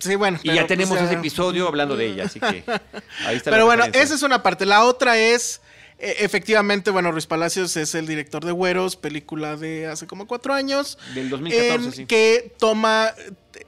Sí, 0.00 0.14
bueno. 0.16 0.38
Y 0.42 0.48
pero, 0.48 0.60
ya 0.60 0.66
tenemos 0.66 0.90
pues, 0.90 1.02
ese 1.02 1.12
ya- 1.14 1.18
episodio 1.20 1.68
hablando 1.68 1.96
de 1.96 2.06
ella, 2.06 2.24
así 2.24 2.38
que 2.40 2.46
ahí 3.26 3.36
está 3.36 3.50
la 3.50 3.56
Pero 3.56 3.66
bueno, 3.66 3.84
referencia. 3.84 4.02
esa 4.02 4.14
es 4.14 4.22
una 4.22 4.42
parte. 4.42 4.66
La 4.66 4.84
otra 4.84 5.16
es, 5.18 5.60
efectivamente, 6.00 6.90
bueno, 6.90 7.12
Ruiz 7.12 7.26
Palacios 7.26 7.76
es 7.76 7.94
el 7.94 8.06
director 8.06 8.44
de 8.44 8.52
Güeros, 8.52 8.96
película 8.96 9.56
de 9.56 9.86
hace 9.86 10.06
como 10.06 10.26
cuatro 10.26 10.54
años. 10.54 10.98
Del 11.14 11.28
2014, 11.28 11.86
en 11.86 11.92
sí. 11.92 12.06
Que 12.06 12.52
toma 12.58 13.12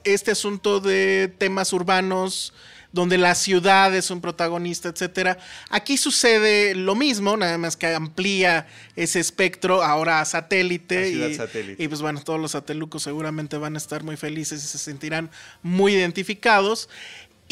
este 0.05 0.31
asunto 0.31 0.81
de 0.81 1.33
temas 1.38 1.73
urbanos 1.73 2.53
donde 2.92 3.16
la 3.18 3.35
ciudad 3.35 3.95
es 3.95 4.11
un 4.11 4.21
protagonista, 4.21 4.90
etcétera. 4.90 5.38
Aquí 5.71 5.97
sucede 5.97 6.75
lo 6.75 6.95
mismo, 6.95 7.37
nada 7.37 7.57
más 7.59 7.77
que 7.77 7.87
amplía 7.87 8.66
ese 8.97 9.18
espectro 9.18 9.83
ahora 9.83 10.21
a 10.21 10.25
satélite. 10.25 11.11
Y, 11.11 11.35
satélite. 11.35 11.83
y, 11.83 11.88
pues 11.88 12.03
bueno, 12.03 12.21
todos 12.23 12.38
los 12.38 12.53
satelucos 12.53 13.03
seguramente 13.03 13.57
van 13.57 13.75
a 13.75 13.79
estar 13.79 14.05
muy 14.05 14.16
felices 14.16 14.62
y 14.62 14.66
se 14.66 14.79
sentirán 14.79 15.31
muy 15.62 15.95
identificados. 15.95 16.88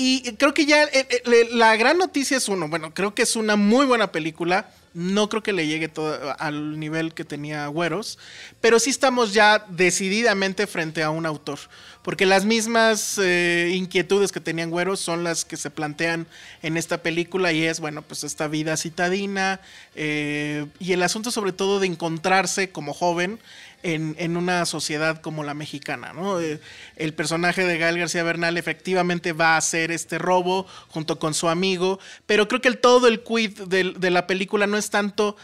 Y 0.02 0.22
creo 0.38 0.54
que 0.54 0.64
ya 0.64 0.84
eh, 0.84 1.06
eh, 1.10 1.48
la 1.52 1.76
gran 1.76 1.98
noticia 1.98 2.38
es 2.38 2.48
uno, 2.48 2.68
bueno, 2.68 2.94
creo 2.94 3.14
que 3.14 3.20
es 3.20 3.36
una 3.36 3.56
muy 3.56 3.84
buena 3.84 4.10
película. 4.10 4.70
No 4.94 5.28
creo 5.28 5.42
que 5.42 5.52
le 5.52 5.66
llegue 5.66 5.88
todo 5.88 6.34
al 6.38 6.80
nivel 6.80 7.12
que 7.12 7.26
tenía 7.26 7.66
Güeros, 7.66 8.18
pero 8.62 8.80
sí 8.80 8.88
estamos 8.88 9.34
ya 9.34 9.66
decididamente 9.68 10.66
frente 10.66 11.02
a 11.02 11.10
un 11.10 11.26
autor, 11.26 11.58
porque 12.02 12.26
las 12.26 12.44
mismas 12.44 13.18
eh, 13.18 13.72
inquietudes 13.74 14.32
que 14.32 14.40
tenían 14.40 14.70
Güeros 14.70 15.00
son 15.00 15.24
las 15.24 15.44
que 15.44 15.56
se 15.56 15.70
plantean 15.70 16.26
en 16.62 16.76
esta 16.76 17.02
película 17.02 17.52
y 17.52 17.64
es, 17.64 17.80
bueno, 17.80 18.02
pues 18.02 18.24
esta 18.24 18.48
vida 18.48 18.76
citadina 18.76 19.60
eh, 19.94 20.66
y 20.78 20.92
el 20.92 21.02
asunto 21.02 21.30
sobre 21.30 21.52
todo 21.52 21.80
de 21.80 21.86
encontrarse 21.86 22.70
como 22.70 22.94
joven 22.94 23.38
en, 23.82 24.14
en 24.18 24.36
una 24.36 24.66
sociedad 24.66 25.20
como 25.20 25.42
la 25.42 25.54
mexicana, 25.54 26.12
¿no? 26.12 26.40
Eh, 26.40 26.60
el 26.96 27.14
personaje 27.14 27.64
de 27.64 27.78
Gael 27.78 27.98
García 27.98 28.22
Bernal 28.22 28.56
efectivamente 28.56 29.32
va 29.32 29.54
a 29.54 29.58
hacer 29.58 29.90
este 29.90 30.18
robo 30.18 30.66
junto 30.88 31.18
con 31.18 31.34
su 31.34 31.48
amigo, 31.48 31.98
pero 32.26 32.48
creo 32.48 32.60
que 32.60 32.68
el, 32.68 32.78
todo 32.78 33.08
el 33.08 33.22
quid 33.22 33.58
de, 33.62 34.10
la 34.10 34.26
película 34.26 34.66
no 34.66 34.76
es 34.76 34.90
tanto 34.90 35.36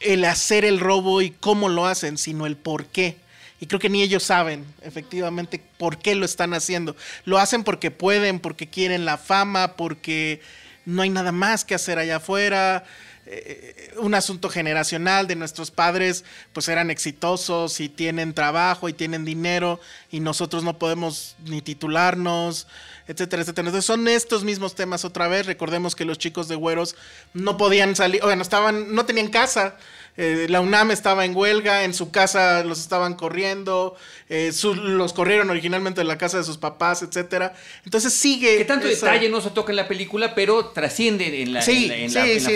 el 0.00 0.24
hacer 0.24 0.64
el 0.64 0.80
robo 0.80 1.22
y 1.22 1.30
cómo 1.30 1.68
lo 1.68 1.86
hacen, 1.86 2.18
sino 2.18 2.46
el 2.46 2.56
por 2.56 2.86
qué. 2.86 3.16
Y 3.60 3.66
creo 3.66 3.80
que 3.80 3.88
ni 3.88 4.02
ellos 4.02 4.22
saben 4.22 4.64
efectivamente 4.82 5.60
por 5.78 5.98
qué 5.98 6.14
lo 6.14 6.24
están 6.24 6.54
haciendo. 6.54 6.94
Lo 7.24 7.38
hacen 7.38 7.64
porque 7.64 7.90
pueden, 7.90 8.38
porque 8.38 8.68
quieren 8.68 9.04
la 9.04 9.18
fama, 9.18 9.74
porque 9.76 10.40
no 10.84 11.02
hay 11.02 11.10
nada 11.10 11.32
más 11.32 11.64
que 11.64 11.74
hacer 11.74 11.98
allá 11.98 12.16
afuera. 12.16 12.84
Eh, 13.30 13.92
un 13.98 14.14
asunto 14.14 14.48
generacional 14.48 15.26
de 15.26 15.36
nuestros 15.36 15.70
padres, 15.70 16.24
pues 16.54 16.66
eran 16.68 16.90
exitosos 16.90 17.78
y 17.80 17.90
tienen 17.90 18.32
trabajo 18.32 18.88
y 18.88 18.94
tienen 18.94 19.26
dinero 19.26 19.80
y 20.10 20.20
nosotros 20.20 20.64
no 20.64 20.78
podemos 20.78 21.36
ni 21.44 21.60
titularnos, 21.60 22.66
etcétera, 23.06 23.42
etcétera. 23.42 23.68
Entonces 23.68 23.84
son 23.84 24.08
estos 24.08 24.44
mismos 24.44 24.74
temas 24.74 25.04
otra 25.04 25.28
vez. 25.28 25.44
Recordemos 25.44 25.94
que 25.94 26.06
los 26.06 26.16
chicos 26.16 26.48
de 26.48 26.54
Güeros 26.54 26.96
no 27.34 27.58
podían 27.58 27.96
salir, 27.96 28.22
bueno, 28.22 28.40
estaban, 28.40 28.94
no 28.94 29.04
tenían 29.04 29.28
casa. 29.28 29.76
Eh, 30.20 30.46
la 30.50 30.60
UNAM 30.60 30.90
estaba 30.90 31.24
en 31.24 31.34
huelga, 31.36 31.84
en 31.84 31.94
su 31.94 32.10
casa 32.10 32.64
los 32.64 32.80
estaban 32.80 33.14
corriendo, 33.14 33.94
eh, 34.28 34.50
su- 34.52 34.74
los 34.74 35.12
corrieron 35.12 35.48
originalmente 35.48 36.00
de 36.00 36.04
la 36.04 36.18
casa 36.18 36.38
de 36.38 36.44
sus 36.44 36.58
papás, 36.58 37.02
etcétera. 37.02 37.54
Entonces 37.84 38.12
sigue. 38.12 38.58
Que 38.58 38.64
tanto 38.64 38.88
esa- 38.88 39.06
detalle 39.06 39.28
no 39.28 39.40
se 39.40 39.50
toca 39.50 39.70
en 39.70 39.76
la 39.76 39.86
película, 39.86 40.34
pero 40.34 40.66
trasciende 40.70 41.42
en 41.42 41.52
la, 41.54 41.62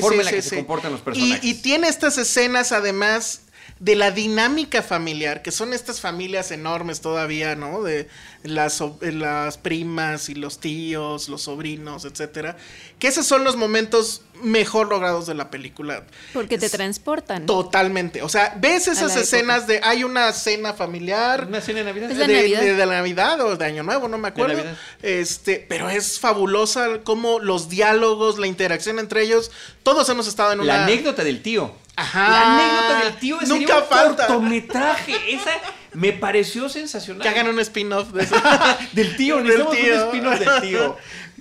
forma 0.01 0.21
en 0.23 0.25
la 0.27 0.31
que 0.33 0.43
sí, 0.43 0.49
se 0.49 0.51
sí. 0.51 0.57
comportan 0.57 0.91
los 0.91 1.01
Y- 1.01 1.05
personajes. 1.05 1.45
Y, 1.45 1.55
tiene 1.63 1.87
estas 1.89 2.19
escenas, 2.19 2.73
además, 2.73 3.43
de 3.83 3.97
la 3.97 4.13
dinámica 4.13 4.81
familiar, 4.81 5.43
que 5.43 5.51
son 5.51 5.73
estas 5.73 6.01
familias 6.01 6.53
enormes 6.53 7.01
todavía, 7.01 7.57
¿no? 7.57 7.83
De 7.83 8.07
las, 8.45 8.81
eh, 8.81 9.11
las 9.11 9.59
primas 9.59 10.29
y 10.29 10.37
los 10.37 10.61
tíos, 10.61 11.29
los 11.29 11.43
sobrinos, 11.43 12.05
etcétera. 12.05 12.57
Que 13.01 13.09
esos 13.09 13.27
son 13.27 13.43
los 13.43 13.57
momentos 13.57 14.23
mejor 14.41 14.89
logrados 14.89 15.27
de 15.27 15.35
la 15.35 15.51
película. 15.51 16.05
Porque 16.33 16.59
te 16.59 16.67
Es- 16.67 16.73
transportan. 16.73 17.45
Totalmente. 17.47 18.23
O 18.23 18.29
sea, 18.29 18.57
ves 18.61 18.87
esas 18.87 19.17
escenas 19.17 19.67
de. 19.67 19.81
Hay 19.83 20.05
una 20.05 20.31
cena 20.33 20.75
familiar. 20.75 21.47
¿Una 21.49 21.61
cena 21.61 21.81
de 21.81 21.87
Navidad? 21.87 22.11
Es 22.13 22.19
de, 22.19 22.29
Navidad. 22.29 22.61
de- 22.61 22.75
de 22.75 22.87
la 22.87 22.95
Navidad 22.95 23.41
o 23.41 23.57
de 23.57 23.65
Año 23.65 23.83
Nuevo, 23.83 24.07
no 24.07 24.17
me 24.17 24.29
acuerdo. 24.29 24.63
Este, 25.03 25.57
pero 25.69 25.91
es 25.91 26.21
fabulosa 26.21 27.01
como 27.03 27.41
los 27.41 27.69
diálogos, 27.69 28.39
la 28.39 28.47
interacción 28.47 29.01
entre 29.01 29.23
ellos. 29.23 29.51
Todos 29.83 30.09
hemos 30.09 30.29
estado 30.29 30.53
en 30.53 30.61
una. 30.61 30.77
La 30.77 30.85
anécdota 30.85 31.25
del 31.25 31.43
tío. 31.43 31.75
Ajá. 31.97 32.29
La 32.31 32.55
anécdota 32.55 33.05
del 33.05 33.17
tío 33.21 33.41
es 33.41 33.49
Nunca 33.49 33.79
un 33.79 33.85
falta. 33.85 34.27
cortometraje. 34.27 35.15
Esa 35.35 35.51
me 35.93 36.13
pareció 36.13 36.69
sensacional. 36.69 37.23
Que 37.23 37.29
hagan 37.29 37.49
un 37.49 37.61
spin-off 37.61 38.13
de 38.13 38.25
eso. 38.25 38.35
del 38.93 39.17
tío, 39.17 39.37
Del 39.37 39.47
necesitamos 39.47 39.77
tío. 39.77 39.95
un 39.95 40.01
spin-off 40.09 40.39
del 40.39 40.61
tío. 40.63 40.97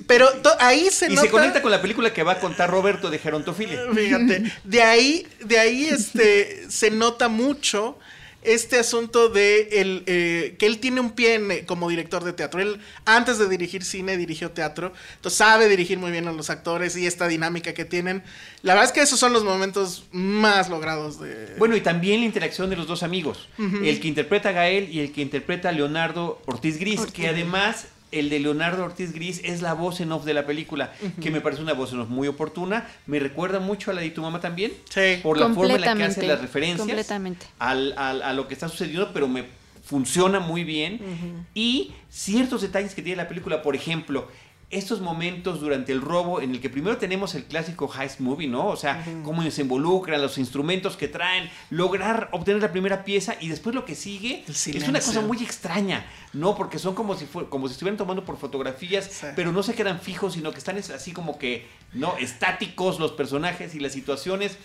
Pero 0.07 0.27
ahí 0.59 0.89
se 0.89 1.05
Y 1.05 1.09
nota. 1.15 1.21
se 1.21 1.29
conecta 1.29 1.61
con 1.61 1.71
la 1.71 1.81
película 1.81 2.11
que 2.11 2.23
va 2.23 2.33
a 2.33 2.39
contar 2.39 2.69
Roberto 2.69 3.09
de 3.09 3.19
Gerontofilia. 3.19 3.79
Fíjate, 3.93 4.51
de 4.63 4.81
ahí, 4.81 5.27
de 5.41 5.59
ahí 5.59 5.85
este, 5.85 6.69
se 6.69 6.89
nota 6.91 7.27
mucho 7.29 7.97
este 8.41 8.79
asunto 8.79 9.29
de 9.29 9.81
el, 9.81 10.03
eh, 10.07 10.55
que 10.57 10.65
él 10.65 10.79
tiene 10.79 10.99
un 10.99 11.11
pie 11.11 11.35
en, 11.35 11.51
eh, 11.51 11.65
como 11.65 11.89
director 11.89 12.23
de 12.23 12.33
teatro. 12.33 12.61
Él 12.61 12.79
antes 13.05 13.37
de 13.37 13.47
dirigir 13.47 13.83
cine 13.83 14.17
dirigió 14.17 14.51
teatro, 14.51 14.93
entonces 15.15 15.37
sabe 15.37 15.69
dirigir 15.69 15.97
muy 15.99 16.11
bien 16.11 16.27
a 16.27 16.31
los 16.31 16.49
actores 16.49 16.95
y 16.97 17.05
esta 17.05 17.27
dinámica 17.27 17.73
que 17.73 17.85
tienen. 17.85 18.23
La 18.63 18.73
verdad 18.73 18.89
es 18.89 18.93
que 18.93 19.01
esos 19.01 19.19
son 19.19 19.33
los 19.33 19.43
momentos 19.43 20.05
más 20.11 20.69
logrados 20.69 21.19
de... 21.19 21.55
Bueno, 21.57 21.75
y 21.75 21.81
también 21.81 22.21
la 22.21 22.25
interacción 22.25 22.69
de 22.69 22.75
los 22.75 22.87
dos 22.87 23.03
amigos. 23.03 23.49
El 23.57 23.99
que 23.99 24.07
interpreta 24.07 24.49
a 24.49 24.51
Gael 24.51 24.89
y 24.89 24.99
el 24.99 25.11
que 25.11 25.21
interpreta 25.21 25.69
a 25.69 25.71
Leonardo 25.71 26.41
Ortiz 26.45 26.77
Gris, 26.77 27.01
que 27.13 27.27
además 27.27 27.87
el 28.11 28.29
de 28.29 28.39
Leonardo 28.39 28.83
Ortiz 28.83 29.13
Gris 29.13 29.41
es 29.43 29.61
la 29.61 29.73
voz 29.73 30.01
en 30.01 30.11
off 30.11 30.25
de 30.25 30.33
la 30.33 30.45
película, 30.45 30.93
que 31.21 31.31
me 31.31 31.41
parece 31.41 31.61
una 31.61 31.73
voz 31.73 31.93
en 31.93 31.99
off 32.01 32.09
muy 32.09 32.27
oportuna. 32.27 32.87
Me 33.07 33.19
recuerda 33.19 33.59
mucho 33.59 33.91
a 33.91 33.93
la 33.93 34.01
de 34.01 34.09
tu 34.11 34.21
mamá 34.21 34.39
también. 34.41 34.71
Sí. 34.89 35.19
Por 35.23 35.37
la 35.37 35.45
forma 35.55 35.73
en 35.75 35.81
la 35.81 35.87
que 35.95 36.03
hace 36.03 36.27
las 36.27 36.41
referencias 36.41 36.79
completamente. 36.79 37.45
al- 37.59 37.93
al- 37.97 38.21
a 38.21 38.33
lo 38.33 38.47
que 38.47 38.53
está 38.53 38.67
sucediendo, 38.69 39.11
pero 39.13 39.27
me 39.27 39.45
funciona 39.83 40.39
muy 40.39 40.63
bien. 40.63 41.45
Y 41.53 41.91
ciertos 42.09 42.61
detalles 42.61 42.93
que 42.95 43.01
tiene 43.01 43.17
la 43.17 43.27
película, 43.27 43.61
por 43.61 43.75
ejemplo, 43.75 44.27
estos 44.71 45.01
momentos 45.01 45.59
durante 45.59 45.91
el 45.91 46.01
robo 46.01 46.41
en 46.41 46.51
el 46.51 46.61
que 46.61 46.69
primero 46.69 46.97
tenemos 46.97 47.35
el 47.35 47.43
clásico 47.45 47.91
heist 47.93 48.19
movie, 48.21 48.47
¿no? 48.47 48.67
O 48.67 48.77
sea, 48.77 49.05
cómo 49.23 49.43
se 49.51 49.61
involucran, 49.61 50.21
los 50.21 50.37
instrumentos 50.37 50.97
que 50.97 51.07
traen, 51.07 51.49
lograr 51.69 52.29
obtener 52.31 52.61
la 52.61 52.71
primera 52.71 53.03
pieza 53.03 53.35
y 53.39 53.49
después 53.49 53.75
lo 53.75 53.85
que 53.85 53.95
sigue 53.95 54.43
es 54.47 54.87
una 54.87 54.99
cosa 54.99 55.21
muy 55.21 55.37
extraña, 55.43 56.05
¿no? 56.33 56.55
Porque 56.55 56.79
son 56.79 56.95
como 56.95 57.15
si 57.15 57.25
como 57.25 57.67
si 57.67 57.73
estuvieran 57.73 57.97
tomando 57.97 58.23
por 58.25 58.37
fotografías, 58.37 59.05
Sí. 59.11 59.27
pero 59.35 59.51
no 59.51 59.61
se 59.63 59.73
quedan 59.75 59.99
fijos, 59.99 60.33
sino 60.33 60.51
que 60.51 60.57
están 60.59 60.77
es- 60.77 60.89
así 60.89 61.11
como 61.11 61.37
que, 61.37 61.67
¿no? 61.93 62.15
Estáticos 62.17 62.99
los 62.99 63.11
personajes 63.11 63.75
y 63.75 63.79
las 63.79 63.91
situaciones. 63.91 64.57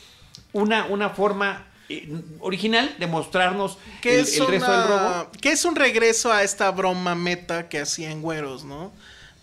Una, 0.52 0.86
una 0.86 1.10
forma 1.10 1.66
eh, 1.88 2.08
original 2.40 2.94
de 2.98 3.06
mostrarnos 3.06 3.78
el, 4.02 4.20
es 4.20 4.36
el 4.38 4.46
resto 4.48 4.70
del 4.70 4.88
robo. 4.88 5.30
Que 5.40 5.52
es 5.52 5.64
un 5.64 5.76
regreso 5.76 6.32
a 6.32 6.42
esta 6.42 6.70
broma 6.72 7.14
meta 7.14 7.68
que 7.68 7.78
hacía 7.80 8.10
en 8.10 8.22
Güeros, 8.22 8.64
¿no? 8.64 8.92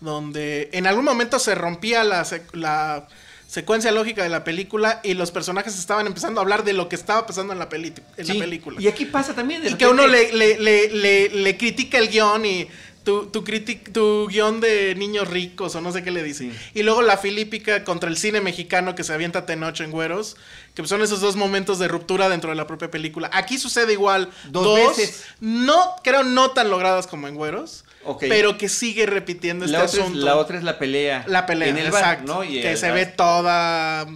Donde 0.04 0.68
en 0.72 0.86
algún 0.86 1.04
momento 1.04 1.38
se 1.38 1.54
rompía 1.54 2.04
la, 2.04 2.22
sec- 2.24 2.52
la 2.52 3.08
secuencia 3.48 3.90
lógica 3.90 4.22
de 4.22 4.28
la 4.28 4.44
película 4.44 5.00
y 5.02 5.14
los 5.14 5.30
personajes 5.30 5.78
estaban 5.78 6.06
empezando 6.06 6.40
a 6.40 6.42
hablar 6.42 6.62
de 6.64 6.72
lo 6.74 6.88
que 6.88 6.96
estaba 6.96 7.26
pasando 7.26 7.52
en 7.52 7.58
la, 7.58 7.68
peli- 7.68 7.94
en 8.16 8.26
Sí, 8.26 8.34
la 8.34 8.44
película. 8.44 8.80
Y 8.82 8.88
aquí 8.88 9.06
pasa 9.06 9.34
también. 9.34 9.62
de 9.62 9.70
Y 9.70 9.74
que 9.74 9.86
uno 9.86 10.06
le, 10.06 10.32
le, 10.32 10.58
le, 10.58 10.88
le, 10.90 11.28
le 11.30 11.56
critica 11.56 11.98
el 11.98 12.08
guion 12.08 12.44
y 12.44 12.68
tu, 13.04 13.26
tu, 13.26 13.44
tu 13.92 14.26
guion 14.28 14.60
de 14.60 14.94
niños 14.94 15.28
ricos 15.28 15.74
o 15.74 15.80
no 15.80 15.92
sé 15.92 16.02
qué 16.02 16.10
le 16.10 16.22
dicen. 16.22 16.54
Y 16.74 16.82
luego 16.82 17.02
la 17.02 17.16
filípica 17.18 17.84
contra 17.84 18.08
el 18.08 18.16
cine 18.16 18.40
mexicano 18.40 18.94
que 18.94 19.04
se 19.04 19.12
avienta 19.12 19.46
Tenoch 19.46 19.78
en 19.80 19.90
Güeros, 19.90 20.36
que 20.74 20.86
son 20.86 21.02
esos 21.02 21.20
dos 21.20 21.36
momentos 21.36 21.78
de 21.78 21.86
ruptura 21.88 22.28
dentro 22.28 22.50
de 22.50 22.56
la 22.56 22.66
propia 22.66 22.90
película. 22.90 23.30
Aquí 23.32 23.58
sucede 23.58 23.92
igual. 23.92 24.30
Dos, 24.50 24.96
veces. 24.96 25.24
No, 25.40 25.94
creo 26.02 26.24
no 26.24 26.50
tan 26.52 26.70
logradas 26.70 27.06
como 27.06 27.28
en 27.28 27.34
Güeros. 27.36 27.83
Pero 28.20 28.58
que 28.58 28.68
sigue 28.68 29.06
repitiendo 29.06 29.64
este 29.64 29.76
asunto. 29.76 30.18
la 30.18 30.36
otra 30.36 30.58
es 30.58 30.64
la 30.64 30.78
pelea. 30.78 31.24
La 31.26 31.46
pelea, 31.46 31.68
en 31.68 31.78
el 31.78 31.86
exacto. 31.86 32.40
que 32.40 32.76
se 32.76 32.90
ve 32.90 33.06
toda 33.06 34.06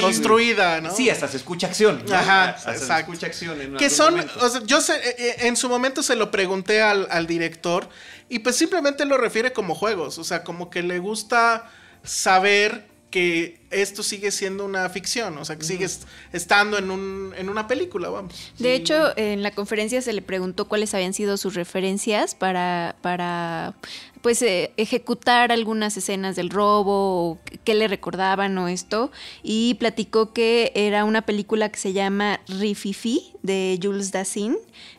construida, 0.00 0.80
¿no? 0.80 0.94
Sí, 0.94 1.08
hasta 1.08 1.28
se 1.28 1.36
escucha 1.36 1.68
acción. 1.68 2.02
Ajá, 2.12 2.50
hasta 2.50 2.74
se 2.74 2.98
escucha 2.98 3.26
acción. 3.26 3.60
En 3.60 3.76
que 3.76 3.90
son, 3.90 4.18
o 4.40 4.48
sea, 4.48 4.62
yo 4.64 4.80
sé, 4.80 4.94
eh, 4.96 5.14
eh, 5.18 5.36
en 5.40 5.56
su 5.56 5.68
momento 5.68 6.02
se 6.02 6.16
lo 6.16 6.30
pregunté 6.30 6.82
al, 6.82 7.06
al, 7.10 7.26
director 7.26 7.88
y 8.28 8.40
pues 8.40 8.56
simplemente 8.56 9.04
lo 9.04 9.16
refiere 9.16 9.52
como 9.52 9.74
juegos, 9.74 10.18
o 10.18 10.24
sea, 10.24 10.42
como 10.42 10.68
que 10.68 10.82
le 10.82 10.98
gusta 10.98 11.70
saber 12.02 12.87
que 13.10 13.60
esto 13.70 14.02
sigue 14.02 14.30
siendo 14.30 14.64
una 14.64 14.88
ficción, 14.90 15.38
o 15.38 15.44
sea, 15.44 15.56
que 15.56 15.64
sigue 15.64 15.86
estando 16.32 16.78
en, 16.78 16.90
un, 16.90 17.32
en 17.36 17.48
una 17.48 17.66
película, 17.66 18.08
vamos. 18.08 18.52
De 18.58 18.74
hecho, 18.74 19.16
en 19.16 19.42
la 19.42 19.50
conferencia 19.50 20.02
se 20.02 20.12
le 20.12 20.22
preguntó 20.22 20.68
cuáles 20.68 20.94
habían 20.94 21.14
sido 21.14 21.36
sus 21.36 21.54
referencias 21.54 22.34
para, 22.34 22.96
para 23.00 23.74
pues 24.20 24.42
eh, 24.42 24.72
ejecutar 24.76 25.52
algunas 25.52 25.96
escenas 25.96 26.36
del 26.36 26.50
robo 26.50 27.30
o 27.30 27.38
qué 27.64 27.74
le 27.74 27.88
recordaban 27.88 28.56
o 28.58 28.68
esto. 28.68 29.10
Y 29.42 29.74
platicó 29.74 30.32
que 30.32 30.72
era 30.74 31.04
una 31.04 31.22
película 31.22 31.70
que 31.70 31.78
se 31.78 31.92
llama 31.92 32.40
Rififi 32.46 33.32
de 33.48 33.80
Jules 33.82 34.12
Dassin 34.12 34.56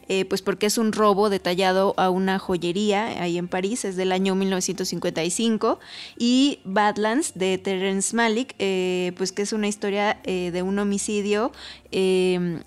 eh, 0.09 0.25
pues 0.25 0.41
porque 0.41 0.65
es 0.65 0.79
un 0.79 0.91
robo 0.91 1.29
detallado 1.29 1.93
a 1.97 2.09
una 2.09 2.39
joyería 2.39 3.21
ahí 3.21 3.37
en 3.37 3.47
París, 3.47 3.85
es 3.85 3.95
del 3.95 4.11
año 4.11 4.33
1955 4.33 5.79
y 6.17 6.59
Badlands 6.65 7.33
de 7.35 7.59
Terence 7.59 8.15
Malick, 8.15 8.55
eh, 8.57 9.13
pues 9.17 9.31
que 9.31 9.43
es 9.43 9.53
una 9.53 9.67
historia 9.67 10.19
de 10.23 10.61
un 10.63 10.79
homicidio 10.79 11.51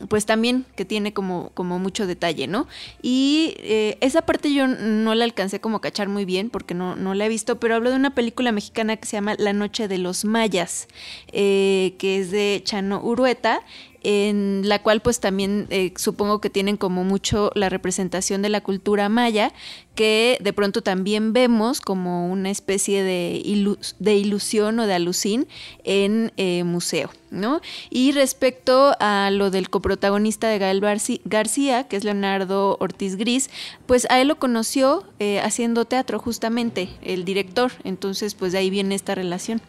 pues 0.09 0.27
también 0.27 0.67
que 0.77 0.85
tiene 0.85 1.13
como, 1.13 1.51
como 1.55 1.79
mucho 1.79 2.07
detalle, 2.07 2.47
¿no? 2.47 2.67
Y 3.03 3.55
esa 4.01 4.23
parte 4.23 4.53
yo 4.53 4.67
no 4.67 5.15
la 5.15 5.25
alcancé 5.25 5.61
como 5.61 5.79
a 5.79 5.81
cachar 5.81 6.09
muy 6.09 6.25
bien 6.25 6.51
porque 6.51 6.75
no, 6.75 6.97
no 6.97 7.15
la 7.15 7.27
he 7.27 7.29
visto, 7.29 7.59
pero 7.59 7.75
hablo 7.75 7.91
de 7.91 7.97
una 7.97 8.15
película 8.15 8.53
mexicana 8.53 8.97
que 8.97 9.07
se 9.07 9.17
llama 9.17 9.35
La 9.39 9.53
Noche 9.53 9.89
de 9.89 9.99
los 9.99 10.25
Mayas, 10.25 10.89
eh, 11.33 11.95
que 11.99 12.19
es 12.19 12.31
de 12.31 12.61
Chano 12.65 13.01
Urueta 13.03 13.63
en 14.05 14.63
la 14.65 14.83
cual 14.83 15.01
pues 15.01 15.21
también 15.21 15.67
eh, 15.71 15.93
supongo 15.97 16.41
que 16.41 16.51
tienen 16.51 16.77
como 16.77 17.05
mucho 17.05 17.51
la 17.55 17.69
representación 17.69 18.43
de 18.43 18.49
la 18.49 18.61
cultura 18.61 19.09
maya, 19.09 19.53
que 19.95 20.39
de 20.41 20.53
pronto 20.53 20.83
también 20.83 21.33
vemos 21.33 21.81
como 21.81 22.31
una 22.31 22.51
especie 22.51 23.03
de, 23.03 23.41
ilusión 23.45 24.79
o 24.81 24.87
de 24.87 24.95
alucín 24.95 25.47
en 25.85 26.33
eh, 26.37 26.65
museo, 26.65 27.11
¿no? 27.31 27.61
Y 27.91 28.13
respecto 28.13 28.97
a 28.99 29.31
lo 29.31 29.51
del 29.51 29.71
coprotagonista 29.71 30.49
de 30.49 30.59
Gael 30.59 30.81
García, 31.25 31.87
que 31.89 31.97
es 31.97 32.05
Leonardo 32.05 32.77
Ortiz 32.81 33.17
Gris, 33.17 33.51
pues 33.87 34.07
a 34.11 34.21
él 34.21 34.29
lo 34.29 34.39
conoció 34.39 35.05
eh, 35.19 35.41
haciendo 35.41 35.85
teatro 35.85 36.19
justamente, 36.19 36.89
el 37.03 37.25
director, 37.25 37.73
entonces 37.85 38.35
pues 38.35 38.53
de 38.53 38.59
ahí 38.59 38.71
viene 38.71 38.95
esta 38.95 39.15
relación. 39.15 39.61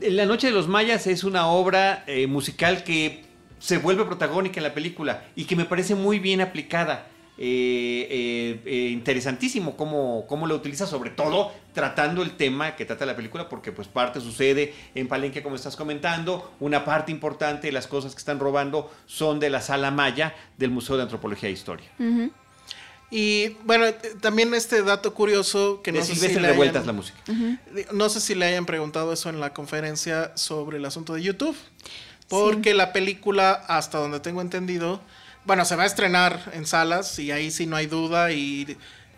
La 0.00 0.26
Noche 0.26 0.48
de 0.48 0.52
los 0.52 0.66
Mayas 0.66 1.06
es 1.06 1.22
una 1.22 1.46
obra 1.46 2.04
musical 2.28 2.82
que 2.82 3.25
se 3.58 3.78
vuelve 3.78 4.04
protagónica 4.04 4.58
en 4.58 4.64
la 4.64 4.74
película 4.74 5.24
y 5.34 5.44
que 5.44 5.56
me 5.56 5.64
parece 5.64 5.94
muy 5.94 6.18
bien 6.18 6.40
aplicada. 6.40 7.08
Eh, 7.38 8.08
eh, 8.10 8.60
eh, 8.64 8.88
interesantísimo 8.92 9.76
cómo, 9.76 10.24
cómo 10.26 10.46
lo 10.46 10.54
utiliza, 10.54 10.86
sobre 10.86 11.10
todo 11.10 11.52
tratando 11.74 12.22
el 12.22 12.30
tema 12.30 12.76
que 12.76 12.86
trata 12.86 13.04
la 13.04 13.14
película, 13.14 13.46
porque 13.46 13.72
pues 13.72 13.88
parte 13.88 14.20
sucede 14.20 14.72
en 14.94 15.06
Palenque, 15.06 15.42
como 15.42 15.54
estás 15.54 15.76
comentando, 15.76 16.52
una 16.60 16.86
parte 16.86 17.12
importante 17.12 17.66
de 17.66 17.72
las 17.72 17.86
cosas 17.86 18.14
que 18.14 18.20
están 18.20 18.40
robando 18.40 18.90
son 19.04 19.38
de 19.38 19.50
la 19.50 19.60
sala 19.60 19.90
Maya 19.90 20.34
del 20.56 20.70
Museo 20.70 20.96
de 20.96 21.02
Antropología 21.02 21.50
e 21.50 21.52
Historia. 21.52 21.88
Y 23.10 23.50
bueno, 23.64 23.84
también 24.20 24.54
este 24.54 24.82
dato 24.82 25.12
curioso 25.12 25.82
que 25.82 25.92
no 25.92 26.02
sé 26.02 26.14
si 26.14 26.40
le 26.40 26.48
hayan, 26.48 26.86
la 26.86 26.92
música. 26.92 27.18
No 27.92 28.08
sé 28.08 28.20
si 28.20 28.34
le 28.34 28.46
hayan 28.46 28.64
preguntado 28.64 29.12
eso 29.12 29.28
en 29.28 29.40
la 29.40 29.52
conferencia 29.52 30.34
sobre 30.36 30.78
el 30.78 30.84
asunto 30.86 31.12
de 31.12 31.22
YouTube. 31.22 31.56
Porque 32.28 32.74
la 32.74 32.92
película, 32.92 33.52
hasta 33.52 33.98
donde 33.98 34.20
tengo 34.20 34.40
entendido, 34.40 35.00
bueno, 35.44 35.64
se 35.64 35.76
va 35.76 35.84
a 35.84 35.86
estrenar 35.86 36.50
en 36.54 36.66
salas 36.66 37.18
y 37.18 37.30
ahí 37.30 37.50
sí 37.50 37.66
no 37.66 37.76
hay 37.76 37.86
duda 37.86 38.32
y 38.32 38.76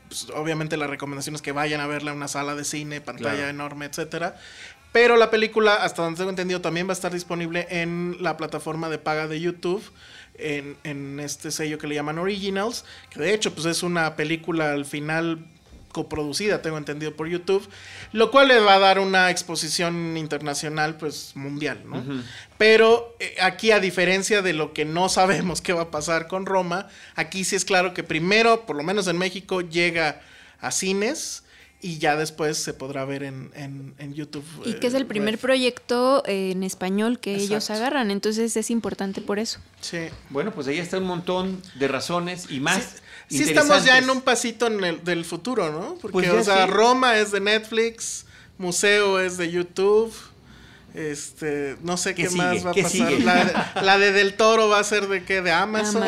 pues, 0.08 0.28
obviamente 0.34 0.76
la 0.76 0.86
recomendación 0.86 1.34
es 1.34 1.42
que 1.42 1.52
vayan 1.52 1.80
a 1.80 1.86
verla 1.86 2.10
en 2.10 2.18
una 2.18 2.28
sala 2.28 2.54
de 2.54 2.64
cine, 2.64 3.00
pantalla 3.00 3.48
enorme, 3.48 3.86
etcétera. 3.86 4.36
Pero 4.92 5.16
la 5.16 5.30
película, 5.30 5.74
hasta 5.74 6.02
donde 6.02 6.18
tengo 6.18 6.30
entendido, 6.30 6.60
también 6.60 6.86
va 6.86 6.92
a 6.92 6.94
estar 6.94 7.12
disponible 7.12 7.66
en 7.70 8.16
la 8.20 8.36
plataforma 8.36 8.88
de 8.88 8.98
paga 8.98 9.26
de 9.26 9.40
YouTube, 9.40 9.82
en, 10.38 10.76
en 10.84 11.20
este 11.20 11.50
sello 11.50 11.78
que 11.78 11.86
le 11.86 11.94
llaman 11.94 12.18
Originals, 12.18 12.84
que 13.10 13.20
de 13.20 13.34
hecho 13.34 13.54
pues 13.54 13.66
es 13.66 13.82
una 13.82 14.16
película 14.16 14.72
al 14.72 14.84
final 14.84 15.44
coproducida, 15.98 16.62
tengo 16.62 16.78
entendido, 16.78 17.16
por 17.16 17.26
YouTube, 17.26 17.68
lo 18.12 18.30
cual 18.30 18.46
le 18.46 18.60
va 18.60 18.74
a 18.74 18.78
dar 18.78 19.00
una 19.00 19.32
exposición 19.32 20.16
internacional, 20.16 20.96
pues 20.96 21.32
mundial, 21.34 21.82
¿no? 21.86 22.22
Pero 22.56 23.16
eh, 23.18 23.34
aquí, 23.40 23.72
a 23.72 23.80
diferencia 23.80 24.40
de 24.40 24.52
lo 24.52 24.72
que 24.72 24.84
no 24.84 25.08
sabemos 25.08 25.60
qué 25.64 25.72
va 25.72 25.82
a 25.82 25.90
pasar 25.90 26.28
con 26.28 26.46
Roma, 26.46 26.86
aquí 27.16 27.42
sí 27.42 27.56
es 27.56 27.64
claro 27.64 27.94
que 27.94 28.04
primero, 28.04 28.64
por 28.64 28.76
lo 28.76 28.84
menos 28.84 29.08
en 29.08 29.18
México, 29.18 29.60
llega 29.60 30.20
a 30.60 30.70
cines 30.70 31.42
y 31.80 31.98
ya 31.98 32.14
después 32.14 32.58
se 32.58 32.74
podrá 32.74 33.04
ver 33.04 33.24
en, 33.24 33.50
en, 33.56 34.14
YouTube. 34.14 34.44
Y 34.64 34.74
que 34.74 34.86
es 34.86 34.94
el 34.94 35.02
eh, 35.02 35.06
primer 35.06 35.38
proyecto 35.38 36.22
en 36.26 36.62
español 36.62 37.18
que 37.18 37.34
ellos 37.34 37.70
agarran, 37.70 38.12
entonces 38.12 38.56
es 38.56 38.70
importante 38.70 39.20
por 39.20 39.40
eso. 39.40 39.58
Sí. 39.80 40.08
Bueno, 40.30 40.52
pues 40.52 40.68
ahí 40.68 40.78
está 40.78 40.98
un 40.98 41.04
montón 41.04 41.60
de 41.74 41.88
razones 41.88 42.46
y 42.50 42.60
más. 42.60 42.82
Sí, 42.82 43.02
estamos 43.30 43.84
ya 43.84 43.98
en 43.98 44.08
un 44.10 44.22
pasito 44.22 44.66
en 44.66 44.84
el, 44.84 45.04
del 45.04 45.24
futuro, 45.24 45.70
¿no? 45.70 45.96
Porque, 45.96 46.12
pues 46.12 46.30
o 46.30 46.44
sea, 46.44 46.66
Roma 46.66 47.18
es 47.18 47.30
de 47.30 47.40
Netflix, 47.40 48.24
Museo 48.58 49.20
es 49.20 49.36
de 49.36 49.50
YouTube. 49.50 50.14
Este, 50.94 51.76
no 51.82 51.96
sé 51.96 52.14
qué, 52.14 52.28
más 52.30 52.66
va 52.66 52.70
a 52.70 52.74
pasar. 52.74 53.12
La 53.82 53.98
de, 53.98 54.12
Del 54.12 54.34
Toro 54.34 54.68
va 54.68 54.80
a 54.80 54.84
ser 54.84 55.06
de 55.06 55.24
qué, 55.24 55.42
de 55.42 55.52
Amazon. 55.52 56.02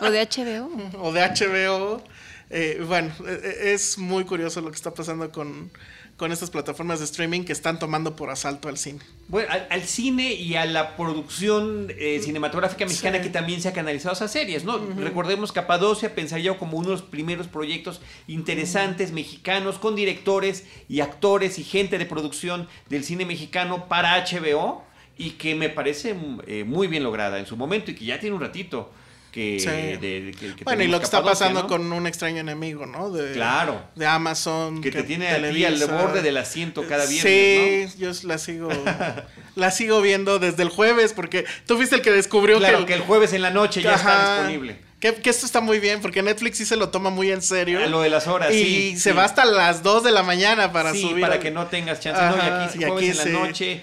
o 0.00 0.10
de 0.10 0.26
HBO. 0.26 0.98
o 1.00 1.12
de 1.12 1.20
HBO. 1.20 2.02
Eh, 2.50 2.82
bueno, 2.86 3.12
e, 3.26 3.32
e, 3.32 3.72
es 3.74 3.98
muy 3.98 4.24
curioso 4.24 4.60
lo 4.60 4.70
que 4.70 4.76
está 4.76 4.94
pasando 4.94 5.30
con, 5.32 5.70
con 6.16 6.30
estas 6.30 6.50
plataformas 6.50 7.00
de 7.00 7.06
streaming 7.06 7.42
que 7.42 7.52
están 7.52 7.78
tomando 7.78 8.14
por 8.14 8.30
asalto 8.30 8.68
al 8.68 8.78
cine. 8.78 9.00
Bueno, 9.28 9.52
al, 9.68 9.82
cine 9.82 10.34
y 10.34 10.54
a 10.54 10.64
la 10.64 10.96
producción 10.96 11.88
eh, 11.98 12.20
cinematográfica 12.22 12.84
mexicana 12.86 13.20
que 13.20 13.30
también 13.30 13.60
se 13.60 13.68
ha 13.68 13.72
canalizado 13.72 14.10
a 14.10 14.16
esas 14.16 14.32
series, 14.32 14.64
¿no? 14.64 14.78
Recordemos 14.78 15.50
Capadocia, 15.50 16.14
pensaría 16.14 16.56
como 16.56 16.78
uno 16.78 16.90
de 16.90 16.94
los 16.94 17.02
primeros 17.02 17.48
proyectos 17.48 18.00
interesantes 18.28 19.12
mexicanos 19.12 19.78
con 19.78 19.96
directores 19.96 20.64
y 20.88 21.00
actores 21.00 21.58
y 21.58 21.64
gente 21.64 21.98
de 21.98 22.06
producción 22.06 22.68
del 22.88 23.02
cine 23.02 23.24
mexicano 23.24 23.88
para 23.88 24.24
HBO 24.24 24.84
y 25.16 25.30
que 25.30 25.54
me 25.54 25.68
parece 25.68 26.16
eh, 26.46 26.64
muy 26.64 26.86
bien 26.86 27.02
lograda 27.02 27.38
en 27.38 27.46
su 27.46 27.56
momento 27.56 27.90
y 27.90 27.94
que 27.94 28.04
ya 28.04 28.20
tiene 28.20 28.36
un 28.36 28.42
ratito 28.42 28.90
que, 29.34 30.32
bueno 30.62 30.84
y 30.84 30.86
lo 30.86 31.00
que 31.00 31.04
está 31.04 31.20
pasando 31.24 31.66
con 31.66 31.92
un 31.92 32.06
extraño 32.06 32.38
enemigo 32.38 32.86
no 32.86 33.10
de, 33.10 33.32
claro. 33.32 33.82
de 33.96 34.06
Amazon 34.06 34.80
que, 34.80 34.92
te 34.92 35.02
tiene 35.02 35.28
al 35.28 35.86
borde 35.88 36.22
del 36.22 36.36
asiento 36.36 36.86
cada 36.86 37.04
viernes 37.04 37.92
sí 37.92 37.98
yo 37.98 38.12
la 38.28 38.38
sigo 38.38 38.68
la 39.56 39.72
sigo 39.72 40.00
viendo 40.00 40.38
desde 40.38 40.62
el 40.62 40.68
jueves 40.68 41.14
porque 41.14 41.46
tú 41.66 41.74
fuiste 41.74 41.96
el 41.96 42.02
que 42.02 42.12
descubrió 42.12 42.58
claro, 42.58 42.86
que, 42.86 42.94
el, 42.94 43.00
jueves 43.00 43.32
en 43.32 43.42
la 43.42 43.50
noche 43.50 43.82
ya 43.82 43.96
está 43.96 44.36
disponible. 44.36 44.78
Que, 45.00 45.20
esto 45.24 45.44
está 45.44 45.60
muy 45.60 45.80
bien 45.80 46.00
porque 46.00 46.22
Netflix 46.22 46.58
sí 46.58 46.64
se 46.64 46.76
lo 46.76 46.88
toma 46.88 47.10
muy 47.10 47.30
en 47.30 47.42
serio. 47.42 47.84
A 47.84 47.86
lo 47.88 48.00
de 48.00 48.08
las 48.08 48.26
horas, 48.26 48.54
y 48.54 48.96
se 48.96 49.12
va 49.12 49.24
hasta 49.24 49.44
las 49.44 49.82
2 49.82 50.02
de 50.02 50.12
la 50.12 50.22
mañana 50.22 50.72
para 50.72 50.92
sí, 50.92 51.02
subir. 51.02 51.20
para 51.20 51.38
que 51.38 51.50
no 51.50 51.66
tengas 51.66 52.00
chance. 52.00 52.22
no, 52.22 52.36
y 52.36 52.40
aquí, 52.40 52.78
y 52.78 52.84
aquí 52.84 53.08
en 53.10 53.16
la 53.18 53.24
noche, 53.26 53.82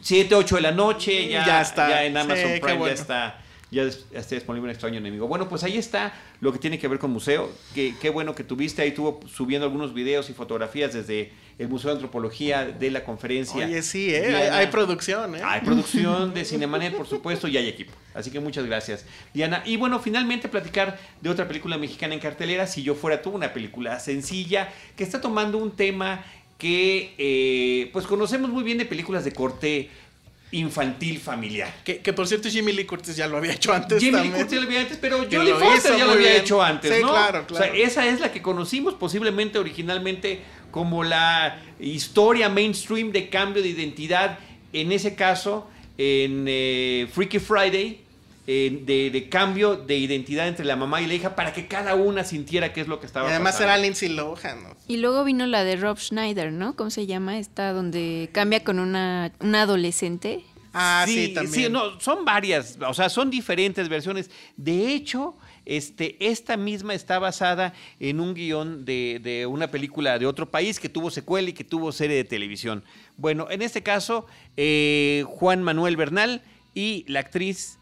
7, 0.00 0.32
8 0.32 0.54
de 0.54 0.60
la 0.60 0.70
noche, 0.70 1.28
ya, 1.28 1.44
ya 1.44 1.60
está. 1.60 1.88
Ya 1.88 2.04
en 2.04 2.16
Amazon 2.16 2.52
Prime 2.60 2.86
ya 2.86 2.92
está 2.92 3.43
ya 3.74 3.82
esté 3.82 4.36
disponible 4.36 4.64
un 4.64 4.70
extraño 4.70 4.98
enemigo. 4.98 5.26
Bueno, 5.26 5.48
pues 5.48 5.62
ahí 5.64 5.76
está 5.76 6.14
lo 6.40 6.52
que 6.52 6.58
tiene 6.58 6.78
que 6.78 6.88
ver 6.88 6.98
con 6.98 7.10
museo. 7.10 7.50
Qué, 7.74 7.94
qué 8.00 8.10
bueno 8.10 8.34
que 8.34 8.44
tuviste. 8.44 8.82
Ahí 8.82 8.88
estuvo 8.88 9.20
subiendo 9.26 9.66
algunos 9.66 9.92
videos 9.92 10.30
y 10.30 10.32
fotografías 10.32 10.94
desde 10.94 11.32
el 11.58 11.68
Museo 11.68 11.90
de 11.90 11.94
Antropología 11.94 12.64
de 12.64 12.90
la 12.90 13.04
conferencia. 13.04 13.66
Oye, 13.66 13.82
sí, 13.82 14.12
¿eh? 14.12 14.50
hay, 14.50 14.66
producción. 14.68 15.36
¿eh? 15.36 15.42
Hay 15.44 15.60
producción 15.60 16.34
de 16.34 16.44
Cinemanet, 16.44 16.96
por 16.96 17.06
supuesto, 17.06 17.46
y 17.48 17.56
hay 17.56 17.68
equipo. 17.68 17.92
Así 18.14 18.30
que 18.30 18.40
muchas 18.40 18.64
gracias, 18.66 19.04
Diana. 19.32 19.62
Y 19.64 19.76
bueno, 19.76 20.00
finalmente 20.00 20.48
platicar 20.48 20.98
de 21.20 21.30
otra 21.30 21.46
película 21.46 21.78
mexicana 21.78 22.14
en 22.14 22.20
cartelera, 22.20 22.66
Si 22.66 22.82
yo 22.82 22.94
fuera 22.94 23.22
tú, 23.22 23.30
una 23.30 23.52
película 23.52 24.00
sencilla 24.00 24.72
que 24.96 25.04
está 25.04 25.20
tomando 25.20 25.58
un 25.58 25.72
tema 25.72 26.24
que 26.58 27.14
eh, 27.18 27.90
pues 27.92 28.06
conocemos 28.06 28.50
muy 28.50 28.62
bien 28.62 28.78
de 28.78 28.86
películas 28.86 29.24
de 29.24 29.32
corte 29.32 29.90
infantil 30.54 31.20
familiar. 31.20 31.72
Que, 31.84 32.12
por 32.12 32.26
cierto 32.26 32.48
Jimmy 32.48 32.72
Lee 32.72 32.84
Curtis 32.84 33.16
ya 33.16 33.28
lo 33.28 33.36
había 33.36 33.52
hecho 33.52 33.72
antes. 33.72 34.02
Jimmy 34.02 34.22
Lee 34.22 34.30
Curtis 34.30 34.52
ya 34.52 34.60
lo 34.60 34.66
había 34.66 34.80
antes, 34.80 34.98
pero 35.00 35.18
Jodie 35.18 35.54
Foster 35.54 35.96
ya 35.96 36.04
lo 36.06 36.12
había 36.12 36.36
hecho 36.36 36.62
antes, 36.62 36.94
sí, 36.94 37.02
claro, 37.02 37.46
claro. 37.46 37.46
O 37.50 37.56
sea, 37.56 37.66
esa 37.74 38.06
es 38.06 38.20
la 38.20 38.32
que 38.32 38.42
conocimos 38.42 38.94
posiblemente 38.94 39.58
originalmente 39.58 40.40
como 40.70 41.04
la 41.04 41.62
historia 41.78 42.48
mainstream 42.48 43.12
de 43.12 43.28
cambio 43.28 43.62
de 43.62 43.68
identidad, 43.68 44.38
en 44.72 44.92
ese 44.92 45.14
caso 45.14 45.68
en 45.96 46.46
eh, 46.48 47.08
Freaky 47.12 47.38
Friday, 47.38 48.03
de, 48.46 49.28
cambio 49.30 49.76
de 49.76 49.96
identidad 49.96 50.48
entre 50.48 50.64
la 50.64 50.76
mamá 50.76 51.00
y 51.00 51.06
la 51.06 51.14
hija 51.14 51.34
para 51.34 51.52
que 51.52 51.66
cada 51.66 51.94
una 51.94 52.24
sintiera 52.24 52.72
qué 52.72 52.82
es 52.82 52.88
lo 52.88 53.00
que 53.00 53.06
estaba 53.06 53.26
pasando. 53.26 53.48
Además 53.48 53.60
era 53.60 53.78
Lindsay 53.78 54.10
Lohan. 54.10 54.58
Y 54.86 54.98
luego 54.98 55.24
vino 55.24 55.46
la 55.46 55.64
de 55.64 55.76
Rob 55.76 55.98
Schneider, 55.98 56.52
¿no? 56.52 56.76
¿Cómo 56.76 56.90
se 56.90 57.06
llama? 57.06 57.38
Esta 57.38 57.72
donde 57.72 58.28
cambia 58.32 58.62
con 58.62 58.78
una, 58.78 59.32
adolescente. 59.40 60.44
Ah, 60.74 61.04
sí, 61.06 61.28
también. 61.28 61.66
Sí, 61.66 61.70
no, 61.70 62.00
son 62.00 62.24
varias, 62.24 62.78
o 62.86 62.92
sea, 62.92 63.08
son 63.08 63.30
diferentes 63.30 63.88
versiones. 63.88 64.30
De 64.56 64.92
hecho, 64.92 65.36
este, 65.64 66.16
esta 66.20 66.56
misma 66.56 66.94
está 66.94 67.18
basada 67.18 67.72
en 68.00 68.20
un 68.20 68.34
guion 68.34 68.84
de, 68.84 69.46
una 69.48 69.68
película 69.70 70.18
de 70.18 70.26
otro 70.26 70.50
país 70.50 70.78
que 70.78 70.88
tuvo 70.88 71.10
secuela 71.10 71.48
y 71.48 71.52
que 71.52 71.64
tuvo 71.64 71.92
serie 71.92 72.16
de 72.16 72.24
televisión. 72.24 72.84
Bueno, 73.16 73.46
en 73.50 73.62
este 73.62 73.82
caso, 73.82 74.26
eh, 74.56 75.24
Juan 75.26 75.62
Manuel 75.62 75.96
Bernal 75.96 76.42
y 76.74 77.04
la 77.08 77.20
actriz 77.20 77.78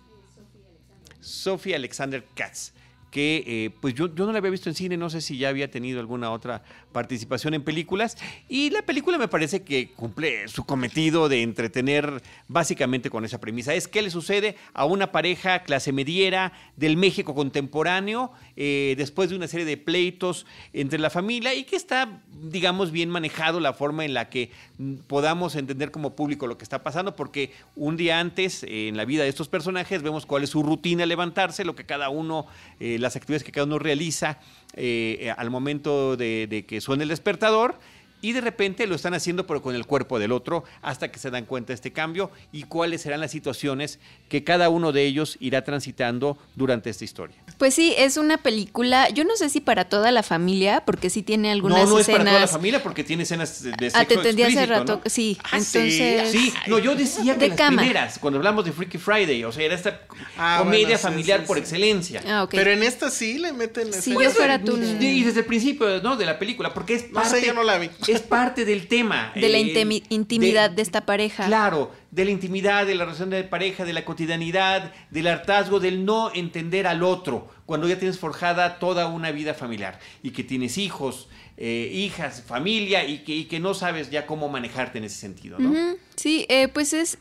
Sophie 1.23 1.75
Alexander 1.75 2.23
Katz 2.35 2.73
que 3.13 3.45
eh, 3.47 3.71
pues 3.81 3.93
yo, 3.93 4.13
yo, 4.13 4.25
no 4.25 4.33
la 4.33 4.39
había 4.39 4.51
visto 4.51 4.71
en 4.71 4.75
cine, 4.75 4.97
no 4.97 5.11
sé 5.11 5.21
si 5.21 5.37
ya 5.37 5.51
había 5.51 5.71
tenido 5.71 6.01
alguna 6.01 6.31
otra 6.31 6.65
participación 6.93 7.53
en 7.53 7.63
películas. 7.63 8.17
Y 8.49 8.71
la 8.71 8.83
película 8.83 9.19
me 9.19 9.29
parece 9.29 9.63
que 9.63 9.91
cumple 9.91 10.49
su 10.49 10.65
cometido 10.65 11.29
de 11.29 11.43
entretener 11.43 12.23
básicamente 12.49 13.11
con 13.11 13.27
esa 13.27 13.39
premisa. 13.39 13.75
Es 13.75 13.87
qué 13.87 14.01
le 14.01 14.11
sucede 14.11 14.57
a 14.73 14.87
una 14.87 15.13
pareja 15.13 15.63
clase 15.63 15.93
mediera 15.93 16.55
del 16.77 16.97
México 16.97 17.35
contemporáneo 17.35 18.33
eh, 18.57 18.95
después 18.97 19.29
de 19.29 19.37
una 19.37 19.47
serie 19.47 19.67
de 19.67 19.77
pleitos 19.77 20.47
entre 20.73 20.99
la 20.99 21.11
familia 21.11 21.55
y 21.55 21.65
que 21.65 21.77
está, 21.77 22.23
digamos, 22.51 22.93
bien 22.93 23.11
manejado 23.11 23.61
la 23.61 23.75
forma 23.75 24.07
en 24.07 24.15
la 24.15 24.31
que 24.31 24.51
podamos 25.07 25.55
entender 25.55 25.91
como 25.91 26.17
público 26.17 26.47
lo 26.47 26.57
que 26.57 26.65
está 26.65 26.83
pasando, 26.83 27.15
porque 27.15 27.53
un 27.77 27.99
día 27.99 28.21
antes 28.21 28.65
en 28.67 28.97
la 28.97 29.05
vida 29.05 29.23
de 29.23 29.29
estos 29.29 29.49
personajes 29.49 30.03
vemos 30.03 30.25
cuál 30.25 30.45
es 30.45 30.51
su 30.51 30.63
rutina 30.63 31.05
levantarse, 31.05 31.67
lo 31.67 31.77
que 31.77 31.85
cada 31.85 32.09
uno... 32.09 32.47
Eh, 32.81 33.01
las 33.03 33.17
actividades 33.17 33.45
que 33.45 33.53
cada 33.53 33.67
uno 33.67 33.79
realiza 33.79 34.39
eh, 34.75 35.33
al 35.37 35.51
momento 35.51 36.17
de, 36.17 36.47
de 36.49 36.65
que 36.65 36.81
suene 36.81 37.03
el 37.03 37.11
despertador 37.11 37.79
y 38.23 38.33
de 38.33 38.41
repente 38.41 38.87
lo 38.87 38.95
están 38.95 39.13
haciendo 39.13 39.47
pero 39.47 39.61
con 39.61 39.75
el 39.75 39.85
cuerpo 39.85 40.19
del 40.19 40.33
otro 40.33 40.65
hasta 40.81 41.11
que 41.11 41.19
se 41.19 41.31
dan 41.31 41.45
cuenta 41.45 41.69
de 41.69 41.75
este 41.75 41.93
cambio 41.93 42.31
y 42.53 42.63
cuáles 42.63 43.03
serán 43.03 43.21
las 43.21 43.33
situaciones 43.33 43.99
que 44.31 44.45
cada 44.45 44.71
uno 44.71 44.93
de 44.93 45.05
ellos 45.05 45.37
irá 45.41 45.65
transitando 45.65 46.39
durante 46.55 46.89
esta 46.89 47.05
historia. 47.05 47.37
Pues 47.59 47.75
sí, 47.75 47.95
es 47.99 48.17
una 48.17 48.39
película, 48.39 49.11
yo 49.11 49.25
no 49.25 49.37
sé 49.37 49.51
si 49.51 49.61
para 49.61 49.85
toda 49.85 50.11
la 50.13 50.23
familia, 50.23 50.85
porque 50.87 51.11
sí 51.11 51.23
tiene 51.23 51.51
algunas 51.51 51.79
escenas... 51.79 51.91
No, 51.91 51.95
no 51.97 52.01
es 52.01 52.07
para 52.07 52.25
toda 52.25 52.41
la 52.41 52.49
familia 52.49 52.83
porque 52.83 53.05
tiene 53.05 53.25
escenas 53.25 53.63
de 53.63 53.73
sexo 53.73 53.99
Ah, 53.99 54.05
te 54.05 54.15
entendí 54.15 54.43
hace 54.45 54.65
rato, 54.65 55.03
sí, 55.07 55.37
ah, 55.45 55.59
entonces... 55.59 56.31
Sí, 56.31 56.55
no, 56.69 56.79
yo 56.79 56.95
decía 56.95 57.37
que 57.37 57.49
las 57.49 57.61
primeras, 57.61 58.19
cuando 58.19 58.39
hablamos 58.39 58.65
de 58.65 58.73
Freaky 58.73 58.99
Friday, 58.99 59.45
o 59.45 59.53
sea, 59.53 59.65
era 59.65 59.75
esta 59.75 60.03
ah, 60.39 60.61
comedia 60.63 60.97
familiar 60.97 61.45
por 61.45 61.59
excelencia. 61.59 62.23
Ah, 62.27 62.45
okay. 62.45 62.59
Pero 62.59 62.71
en 62.71 62.85
esta 62.85 63.11
sí 63.11 63.39
le 63.39 63.53
meten... 63.53 63.93
Si 63.93 64.13
yo 64.13 64.31
fuera 64.31 64.63
tú... 64.63 64.79
Y 64.79 65.25
desde 65.25 65.41
el 65.41 65.47
principio, 65.47 66.01
¿no? 66.03 66.17
De 66.17 66.25
la 66.25 66.39
película, 66.39 66.73
porque 66.73 66.95
es 66.95 67.03
parte... 67.03 67.29
No 67.29 67.37
sé, 67.37 67.47
yo 67.47 67.55
no 67.55 67.65
la 67.65 67.79
vi 67.79 67.91
es 68.13 68.21
parte 68.23 68.65
del 68.65 68.89
tema. 68.89 69.33
De 69.35 69.49
la 69.49 69.59
eh, 69.59 70.03
intimidad 70.09 70.71
de, 70.71 70.83
esta 70.83 71.07
pareja. 71.07 71.47
Claro, 71.47 71.93
de 72.11 72.25
la 72.25 72.31
intimidad, 72.31 72.87
de 72.87 72.95
la 72.95 73.05
relación 73.05 73.31
de 73.31 73.45
pareja, 73.45 73.85
de 73.85 73.93
la 73.93 74.05
cotidianidad, 74.05 74.93
del 75.11 75.27
hartazgo, 75.27 75.81
del 75.81 76.05
no 76.05 76.33
entender 76.35 76.87
al 76.87 77.03
otro, 77.03 77.49
cuando 77.67 77.89
ya 77.89 77.99
tienes 77.99 78.19
forjada 78.19 78.79
toda 78.79 79.07
una 79.09 79.33
vida 79.33 79.55
familiar 79.55 79.99
y 80.23 80.31
que 80.31 80.45
tienes 80.45 80.79
hijos, 80.79 81.29
eh, 81.57 81.91
hijas, 81.93 82.43
familia 82.47 83.07
y 83.07 83.25
que, 83.25 83.47
que, 83.49 83.61
no 83.61 83.75
sabes 83.75 84.11
ya 84.11 84.27
cómo 84.27 84.49
manejarte 84.49 84.99
en 84.99 85.05
ese 85.05 85.19
sentido, 85.19 85.59
¿no? 85.59 85.97
Sí, 86.17 86.47
eh, 86.49 86.69
pues 86.69 86.93
es... 86.93 87.19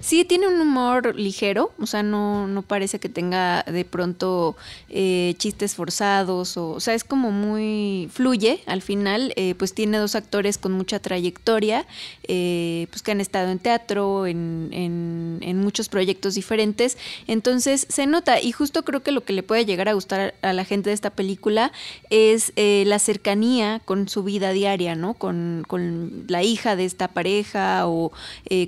Sí, 0.00 0.24
tiene 0.24 0.48
un 0.48 0.60
humor 0.60 1.14
ligero, 1.16 1.72
o 1.78 1.86
sea, 1.86 2.02
no, 2.02 2.46
no 2.46 2.62
parece 2.62 2.98
que 2.98 3.08
tenga 3.08 3.62
de 3.64 3.84
pronto 3.84 4.56
eh, 4.88 5.34
chistes 5.38 5.74
forzados, 5.74 6.56
o, 6.56 6.70
o, 6.70 6.80
sea, 6.80 6.94
es 6.94 7.04
como 7.04 7.30
muy 7.30 8.08
fluye 8.12 8.60
al 8.66 8.80
final, 8.80 9.32
eh, 9.36 9.54
pues 9.56 9.74
tiene 9.74 9.98
dos 9.98 10.14
actores 10.14 10.56
con 10.56 10.72
mucha 10.72 11.00
trayectoria, 11.00 11.86
eh, 12.22 12.86
pues 12.90 13.02
que 13.02 13.10
han 13.10 13.20
estado 13.20 13.50
en 13.50 13.58
teatro, 13.58 14.26
en, 14.26 14.70
en, 14.72 15.38
en, 15.42 15.58
muchos 15.58 15.88
proyectos 15.88 16.34
diferentes, 16.34 16.96
entonces 17.26 17.86
se 17.90 18.06
nota, 18.06 18.40
y 18.40 18.52
justo 18.52 18.84
creo 18.84 19.02
que 19.02 19.12
lo 19.12 19.24
que 19.24 19.32
le 19.34 19.42
puede 19.42 19.66
llegar 19.66 19.88
a 19.88 19.92
gustar 19.92 20.34
a 20.40 20.52
la 20.52 20.64
gente 20.64 20.90
de 20.90 20.94
esta 20.94 21.10
película 21.10 21.72
es 22.08 22.52
la 22.56 22.98
cercanía 22.98 23.80
con 23.84 24.08
su 24.08 24.22
vida 24.22 24.52
diaria, 24.52 24.94
¿no? 24.94 25.14
Con, 25.14 25.64
con 25.66 26.24
la 26.28 26.42
hija 26.42 26.76
de 26.76 26.84
esta 26.84 27.08
pareja 27.08 27.86
o 27.86 28.12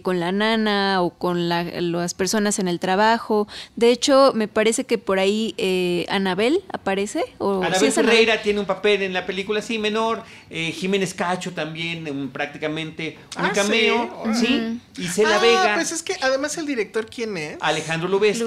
con 0.02 0.20
la 0.20 0.32
nana 0.32 0.89
o 0.98 1.10
con 1.10 1.48
las 1.48 2.14
personas 2.14 2.58
en 2.58 2.68
el 2.68 2.80
trabajo. 2.80 3.48
De 3.76 3.90
hecho, 3.90 4.32
me 4.34 4.48
parece 4.48 4.84
que 4.84 4.98
por 4.98 5.18
ahí 5.18 5.54
eh, 5.58 6.06
Anabel 6.08 6.62
aparece. 6.72 7.24
O, 7.38 7.62
Anabel 7.62 7.92
Ferreira 7.92 8.42
tiene 8.42 8.60
un 8.60 8.66
papel 8.66 9.02
en 9.02 9.12
la 9.12 9.26
película, 9.26 9.62
sí, 9.62 9.78
menor. 9.78 10.22
Eh, 10.50 10.72
Jiménez 10.72 11.14
Cacho 11.14 11.52
también, 11.52 12.30
prácticamente 12.32 13.18
un 13.38 13.44
ah, 13.44 13.52
cameo. 13.54 14.24
Sí, 14.34 14.80
y 14.96 15.06
Cela 15.06 15.36
ah, 15.36 15.42
Vega. 15.42 15.74
Pues 15.74 15.92
es 15.92 16.02
que 16.02 16.16
además 16.20 16.56
el 16.58 16.66
director, 16.66 17.06
¿quién 17.06 17.36
es? 17.36 17.56
Alejandro 17.60 18.08
Lubezki. 18.08 18.44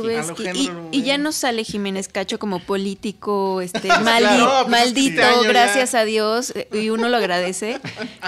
y, 0.92 1.04
ya 1.04 1.18
no 1.18 1.32
sale 1.32 1.64
Jiménez 1.64 2.08
Cacho 2.08 2.40
como 2.40 2.60
político, 2.60 3.62
este, 3.62 3.80
pues 3.88 4.02
maldito, 4.02 5.22
gracias 5.44 5.96
a 5.96 6.06
Dios, 6.06 6.54
eh, 6.56 6.68
y 6.74 6.90
uno 6.90 7.10
lo 7.10 7.18
agradece. 7.18 7.80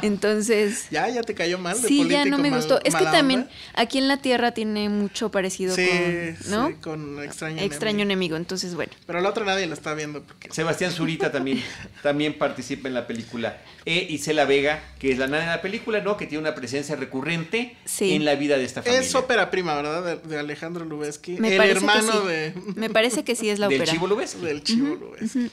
Entonces. 0.01 0.86
Ya, 0.95 1.10
ya 1.10 1.23
te 1.23 1.34
cayó 1.34 1.58
mal. 1.58 1.82
De 1.82 1.88
sí, 1.88 2.08
ya 2.08 2.25
no 2.25 2.38
me 2.38 2.49
gustó. 2.49 2.80
Es 2.84 2.95
que 2.95 3.04
también 3.06 3.49
aquí 3.73 3.97
en 3.97 4.05
la 4.08 4.18
Tierra 4.18 4.52
tiene 4.52 4.89
mucho 4.89 5.32
parecido 5.32 5.76
con, 5.76 6.50
¿no? 6.50 6.68
Sí, 6.68 6.74
con 6.82 7.24
extraño, 7.24 7.62
extraño 7.62 8.04
enemigo. 8.04 8.36
Entonces, 8.36 8.76
bueno. 8.76 8.91
Pero 9.06 9.22
la 9.22 9.30
otra 9.30 9.46
nadie 9.46 9.68
la 9.68 9.74
está 9.74 9.94
viendo. 9.94 10.24
Porque... 10.24 10.50
Sebastián 10.52 10.91
Zurita 10.91 11.32
también, 11.32 11.63
también 12.04 12.38
participa 12.38 12.88
en 12.88 12.94
la 12.94 13.08
película. 13.08 13.58
E 13.86 14.08
Isela 14.10 14.46
Vega, 14.46 14.82
que 15.00 15.12
es 15.12 15.20
la 15.20 15.28
nana 15.28 15.44
de 15.44 15.50
la 15.58 15.62
película, 15.62 16.02
¿no? 16.02 16.18
Que 16.18 16.26
tiene 16.26 16.41
una 16.41 16.56
presencia 16.56 16.96
recurrente 16.96 17.76
en 18.00 18.26
la 18.26 18.36
vida 18.36 18.58
de 18.58 18.63
esta 18.63 18.82
familia. 18.82 19.02
Es 19.02 19.13
ópera 19.13 19.52
prima, 19.52 19.76
¿verdad? 19.76 20.18
De, 20.18 20.39
Alejandro 20.39 20.86
Lubezki. 20.86 21.36
el 21.36 21.46
hermano 21.46 22.22
de. 22.22 22.54
Me 22.76 22.89
parece 22.89 23.24
que 23.24 23.36
sí 23.36 23.50
es 23.50 23.60
la 23.60 23.68
ópera. 23.68 23.86
Del 23.86 23.94
Chivo 23.94 24.08
Lubezki. 24.08 24.41
Del 24.41 24.63
Chivo 24.63 24.96
Lubezki. 24.96 25.52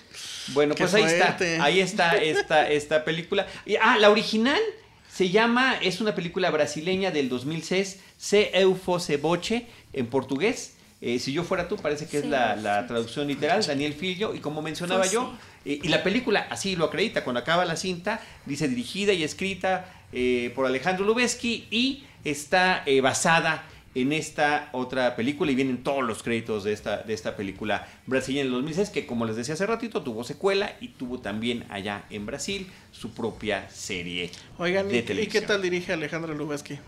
Bueno, 0.49 0.75
pues 0.75 0.95
ahí 0.95 1.05
está. 1.05 1.37
Ahí 1.63 1.81
está 1.81 2.17
esta, 2.17 2.71
esta 2.71 3.05
película. 3.05 3.47
Y, 3.67 3.77
ah, 3.77 3.99
la 3.99 4.11
original 4.11 4.61
se 5.13 5.29
llama, 5.29 5.77
es 5.83 6.01
una 6.01 6.15
película 6.15 6.51
brasileña 6.51 7.11
del 7.11 7.29
2006, 7.29 7.99
Se 8.23 8.53
Eu 8.55 8.77
Fosse 8.77 9.17
Boche, 9.17 9.67
en 9.93 10.07
portugués. 10.07 10.77
Eh, 11.01 11.19
si 11.19 11.33
yo 11.33 11.43
fuera 11.43 11.67
tú, 11.67 11.75
parece 11.75 12.07
que 12.07 12.19
es 12.19 12.25
la, 12.25 12.87
traducción 12.87 13.27
literal, 13.27 13.67
Daniel 13.67 13.95
Fillo, 13.95 14.33
y 14.33 14.39
como 14.39 14.63
mencionaba 14.63 15.09
yo, 15.09 15.35
eh, 15.65 15.81
y 15.83 15.89
la 15.89 16.05
película 16.05 16.47
así 16.49 16.77
lo 16.77 16.85
acredita, 16.85 17.25
cuando 17.25 17.41
acaba 17.41 17.65
la 17.65 17.75
cinta, 17.75 18.21
dice 18.47 18.69
dirigida 18.69 19.13
y 19.13 19.25
escrita 19.25 19.93
eh, 20.13 20.53
por 20.55 20.67
Alejandro 20.67 21.05
Lubezki 21.05 21.67
y 21.73 22.05
está 22.23 22.85
basada 23.03 23.65
en 23.97 24.13
esta 24.13 24.69
otra 24.71 25.17
película 25.17 25.51
y 25.51 25.57
vienen 25.57 25.83
todos 25.83 26.05
los 26.05 26.23
créditos 26.23 26.63
de 26.63 26.75
esta, 26.75 26.99
de 26.99 27.15
esta 27.15 27.35
película 27.35 27.89
brasileña 28.07 28.43
en 28.43 28.47
el 28.47 28.53
2006 28.53 28.91
que 28.91 29.05
como 29.05 29.27
les 29.27 29.35
decía 29.35 29.55
hace 29.55 29.67
ratito 29.67 30.03
tuvo 30.03 30.25
secuela 30.25 30.77
y 30.81 30.89
tuvo 30.89 31.19
también 31.19 31.67
allá 31.69 32.05
en 32.09 32.25
Brasil 32.25 32.69
su 32.91 33.13
propia 33.13 33.69
serie 33.69 34.31
Oigan, 34.57 34.89
de 34.89 34.99
¿y, 34.99 35.03
televisión. 35.03 35.29
¿y 35.29 35.41
qué 35.41 35.47
tal 35.47 35.61
dirige 35.61 35.93
Alejandro 35.93 36.35
Lubezki? 36.35 36.79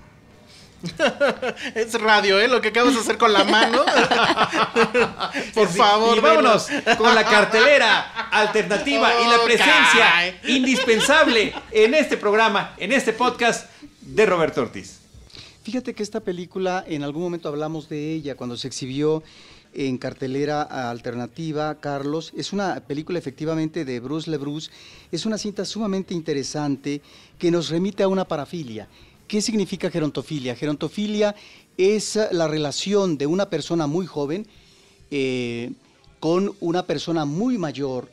es 1.74 2.00
radio, 2.00 2.40
¿eh? 2.40 2.48
Lo 2.48 2.60
que 2.60 2.68
acabas 2.68 2.94
de 2.94 3.00
hacer 3.00 3.18
con 3.18 3.32
la 3.32 3.44
mano. 3.44 3.84
Por 5.54 5.68
favor. 5.68 6.16
Y 6.16 6.20
vámonos 6.20 6.68
con 6.98 7.14
la 7.14 7.24
cartelera 7.24 8.28
alternativa 8.30 9.10
y 9.22 9.28
la 9.28 9.44
presencia 9.44 10.40
indispensable 10.46 11.54
en 11.70 11.94
este 11.94 12.16
programa, 12.16 12.74
en 12.78 12.92
este 12.92 13.12
podcast 13.12 13.70
de 14.00 14.26
Roberto 14.26 14.62
Ortiz. 14.62 15.00
Fíjate 15.62 15.94
que 15.94 16.02
esta 16.02 16.20
película, 16.20 16.84
en 16.86 17.02
algún 17.02 17.22
momento 17.22 17.48
hablamos 17.48 17.88
de 17.88 18.12
ella 18.12 18.34
cuando 18.34 18.56
se 18.56 18.68
exhibió 18.68 19.22
en 19.72 19.98
cartelera 19.98 20.62
alternativa, 20.90 21.80
Carlos. 21.80 22.32
Es 22.36 22.52
una 22.52 22.80
película 22.80 23.18
efectivamente 23.18 23.84
de 23.84 23.98
Bruce 24.00 24.30
LeBruce. 24.30 24.70
Es 25.10 25.26
una 25.26 25.38
cinta 25.38 25.64
sumamente 25.64 26.14
interesante 26.14 27.02
que 27.38 27.50
nos 27.50 27.70
remite 27.70 28.02
a 28.02 28.08
una 28.08 28.24
parafilia. 28.24 28.88
¿Qué 29.34 29.42
significa 29.42 29.90
gerontofilia? 29.90 30.54
Gerontofilia 30.54 31.34
es 31.76 32.16
la 32.30 32.46
relación 32.46 33.18
de 33.18 33.26
una 33.26 33.50
persona 33.50 33.88
muy 33.88 34.06
joven 34.06 34.46
eh, 35.10 35.72
con 36.20 36.54
una 36.60 36.86
persona 36.86 37.24
muy 37.24 37.58
mayor 37.58 38.08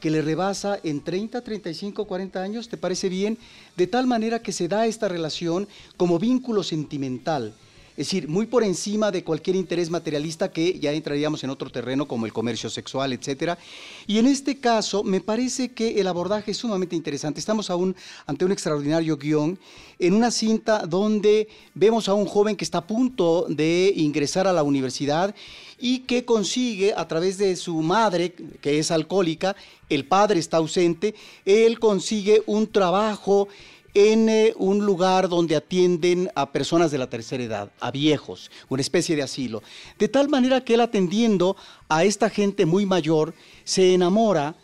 que 0.00 0.10
le 0.10 0.20
rebasa 0.20 0.80
en 0.82 1.04
30, 1.04 1.42
35, 1.42 2.04
40 2.04 2.42
años, 2.42 2.68
¿te 2.68 2.76
parece 2.76 3.08
bien? 3.08 3.38
De 3.76 3.86
tal 3.86 4.08
manera 4.08 4.42
que 4.42 4.50
se 4.50 4.66
da 4.66 4.88
esta 4.88 5.06
relación 5.06 5.68
como 5.96 6.18
vínculo 6.18 6.64
sentimental. 6.64 7.54
Es 7.98 8.06
decir, 8.06 8.28
muy 8.28 8.46
por 8.46 8.62
encima 8.62 9.10
de 9.10 9.24
cualquier 9.24 9.56
interés 9.56 9.90
materialista 9.90 10.52
que 10.52 10.78
ya 10.78 10.92
entraríamos 10.92 11.42
en 11.42 11.50
otro 11.50 11.68
terreno 11.68 12.06
como 12.06 12.26
el 12.26 12.32
comercio 12.32 12.70
sexual, 12.70 13.12
etc. 13.12 13.58
Y 14.06 14.18
en 14.18 14.28
este 14.28 14.60
caso, 14.60 15.02
me 15.02 15.20
parece 15.20 15.72
que 15.72 16.00
el 16.00 16.06
abordaje 16.06 16.52
es 16.52 16.58
sumamente 16.58 16.94
interesante. 16.94 17.40
Estamos 17.40 17.70
aún 17.70 17.96
ante 18.24 18.44
un 18.44 18.52
extraordinario 18.52 19.16
guion, 19.16 19.58
en 19.98 20.14
una 20.14 20.30
cinta 20.30 20.86
donde 20.86 21.48
vemos 21.74 22.08
a 22.08 22.14
un 22.14 22.26
joven 22.26 22.54
que 22.54 22.62
está 22.62 22.78
a 22.78 22.86
punto 22.86 23.46
de 23.48 23.92
ingresar 23.96 24.46
a 24.46 24.52
la 24.52 24.62
universidad 24.62 25.34
y 25.76 26.00
que 26.00 26.24
consigue 26.24 26.94
a 26.96 27.08
través 27.08 27.36
de 27.36 27.56
su 27.56 27.82
madre, 27.82 28.32
que 28.60 28.78
es 28.78 28.92
alcohólica, 28.92 29.56
el 29.88 30.04
padre 30.04 30.38
está 30.38 30.58
ausente, 30.58 31.16
él 31.44 31.80
consigue 31.80 32.44
un 32.46 32.68
trabajo 32.68 33.48
en 33.94 34.28
eh, 34.28 34.54
un 34.56 34.84
lugar 34.84 35.28
donde 35.28 35.56
atienden 35.56 36.30
a 36.34 36.50
personas 36.50 36.90
de 36.90 36.98
la 36.98 37.08
tercera 37.08 37.42
edad, 37.42 37.70
a 37.80 37.90
viejos, 37.90 38.50
una 38.68 38.82
especie 38.82 39.16
de 39.16 39.22
asilo. 39.22 39.62
De 39.98 40.08
tal 40.08 40.28
manera 40.28 40.62
que 40.62 40.74
él 40.74 40.80
atendiendo 40.80 41.56
a 41.88 42.04
esta 42.04 42.30
gente 42.30 42.66
muy 42.66 42.86
mayor, 42.86 43.34
se 43.64 43.94
enamora 43.94 44.54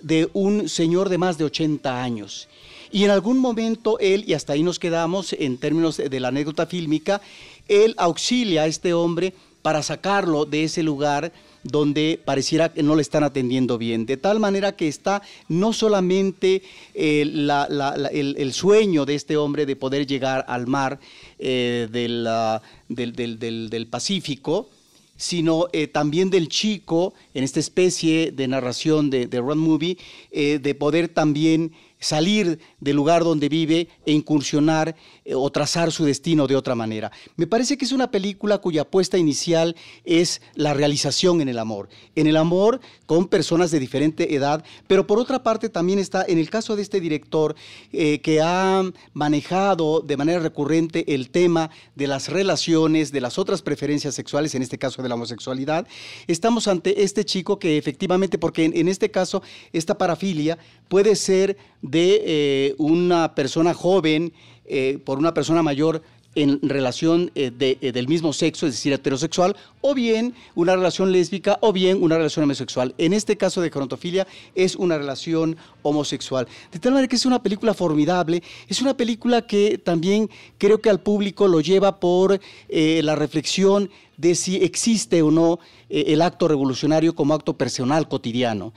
de 0.00 0.28
un 0.34 0.68
señor 0.68 1.08
de 1.08 1.18
más 1.18 1.38
de 1.38 1.44
80 1.44 2.02
años. 2.02 2.48
Y 2.92 3.04
en 3.04 3.10
algún 3.10 3.38
momento 3.38 3.98
él, 3.98 4.24
y 4.26 4.34
hasta 4.34 4.52
ahí 4.52 4.62
nos 4.62 4.78
quedamos 4.78 5.32
en 5.32 5.58
términos 5.58 5.96
de 5.96 6.20
la 6.20 6.28
anécdota 6.28 6.66
fílmica, 6.66 7.20
él 7.68 7.94
auxilia 7.96 8.62
a 8.62 8.66
este 8.66 8.92
hombre 8.92 9.32
para 9.62 9.82
sacarlo 9.82 10.44
de 10.44 10.64
ese 10.64 10.82
lugar 10.82 11.32
donde 11.64 12.20
pareciera 12.22 12.72
que 12.72 12.82
no 12.82 12.94
le 12.94 13.02
están 13.02 13.24
atendiendo 13.24 13.78
bien. 13.78 14.06
De 14.06 14.16
tal 14.16 14.38
manera 14.38 14.76
que 14.76 14.86
está 14.86 15.22
no 15.48 15.72
solamente 15.72 16.62
eh, 16.94 17.22
el, 17.22 18.52
sueño 18.52 19.06
de 19.06 19.14
este 19.14 19.36
hombre 19.36 19.66
de 19.66 19.74
poder 19.74 20.06
llegar 20.06 20.44
al 20.46 20.66
mar 20.66 21.00
eh, 21.38 21.88
del, 21.90 22.28
del, 22.88 23.86
Pacífico, 23.90 24.68
sino 25.16 25.68
eh, 25.72 25.86
también 25.86 26.28
del 26.28 26.48
chico, 26.48 27.14
en 27.32 27.44
esta 27.44 27.60
especie 27.60 28.30
de 28.30 28.46
narración 28.46 29.08
de, 29.10 29.26
de 29.26 29.40
Movie, 29.40 29.96
de 30.32 30.74
poder 30.74 31.08
también 31.08 31.72
salir 31.98 32.58
del 32.80 32.96
lugar 32.96 33.24
donde 33.24 33.48
vive 33.48 33.88
e 34.04 34.12
incursionar 34.12 34.94
eh, 35.24 35.34
o 35.34 35.50
trazar 35.50 35.90
su 35.90 36.04
destino 36.04 36.46
de 36.46 36.56
otra 36.56 36.74
manera. 36.74 37.10
Me 37.36 37.46
parece 37.46 37.78
que 37.78 37.84
es 37.84 37.92
una 37.92 38.10
película 38.10 38.58
cuya 38.58 38.82
apuesta 38.82 39.16
inicial 39.16 39.74
es 40.04 40.42
la 40.54 40.74
realización 40.74 41.40
en 41.40 41.48
el 41.48 41.58
amor. 41.58 41.88
En 42.14 42.26
el 42.26 42.36
amor 42.36 42.80
con 43.06 43.28
personas 43.28 43.70
de 43.70 43.80
diferente 43.80 44.34
edad, 44.34 44.64
pero 44.86 45.06
por 45.06 45.18
otra 45.18 45.42
parte 45.42 45.68
también 45.68 45.98
está 45.98 46.24
en 46.26 46.38
el 46.38 46.50
caso 46.50 46.76
de 46.76 46.82
este 46.82 47.00
director 47.00 47.54
eh, 47.92 48.20
que 48.20 48.40
ha 48.42 48.82
manejado 49.12 50.00
de 50.00 50.16
manera 50.16 50.40
recurrente 50.40 51.14
el 51.14 51.30
tema 51.30 51.70
de 51.94 52.06
las 52.06 52.28
relaciones, 52.28 53.12
de 53.12 53.20
las 53.20 53.38
otras 53.38 53.62
preferencias 53.62 54.14
sexuales, 54.14 54.54
en 54.54 54.62
este 54.62 54.78
caso 54.78 55.02
de 55.02 55.08
la 55.08 55.14
homosexualidad. 55.14 55.86
Estamos 56.26 56.68
ante 56.68 57.02
este 57.02 57.24
chico 57.24 57.58
que 57.58 57.78
efectivamente, 57.78 58.38
porque 58.38 58.64
en, 58.64 58.88
este 58.88 59.10
caso 59.10 59.42
esta 59.72 59.96
parafilia 59.96 60.58
puede 60.88 61.16
ser 61.16 61.56
de 61.82 62.22
eh, 62.24 62.74
una 62.78 63.34
persona 63.34 63.74
joven 63.74 64.32
eh, 64.66 64.98
por 65.04 65.18
una 65.18 65.34
persona 65.34 65.62
mayor 65.62 66.02
en 66.36 66.58
relación 66.62 67.30
eh, 67.36 67.50
del 67.50 68.08
mismo 68.08 68.32
sexo, 68.32 68.66
es 68.66 68.72
decir, 68.72 68.92
heterosexual, 68.92 69.54
o 69.80 69.94
bien 69.94 70.34
una 70.56 70.74
relación 70.74 71.12
lésbica, 71.12 71.58
o 71.60 71.72
bien 71.72 72.02
una 72.02 72.16
relación 72.16 72.42
homosexual. 72.42 72.92
En 72.98 73.12
este 73.12 73.36
caso 73.36 73.60
de 73.60 73.70
cronotofilia 73.70 74.26
es 74.56 74.74
una 74.74 74.98
relación 74.98 75.56
homosexual. 75.82 76.48
De 76.72 76.80
tal 76.80 76.92
manera 76.92 77.08
que 77.08 77.16
es 77.16 77.26
una 77.26 77.40
película 77.40 77.72
formidable, 77.72 78.42
es 78.68 78.82
una 78.82 78.96
película 78.96 79.46
que 79.46 79.78
también 79.78 80.28
creo 80.58 80.80
que 80.80 80.90
al 80.90 81.00
público 81.00 81.46
lo 81.46 81.60
lleva 81.60 82.00
por 82.00 82.40
la 82.68 83.14
reflexión 83.14 83.90
de 84.16 84.34
si 84.34 84.56
existe 84.56 85.22
o 85.22 85.30
no 85.30 85.58
el 85.88 86.22
acto 86.22 86.48
revolucionario 86.48 87.14
como 87.14 87.34
acto 87.34 87.56
personal 87.56 88.08
cotidiano. 88.08 88.72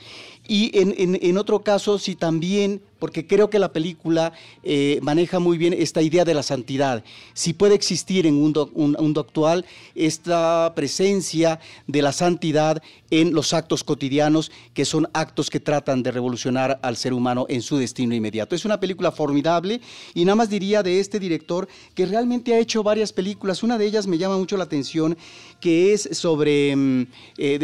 Y 0.48 0.72
en, 0.74 1.38
otro 1.38 1.62
caso, 1.62 2.00
si 2.00 2.16
también 2.16 2.82
porque 3.00 3.28
creo 3.28 3.50
que 3.50 3.60
la 3.60 3.74
película 3.74 4.34
eh, 4.64 5.00
maneja 5.02 5.40
muy 5.40 5.58
bien 5.58 5.74
esta 5.74 6.02
idea 6.02 6.26
de 6.26 6.34
la 6.34 6.42
santidad. 6.42 7.04
Si 7.34 7.54
puede 7.54 7.76
existir 7.76 8.26
en 8.26 8.36
un 8.36 8.68
mundo, 8.98 9.20
actual 9.20 9.66
esta 9.94 10.74
presencia 10.76 11.60
de 11.86 12.02
la 12.02 12.12
santidad 12.12 12.82
en 13.12 13.34
los 13.34 13.54
actos 13.54 13.84
cotidianos, 13.84 14.52
que 14.74 14.86
son 14.86 15.08
actos 15.14 15.50
que 15.50 15.60
tratan 15.60 16.02
de 16.02 16.12
revolucionar 16.12 16.80
al 16.82 16.98
ser 16.98 17.14
humano 17.14 17.46
en 17.50 17.62
su 17.62 17.78
destino 17.78 18.16
inmediato. 18.16 18.56
Es 18.56 18.66
una 18.66 18.80
película 18.80 19.12
formidable 19.12 19.80
y 20.14 20.26
nada 20.26 20.36
más 20.36 20.50
diría 20.50 20.82
de 20.82 21.00
este 21.00 21.20
director 21.20 21.68
que 21.94 22.06
realmente 22.06 22.54
ha 22.54 22.60
hecho 22.60 22.84
varias 22.84 23.14
películas. 23.14 23.64
Una 23.64 23.78
de 23.78 23.86
ellas 23.86 24.08
me 24.08 24.18
llama 24.18 24.38
mucho 24.38 24.58
la 24.58 24.64
atención, 24.64 25.18
que 25.60 25.94
es 25.94 26.10
sobre 26.12 26.76
mm, 26.76 27.08
eh, 27.38 27.58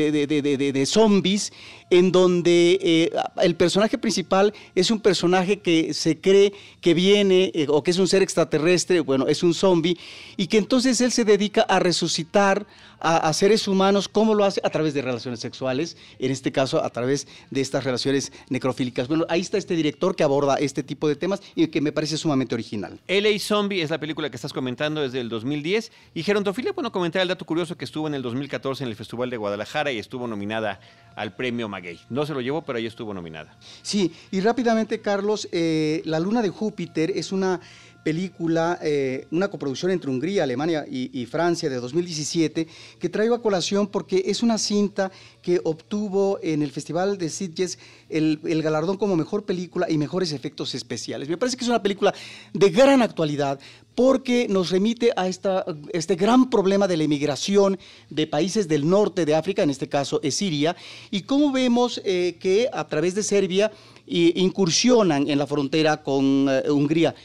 de, 0.74 0.86
zombies, 0.86 1.53
en 1.94 2.12
donde 2.12 2.80
eh, 2.82 3.12
el 3.44 3.56
personaje 3.56 4.00
principal 4.00 4.52
es 4.74 4.89
un 4.89 5.00
personaje 5.00 5.60
que 5.60 5.94
se 5.94 6.20
cree 6.20 6.52
que 6.82 6.96
viene 6.96 7.52
eh, 7.54 7.68
o 7.70 7.84
que 7.84 7.91
es 7.91 8.00
un 8.00 8.08
ser 8.08 8.24
extraterrestre, 8.24 9.00
bueno, 9.02 9.28
es 9.28 9.44
un 9.44 9.54
zombie, 9.54 9.96
y 10.36 10.48
que 10.48 10.58
entonces 10.58 11.00
él 11.02 11.12
se 11.12 11.24
dedica 11.24 11.62
a 11.62 11.78
resucitar 11.78 12.66
a, 13.04 13.34
seres 13.34 13.68
humanos, 13.68 14.08
¿cómo 14.08 14.34
lo 14.34 14.46
hace? 14.46 14.62
A 14.64 14.70
través 14.70 14.94
de 14.94 15.02
relaciones 15.02 15.41
sexuales, 15.41 15.98
en 16.20 16.32
este 16.32 16.54
caso 16.54 16.82
a 16.84 16.89
través 16.89 17.28
de 17.52 17.60
estas 17.60 17.84
relaciones 17.84 18.32
necrofílicas. 18.48 19.10
Bueno, 19.10 19.26
ahí 19.28 19.41
está 19.41 19.58
este 19.58 19.76
director 19.76 20.16
que 20.16 20.24
aborda 20.24 20.56
este 20.56 20.84
tipo 20.84 21.10
de 21.10 21.18
temas 21.18 21.41
y 21.54 21.68
que 21.68 21.82
me 21.82 21.91
parece 21.91 22.18
sumamente 22.18 22.56
original. 22.56 22.98
LA 23.10 23.38
Zombie 23.39 23.82
es 23.82 23.89
la 23.89 24.00
película 24.00 24.30
que 24.30 24.38
estás 24.38 24.54
comentando 24.54 25.02
desde 25.02 25.20
el 25.20 25.28
2010 25.28 25.91
y 26.14 26.24
Gerontofilia, 26.24 26.72
bueno, 26.72 26.94
comentar 26.94 27.22
el 27.22 27.28
dato 27.28 27.44
curioso 27.46 27.76
que 27.76 27.84
estuvo 27.84 28.08
en 28.08 28.14
el 28.14 28.22
2014 28.22 28.86
en 28.86 28.89
el 28.89 28.96
Festival 28.96 29.30
de 29.30 29.36
Guadalajara 29.36 29.91
y 29.91 30.00
estuvo 30.00 30.26
nominada 30.26 30.80
al 31.18 31.36
premio 31.36 31.68
Maguey. 31.84 32.00
No 32.10 32.26
se 32.26 32.34
lo 32.34 32.42
llevó, 32.42 32.62
pero 32.62 32.78
ahí 32.78 32.86
estuvo 32.86 33.14
nominada. 33.14 33.56
Sí, 33.82 34.14
y 34.32 34.40
rápidamente, 34.40 35.02
Carlos, 35.02 35.48
eh, 35.52 36.02
La 36.06 36.20
Luna 36.20 36.42
de 36.42 36.50
Júpiter 36.50 37.12
es 37.12 37.32
una 37.32 37.60
película, 38.04 38.78
eh, 38.82 39.28
una 39.32 39.47
coproducción 39.47 39.91
entre 39.91 40.10
Hungría, 40.10 40.43
Alemania 40.43 40.86
y, 40.89 41.26
Francia 41.26 41.70
de 41.70 41.78
2017, 41.78 42.68
que 42.99 43.10
traigo 43.10 43.34
a 43.34 43.41
colación 43.41 43.88
porque 43.88 44.24
es 44.28 44.43
una 44.43 44.58
cinta 44.58 45.12
que 45.41 45.62
obtuvo 45.64 46.39
en 46.43 46.62
el 46.62 46.72
Festival 46.72 47.18
de 47.18 47.30
Sitges 47.30 47.80
el, 48.10 48.39
galardón 48.62 48.97
como 48.97 49.16
mejor 49.16 49.45
película 49.45 49.89
y 49.89 49.97
mejores 49.97 50.32
efectos 50.34 50.76
especiales. 50.76 51.30
Me 51.30 51.38
parece 51.38 51.58
que 51.58 51.64
es 51.64 51.70
una 51.70 51.82
película 51.82 52.14
de 52.54 52.70
gran 52.70 53.01
actualidad 53.01 53.60
porque 53.95 54.47
nos 54.49 54.72
remite 54.72 55.12
a 55.16 55.28
esta, 55.28 55.66
este 55.91 56.16
gran 56.16 56.49
problema 56.49 56.88
de 56.88 56.97
la 56.97 57.04
emigración 57.04 57.78
de 58.10 58.28
países 58.28 58.68
del 58.68 58.89
norte 58.89 59.26
de 59.26 59.36
África, 59.36 59.64
en 59.64 59.70
este 59.70 59.88
caso 59.88 60.20
es 60.24 60.36
Siria, 60.36 60.76
y 61.12 61.22
cómo 61.22 61.51
vemos 61.51 62.01
eh, 62.04 62.38
que 62.39 62.70
a 62.74 62.88
través 62.88 63.16
de 63.16 63.24
Serbia 63.24 63.72
incursionan 64.06 65.30
en 65.30 65.38
la 65.39 65.47
frontera 65.47 66.04
con 66.04 66.47
eh, 66.49 66.70
Hungría 66.70 67.16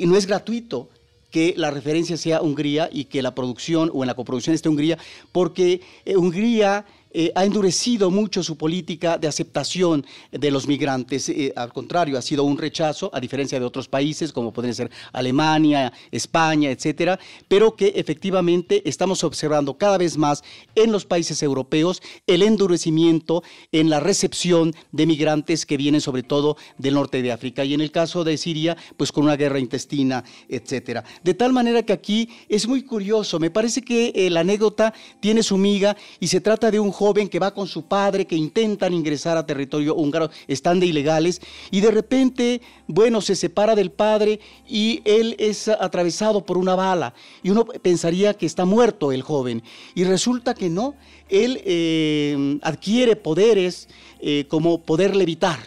y 0.00 0.06
no 0.06 0.16
es 0.16 0.26
gratuito 0.26 0.88
que 1.30 1.54
la 1.56 1.70
referencia 1.70 2.16
sea 2.16 2.42
Hungría 2.42 2.88
y 2.90 3.04
que 3.04 3.22
la 3.22 3.34
producción 3.34 3.90
o 3.92 4.02
en 4.02 4.08
la 4.08 4.14
coproducción 4.14 4.54
esté 4.54 4.68
Hungría, 4.68 4.98
porque 5.30 5.80
eh, 6.04 6.16
Hungría 6.16 6.86
eh, 7.12 7.32
ha 7.34 7.44
endurecido 7.44 8.10
mucho 8.10 8.42
su 8.42 8.56
política 8.56 9.18
de 9.18 9.28
aceptación 9.28 10.06
de 10.30 10.50
los 10.50 10.66
migrantes. 10.66 11.28
Eh, 11.28 11.52
al 11.56 11.72
contrario, 11.72 12.18
ha 12.18 12.22
sido 12.22 12.44
un 12.44 12.58
rechazo, 12.58 13.10
a 13.12 13.20
diferencia 13.20 13.58
de 13.58 13.66
otros 13.66 13.88
países 13.88 14.32
como 14.32 14.52
pueden 14.52 14.74
ser 14.74 14.90
Alemania, 15.12 15.92
España, 16.10 16.70
etcétera, 16.70 17.18
pero 17.48 17.74
que 17.74 17.92
efectivamente 17.96 18.82
estamos 18.88 19.24
observando 19.24 19.76
cada 19.76 19.98
vez 19.98 20.16
más 20.16 20.42
en 20.74 20.92
los 20.92 21.04
países 21.04 21.42
europeos 21.42 22.02
el 22.26 22.42
endurecimiento 22.42 23.42
en 23.72 23.90
la 23.90 24.00
recepción 24.00 24.74
de 24.92 25.06
migrantes 25.06 25.66
que 25.66 25.76
vienen 25.76 26.00
sobre 26.00 26.22
todo 26.22 26.56
del 26.78 26.94
norte 26.94 27.22
de 27.22 27.32
África 27.32 27.64
y 27.64 27.74
en 27.74 27.80
el 27.80 27.90
caso 27.90 28.24
de 28.24 28.36
Siria, 28.36 28.76
pues 28.96 29.12
con 29.12 29.24
una 29.24 29.36
guerra 29.36 29.58
intestina, 29.58 30.24
etcétera. 30.48 31.04
De 31.22 31.34
tal 31.34 31.52
manera 31.52 31.82
que 31.82 31.92
aquí 31.92 32.28
es 32.48 32.66
muy 32.66 32.82
curioso, 32.82 33.38
me 33.38 33.50
parece 33.50 33.82
que 33.82 34.12
eh, 34.14 34.30
la 34.30 34.40
anécdota 34.40 34.94
tiene 35.20 35.42
su 35.42 35.56
miga 35.56 35.96
y 36.18 36.28
se 36.28 36.40
trata 36.40 36.70
de 36.70 36.80
un 36.80 36.92
joven 37.00 37.30
que 37.30 37.38
va 37.38 37.54
con 37.54 37.66
su 37.66 37.86
padre, 37.86 38.26
que 38.26 38.36
intentan 38.36 38.92
ingresar 38.92 39.38
a 39.38 39.46
territorio 39.46 39.94
húngaro, 39.94 40.28
están 40.46 40.80
de 40.80 40.84
ilegales, 40.84 41.40
y 41.70 41.80
de 41.80 41.90
repente, 41.90 42.60
bueno, 42.86 43.22
se 43.22 43.34
separa 43.34 43.74
del 43.74 43.90
padre 43.90 44.38
y 44.68 45.00
él 45.06 45.34
es 45.38 45.68
atravesado 45.68 46.44
por 46.44 46.58
una 46.58 46.74
bala. 46.74 47.14
Y 47.42 47.48
uno 47.48 47.64
pensaría 47.64 48.34
que 48.34 48.44
está 48.44 48.66
muerto 48.66 49.12
el 49.12 49.22
joven, 49.22 49.62
y 49.94 50.04
resulta 50.04 50.52
que 50.52 50.68
no, 50.68 50.94
él 51.30 51.62
eh, 51.64 52.58
adquiere 52.60 53.16
poderes 53.16 53.88
eh, 54.20 54.44
como 54.48 54.82
poder 54.82 55.16
levitar. 55.16 55.58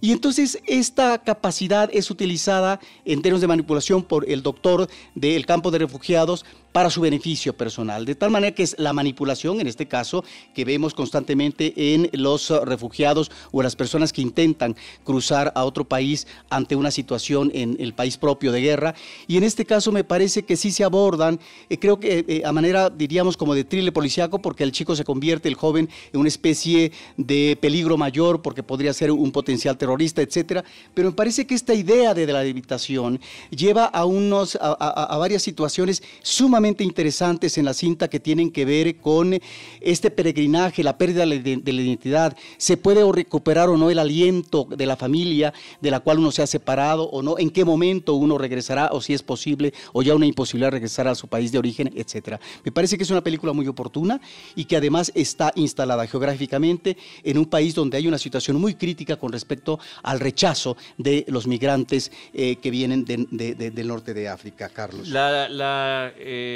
Y 0.00 0.10
entonces 0.10 0.58
esta 0.66 1.18
capacidad 1.22 1.88
es 1.92 2.10
utilizada 2.10 2.80
en 3.04 3.22
términos 3.22 3.40
de 3.40 3.46
manipulación 3.46 4.02
por 4.02 4.28
el 4.28 4.42
doctor 4.42 4.88
del 5.14 5.46
campo 5.46 5.70
de 5.70 5.78
refugiados 5.78 6.44
para 6.72 6.90
su 6.90 7.00
beneficio 7.00 7.52
personal. 7.52 8.04
De 8.04 8.14
tal 8.14 8.30
manera 8.30 8.54
que 8.54 8.62
es 8.62 8.74
la 8.78 8.92
manipulación, 8.92 9.60
en 9.60 9.66
este 9.66 9.86
caso, 9.86 10.24
que 10.54 10.64
vemos 10.64 10.94
constantemente 10.94 11.94
en 11.94 12.08
los 12.12 12.48
refugiados 12.64 13.30
o 13.52 13.62
las 13.62 13.76
personas 13.76 14.12
que 14.12 14.22
intentan 14.22 14.74
cruzar 15.04 15.52
a 15.54 15.64
otro 15.64 15.84
país 15.84 16.26
ante 16.48 16.74
una 16.74 16.90
situación 16.90 17.50
en 17.54 17.76
el 17.78 17.92
país 17.92 18.16
propio 18.16 18.52
de 18.52 18.60
guerra. 18.60 18.94
Y 19.26 19.36
en 19.36 19.44
este 19.44 19.66
caso 19.66 19.92
me 19.92 20.04
parece 20.04 20.44
que 20.44 20.56
sí 20.56 20.70
se 20.70 20.84
abordan, 20.84 21.38
eh, 21.68 21.78
creo 21.78 22.00
que 22.00 22.24
eh, 22.26 22.42
a 22.44 22.52
manera, 22.52 22.88
diríamos, 22.88 23.36
como 23.36 23.54
de 23.54 23.64
thriller 23.64 23.92
policiaco, 23.92 24.40
porque 24.40 24.64
el 24.64 24.72
chico 24.72 24.96
se 24.96 25.04
convierte, 25.04 25.48
el 25.48 25.54
joven, 25.54 25.88
en 26.12 26.20
una 26.20 26.28
especie 26.28 26.92
de 27.16 27.56
peligro 27.60 27.98
mayor, 27.98 28.40
porque 28.40 28.62
podría 28.62 28.92
ser 28.94 29.10
un 29.10 29.30
potencial 29.30 29.76
terrorista, 29.76 30.22
etcétera. 30.22 30.64
Pero 30.94 31.10
me 31.10 31.14
parece 31.14 31.46
que 31.46 31.54
esta 31.54 31.74
idea 31.74 32.14
de, 32.14 32.32
la 32.32 32.40
habitación 32.40 33.20
lleva 33.50 33.84
a, 33.84 34.06
unos, 34.06 34.56
a 34.60 35.16
varias 35.18 35.42
situaciones 35.42 36.02
sumamente 36.22 36.61
interesantes 36.66 37.58
en 37.58 37.64
la 37.64 37.74
cinta 37.74 38.08
que 38.08 38.20
tienen 38.20 38.50
que 38.50 38.64
ver 38.64 38.96
con 38.96 39.38
este 39.80 40.10
peregrinaje, 40.10 40.82
la 40.82 40.96
pérdida 40.96 41.26
de 41.26 41.72
la 41.72 41.82
identidad. 41.82 42.36
Se 42.56 42.76
puede 42.76 43.10
recuperar 43.12 43.68
o 43.68 43.76
no 43.76 43.90
el 43.90 43.98
aliento 43.98 44.66
de 44.70 44.86
la 44.86 44.96
familia 44.96 45.52
de 45.80 45.90
la 45.90 46.00
cual 46.00 46.18
uno 46.18 46.30
se 46.30 46.42
ha 46.42 46.46
separado 46.46 47.04
o 47.04 47.22
no, 47.22 47.38
en 47.38 47.50
qué 47.50 47.64
momento 47.64 48.14
uno 48.14 48.38
regresará 48.38 48.90
o 48.92 49.00
si 49.00 49.14
es 49.14 49.22
posible 49.22 49.72
o 49.92 50.02
ya 50.02 50.14
una 50.14 50.26
imposibilidad 50.26 50.70
regresar 50.70 51.08
a 51.08 51.14
su 51.14 51.28
país 51.28 51.52
de 51.52 51.58
origen, 51.58 51.92
etcétera. 51.94 52.40
Me 52.64 52.72
parece 52.72 52.96
que 52.96 53.02
es 53.02 53.10
una 53.10 53.22
película 53.22 53.52
muy 53.52 53.66
oportuna 53.66 54.20
y 54.54 54.64
que 54.64 54.76
además 54.76 55.10
está 55.14 55.52
instalada 55.56 56.06
geográficamente 56.06 56.96
en 57.24 57.38
un 57.38 57.46
país 57.46 57.74
donde 57.74 57.96
hay 57.96 58.06
una 58.06 58.18
situación 58.18 58.60
muy 58.60 58.74
crítica 58.74 59.16
con 59.16 59.32
respecto 59.32 59.78
al 60.02 60.20
rechazo 60.20 60.76
de 60.98 61.24
los 61.28 61.46
migrantes 61.46 62.12
eh, 62.32 62.56
que 62.56 62.70
vienen 62.70 63.04
del 63.04 63.86
norte 63.86 64.14
de 64.14 64.28
África, 64.28 64.68
Carlos. 64.68 65.08
La, 65.08 66.12
eh, 66.18 66.51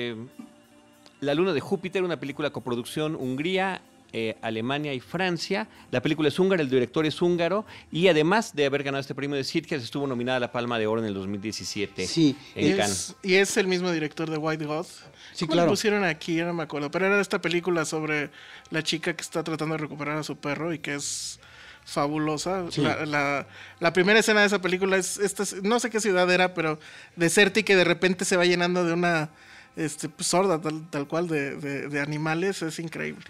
la 1.20 1.34
Luna 1.34 1.52
de 1.52 1.60
Júpiter, 1.60 2.02
una 2.02 2.18
película 2.18 2.50
coproducción 2.50 3.16
Hungría, 3.16 3.80
eh, 4.12 4.36
Alemania 4.40 4.94
y 4.94 5.00
Francia. 5.00 5.68
La 5.90 6.00
película 6.00 6.28
es 6.28 6.38
húngara, 6.38 6.62
el 6.62 6.70
director 6.70 7.04
es 7.04 7.20
húngaro 7.20 7.66
y 7.90 8.08
además 8.08 8.54
de 8.54 8.64
haber 8.64 8.82
ganado 8.82 9.00
este 9.00 9.14
premio 9.14 9.36
de 9.36 9.44
Sitges, 9.44 9.82
estuvo 9.82 10.06
nominada 10.06 10.36
a 10.36 10.40
la 10.40 10.52
Palma 10.52 10.78
de 10.78 10.86
Oro 10.86 11.02
en 11.02 11.08
el 11.08 11.14
2017 11.14 12.06
sí, 12.06 12.36
en 12.54 12.76
Cannes. 12.76 13.14
Y 13.22 13.34
es 13.34 13.56
el 13.56 13.66
mismo 13.66 13.90
director 13.90 14.30
de 14.30 14.38
White 14.38 14.64
God. 14.64 14.86
Sí, 15.34 15.46
claro. 15.46 15.66
Lo 15.66 15.72
pusieron 15.72 16.04
aquí, 16.04 16.36
no 16.36 16.54
me 16.54 16.62
acuerdo, 16.62 16.90
pero 16.90 17.06
era 17.06 17.20
esta 17.20 17.40
película 17.40 17.84
sobre 17.84 18.30
la 18.70 18.82
chica 18.82 19.14
que 19.14 19.22
está 19.22 19.42
tratando 19.42 19.74
de 19.74 19.82
recuperar 19.82 20.16
a 20.16 20.22
su 20.22 20.36
perro 20.36 20.72
y 20.72 20.78
que 20.78 20.94
es 20.94 21.40
fabulosa. 21.84 22.64
La, 23.06 23.92
primera 23.92 24.20
escena 24.20 24.40
de 24.40 24.46
esa 24.46 24.60
película 24.60 24.96
es, 24.96 25.18
esta, 25.18 25.44
no 25.62 25.78
sé 25.80 25.90
qué 25.90 26.00
ciudad 26.00 26.30
era, 26.30 26.54
pero 26.54 26.78
desértica 27.16 27.60
y 27.60 27.64
que 27.64 27.76
de 27.76 27.84
repente 27.84 28.24
se 28.24 28.36
va 28.36 28.44
llenando 28.44 28.84
de 28.84 28.92
una 28.92 29.30
este, 29.76 30.08
pues, 30.08 30.26
sorda 30.28 30.60
tal, 30.60 31.06
cual 31.06 31.28
de, 31.28 32.00
animales, 32.00 32.62
es 32.62 32.78
increíble. 32.78 33.24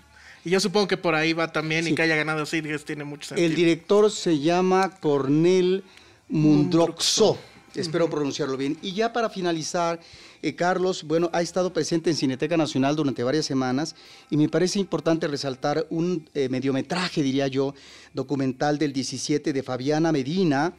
Y 0.45 0.51
yo 0.51 0.61
supongo 0.61 0.87
que 0.87 0.97
por 0.97 1.15
ahí 1.15 1.33
va 1.33 1.51
también 1.51 1.89
y 1.89 1.95
que 1.95 2.03
haya 2.03 2.15
ganado 2.15 2.47
Sitges 2.47 2.85
tiene 2.85 3.05
mucho 3.05 3.29
sentido. 3.29 3.49
El 3.49 3.57
director 3.57 4.11
se 4.11 4.39
llama 4.39 4.91
Cornel 5.01 5.83
Mundroxo. 6.29 7.37
Espero 7.75 8.09
pronunciarlo 8.09 8.57
bien. 8.57 8.79
Y 8.81 8.93
ya 8.93 9.13
para 9.13 9.29
finalizar, 9.29 10.01
eh, 10.43 10.55
Carlos, 10.55 11.03
bueno, 11.03 11.29
ha 11.33 11.43
estado 11.43 11.73
presente 11.73 12.09
en 12.09 12.17
Cineteca 12.17 12.57
Nacional 12.57 12.97
durante 12.97 13.23
varias 13.23 13.45
semanas 13.45 13.95
y 14.31 14.37
me 14.37 14.49
parece 14.49 14.79
importante 14.79 15.27
resaltar 15.27 15.87
un 15.91 16.29
eh, 16.35 16.49
mediometraje, 16.49 17.23
diría 17.23 17.49
yo, 17.49 17.75
documental 18.15 18.79
del 18.79 18.93
17 18.93 19.53
de 19.53 19.63
Fabiana 19.63 20.13
Medina, 20.13 20.73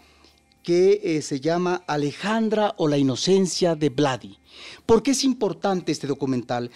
que 0.68 1.00
eh, 1.02 1.22
se 1.22 1.40
llama 1.40 1.86
Alejandra 1.88 2.76
o 2.76 2.90
la 2.90 2.98
inocencia 2.98 3.74
de 3.74 3.88
Vladi. 3.88 4.38
¿Por 4.86 5.02
qué 5.02 5.12
es 5.12 5.24
importante 5.24 5.94
este 5.94 6.08
documental? 6.08 6.72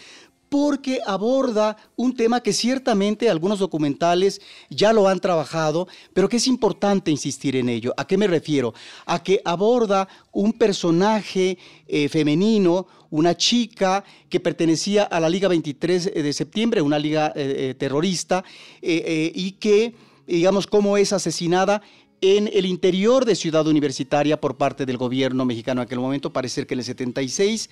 porque 0.48 1.00
aborda 1.06 1.78
un 1.96 2.14
tema 2.14 2.44
que 2.44 2.52
ciertamente 2.52 3.30
algunos 3.30 3.60
documentales 3.60 4.42
ya 4.70 4.92
lo 4.92 5.08
han 5.08 5.22
trabajado, 5.22 5.88
pero 6.14 6.28
que 6.28 6.36
es 6.38 6.48
importante 6.48 7.10
insistir 7.10 7.56
en 7.56 7.70
ello. 7.70 7.94
¿A 7.96 8.06
qué 8.06 8.18
me 8.18 8.28
refiero? 8.28 8.74
A 9.06 9.24
que 9.24 9.42
aborda 9.46 10.10
un 10.34 10.52
personaje 10.52 11.58
eh, 11.88 12.10
femenino, 12.10 12.86
una 13.10 13.36
chica 13.38 14.04
que 14.30 14.42
pertenecía 14.42 15.04
a 15.04 15.22
la 15.22 15.30
Liga 15.30 15.48
23 15.48 16.14
de 16.16 16.34
septiembre, 16.34 16.82
una 16.82 17.00
liga 17.00 17.32
eh, 17.34 17.70
eh, 17.70 17.74
terrorista, 17.76 18.44
y 18.82 19.54
que, 19.54 19.96
digamos, 20.28 20.68
cómo 20.68 20.98
es 20.98 21.14
asesinada 21.14 21.82
en 22.22 22.52
el 22.54 22.68
interior 22.68 23.26
de 23.26 23.36
Ciudad 23.36 23.68
Universitaria 23.68 24.40
por 24.40 24.56
parte 24.56 24.86
del 24.86 24.98
gobierno 24.98 25.44
mexicano 25.44 25.82
en 25.82 25.88
aquel 25.88 26.00
momento, 26.00 26.32
parece 26.32 26.68
que 26.68 26.76
en 26.76 26.82
el 26.82 26.86
76, 26.86 27.70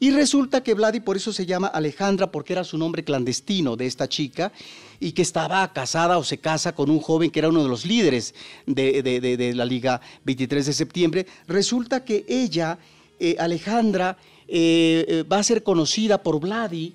y 0.00 0.10
resulta 0.10 0.62
que 0.62 0.72
Vladi 0.72 1.00
por 1.00 1.18
eso 1.18 1.34
se 1.34 1.44
llama 1.44 1.66
Alejandra, 1.66 2.32
porque 2.32 2.54
era 2.54 2.64
su 2.64 2.78
nombre 2.78 3.04
clandestino 3.04 3.76
de 3.76 3.84
esta 3.84 4.08
chica, 4.08 4.52
y 5.00 5.12
que 5.12 5.20
estaba 5.20 5.70
casada 5.74 6.16
o 6.16 6.24
se 6.24 6.38
casa 6.38 6.74
con 6.74 6.88
un 6.88 7.00
joven 7.00 7.30
que 7.30 7.40
era 7.40 7.50
uno 7.50 7.62
de 7.62 7.68
los 7.68 7.84
líderes 7.84 8.34
de, 8.66 9.52
la 9.54 9.64
Liga 9.66 10.00
23 10.24 10.64
de 10.64 10.72
septiembre. 10.72 11.26
Resulta 11.46 12.02
que 12.02 12.24
ella, 12.26 12.78
eh, 13.18 13.36
Alejandra, 13.38 14.16
eh, 14.48 15.04
eh, 15.08 15.22
va 15.24 15.38
a 15.38 15.42
ser 15.42 15.62
conocida 15.62 16.22
por 16.22 16.40
Vladi, 16.40 16.94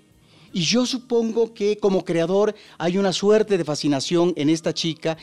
y 0.56 0.62
yo 0.62 0.86
supongo 0.86 1.54
que 1.54 1.78
como 1.80 2.06
creador 2.06 2.56
hay 2.78 2.98
una 2.98 3.12
suerte 3.12 3.58
de 3.58 3.66
fascinación 3.66 4.32
en 4.38 4.50
esta 4.50 4.74
chica 4.74 5.18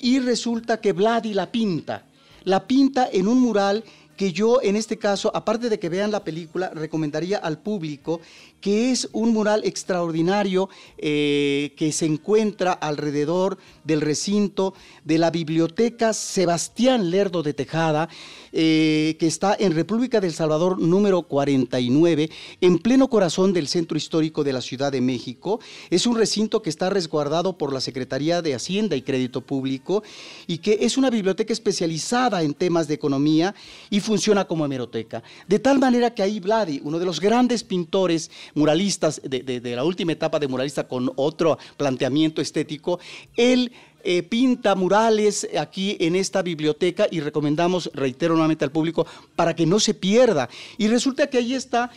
y 0.00 0.18
resulta 0.18 0.80
que 0.80 0.92
Vladi 0.92 1.34
la 1.34 1.50
pinta. 1.50 2.04
La 2.44 2.66
pinta 2.66 3.08
en 3.12 3.28
un 3.28 3.40
mural 3.40 3.84
que 4.16 4.32
yo 4.32 4.60
en 4.60 4.74
este 4.74 4.98
caso, 4.98 5.30
aparte 5.34 5.68
de 5.68 5.78
que 5.78 5.88
vean 5.88 6.10
la 6.10 6.24
película, 6.24 6.70
recomendaría 6.70 7.38
al 7.38 7.58
público 7.58 8.20
que 8.60 8.90
es 8.90 9.08
un 9.12 9.32
mural 9.32 9.62
extraordinario 9.64 10.68
eh, 10.98 11.74
que 11.76 11.92
se 11.92 12.06
encuentra 12.06 12.72
alrededor 12.72 13.58
del 13.84 14.00
recinto 14.00 14.74
de 15.04 15.18
la 15.18 15.30
Biblioteca 15.30 16.12
Sebastián 16.12 17.10
Lerdo 17.10 17.42
de 17.42 17.54
Tejada, 17.54 18.08
eh, 18.52 19.16
que 19.18 19.26
está 19.26 19.56
en 19.58 19.74
República 19.74 20.20
del 20.20 20.32
Salvador 20.32 20.78
número 20.78 21.22
49, 21.22 22.30
en 22.60 22.78
pleno 22.78 23.08
corazón 23.08 23.52
del 23.52 23.68
centro 23.68 23.96
histórico 23.96 24.44
de 24.44 24.52
la 24.52 24.60
Ciudad 24.60 24.92
de 24.92 25.00
México. 25.00 25.60
Es 25.90 26.06
un 26.06 26.16
recinto 26.16 26.62
que 26.62 26.70
está 26.70 26.90
resguardado 26.90 27.58
por 27.58 27.72
la 27.72 27.80
Secretaría 27.80 28.42
de 28.42 28.54
Hacienda 28.54 28.96
y 28.96 29.02
Crédito 29.02 29.42
Público 29.42 30.02
y 30.46 30.58
que 30.58 30.78
es 30.82 30.96
una 30.96 31.10
biblioteca 31.10 31.52
especializada 31.52 32.42
en 32.42 32.54
temas 32.54 32.88
de 32.88 32.94
economía 32.94 33.54
y 33.90 34.00
funciona 34.00 34.46
como 34.46 34.64
hemeroteca. 34.64 35.22
De 35.46 35.58
tal 35.58 35.78
manera 35.78 36.14
que 36.14 36.22
ahí 36.22 36.40
Vladi, 36.40 36.80
uno 36.84 36.98
de 36.98 37.04
los 37.04 37.20
grandes 37.20 37.64
pintores 37.64 38.30
muralistas 38.54 39.20
de, 39.24 39.60
la 39.74 39.84
última 39.84 40.12
etapa 40.12 40.38
de 40.38 40.48
muralista 40.48 40.86
con 40.86 41.12
otro 41.16 41.58
planteamiento 41.76 42.40
estético, 42.40 42.98
él 43.36 43.72
eh, 44.04 44.22
pinta 44.22 44.74
murales 44.74 45.48
aquí 45.58 45.96
en 46.00 46.16
esta 46.16 46.42
biblioteca 46.42 47.06
y 47.10 47.20
recomendamos, 47.20 47.90
reitero 47.94 48.34
nuevamente 48.34 48.64
al 48.64 48.72
público, 48.72 49.06
para 49.34 49.54
que 49.54 49.66
no 49.66 49.80
se 49.80 49.94
pierda. 49.94 50.48
Y 50.76 50.88
resulta 50.88 51.28
que 51.28 51.38
ahí 51.38 51.54
está 51.54 51.90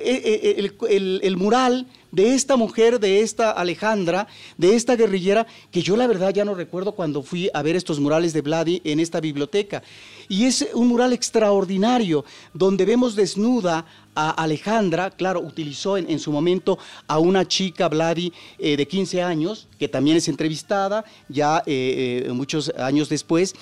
eh, 0.00 0.56
eh, 0.56 1.20
el, 1.22 1.36
mural 1.36 1.86
de 2.10 2.34
esta 2.34 2.56
mujer, 2.56 2.98
de 3.00 3.20
esta 3.20 3.50
Alejandra, 3.50 4.26
de 4.56 4.76
esta 4.76 4.96
guerrillera, 4.96 5.46
que 5.70 5.82
yo 5.82 5.96
la 5.96 6.06
verdad 6.06 6.32
ya 6.32 6.44
no 6.44 6.54
recuerdo 6.54 6.92
cuando 6.92 7.22
fui 7.22 7.50
a 7.52 7.62
ver 7.62 7.76
estos 7.76 8.00
murales 8.00 8.32
de 8.32 8.40
Vladi 8.40 8.80
en 8.84 8.98
esta 8.98 9.20
biblioteca. 9.20 9.82
Y 10.28 10.44
es 10.44 10.66
un 10.72 10.88
mural 10.88 11.12
extraordinario, 11.12 12.24
donde 12.54 12.86
vemos 12.86 13.14
desnuda 13.14 13.84
a 14.14 14.30
Alejandra, 14.30 15.10
claro, 15.10 15.40
utilizó 15.40 15.96
en, 15.96 16.18
su 16.18 16.30
momento 16.30 16.78
a 17.06 17.18
una 17.18 17.46
chica, 17.46 17.88
Vladi, 17.88 18.32
eh, 18.58 18.76
de 18.76 18.86
15 18.86 19.22
años, 19.22 19.68
que 19.78 19.88
también 19.88 20.16
es 20.16 20.28
entrevistada 20.28 21.04
ya 21.28 21.62
eh, 21.66 22.24
eh, 22.26 22.32
muchos 22.32 22.72
años 22.78 23.08
después, 23.08 23.54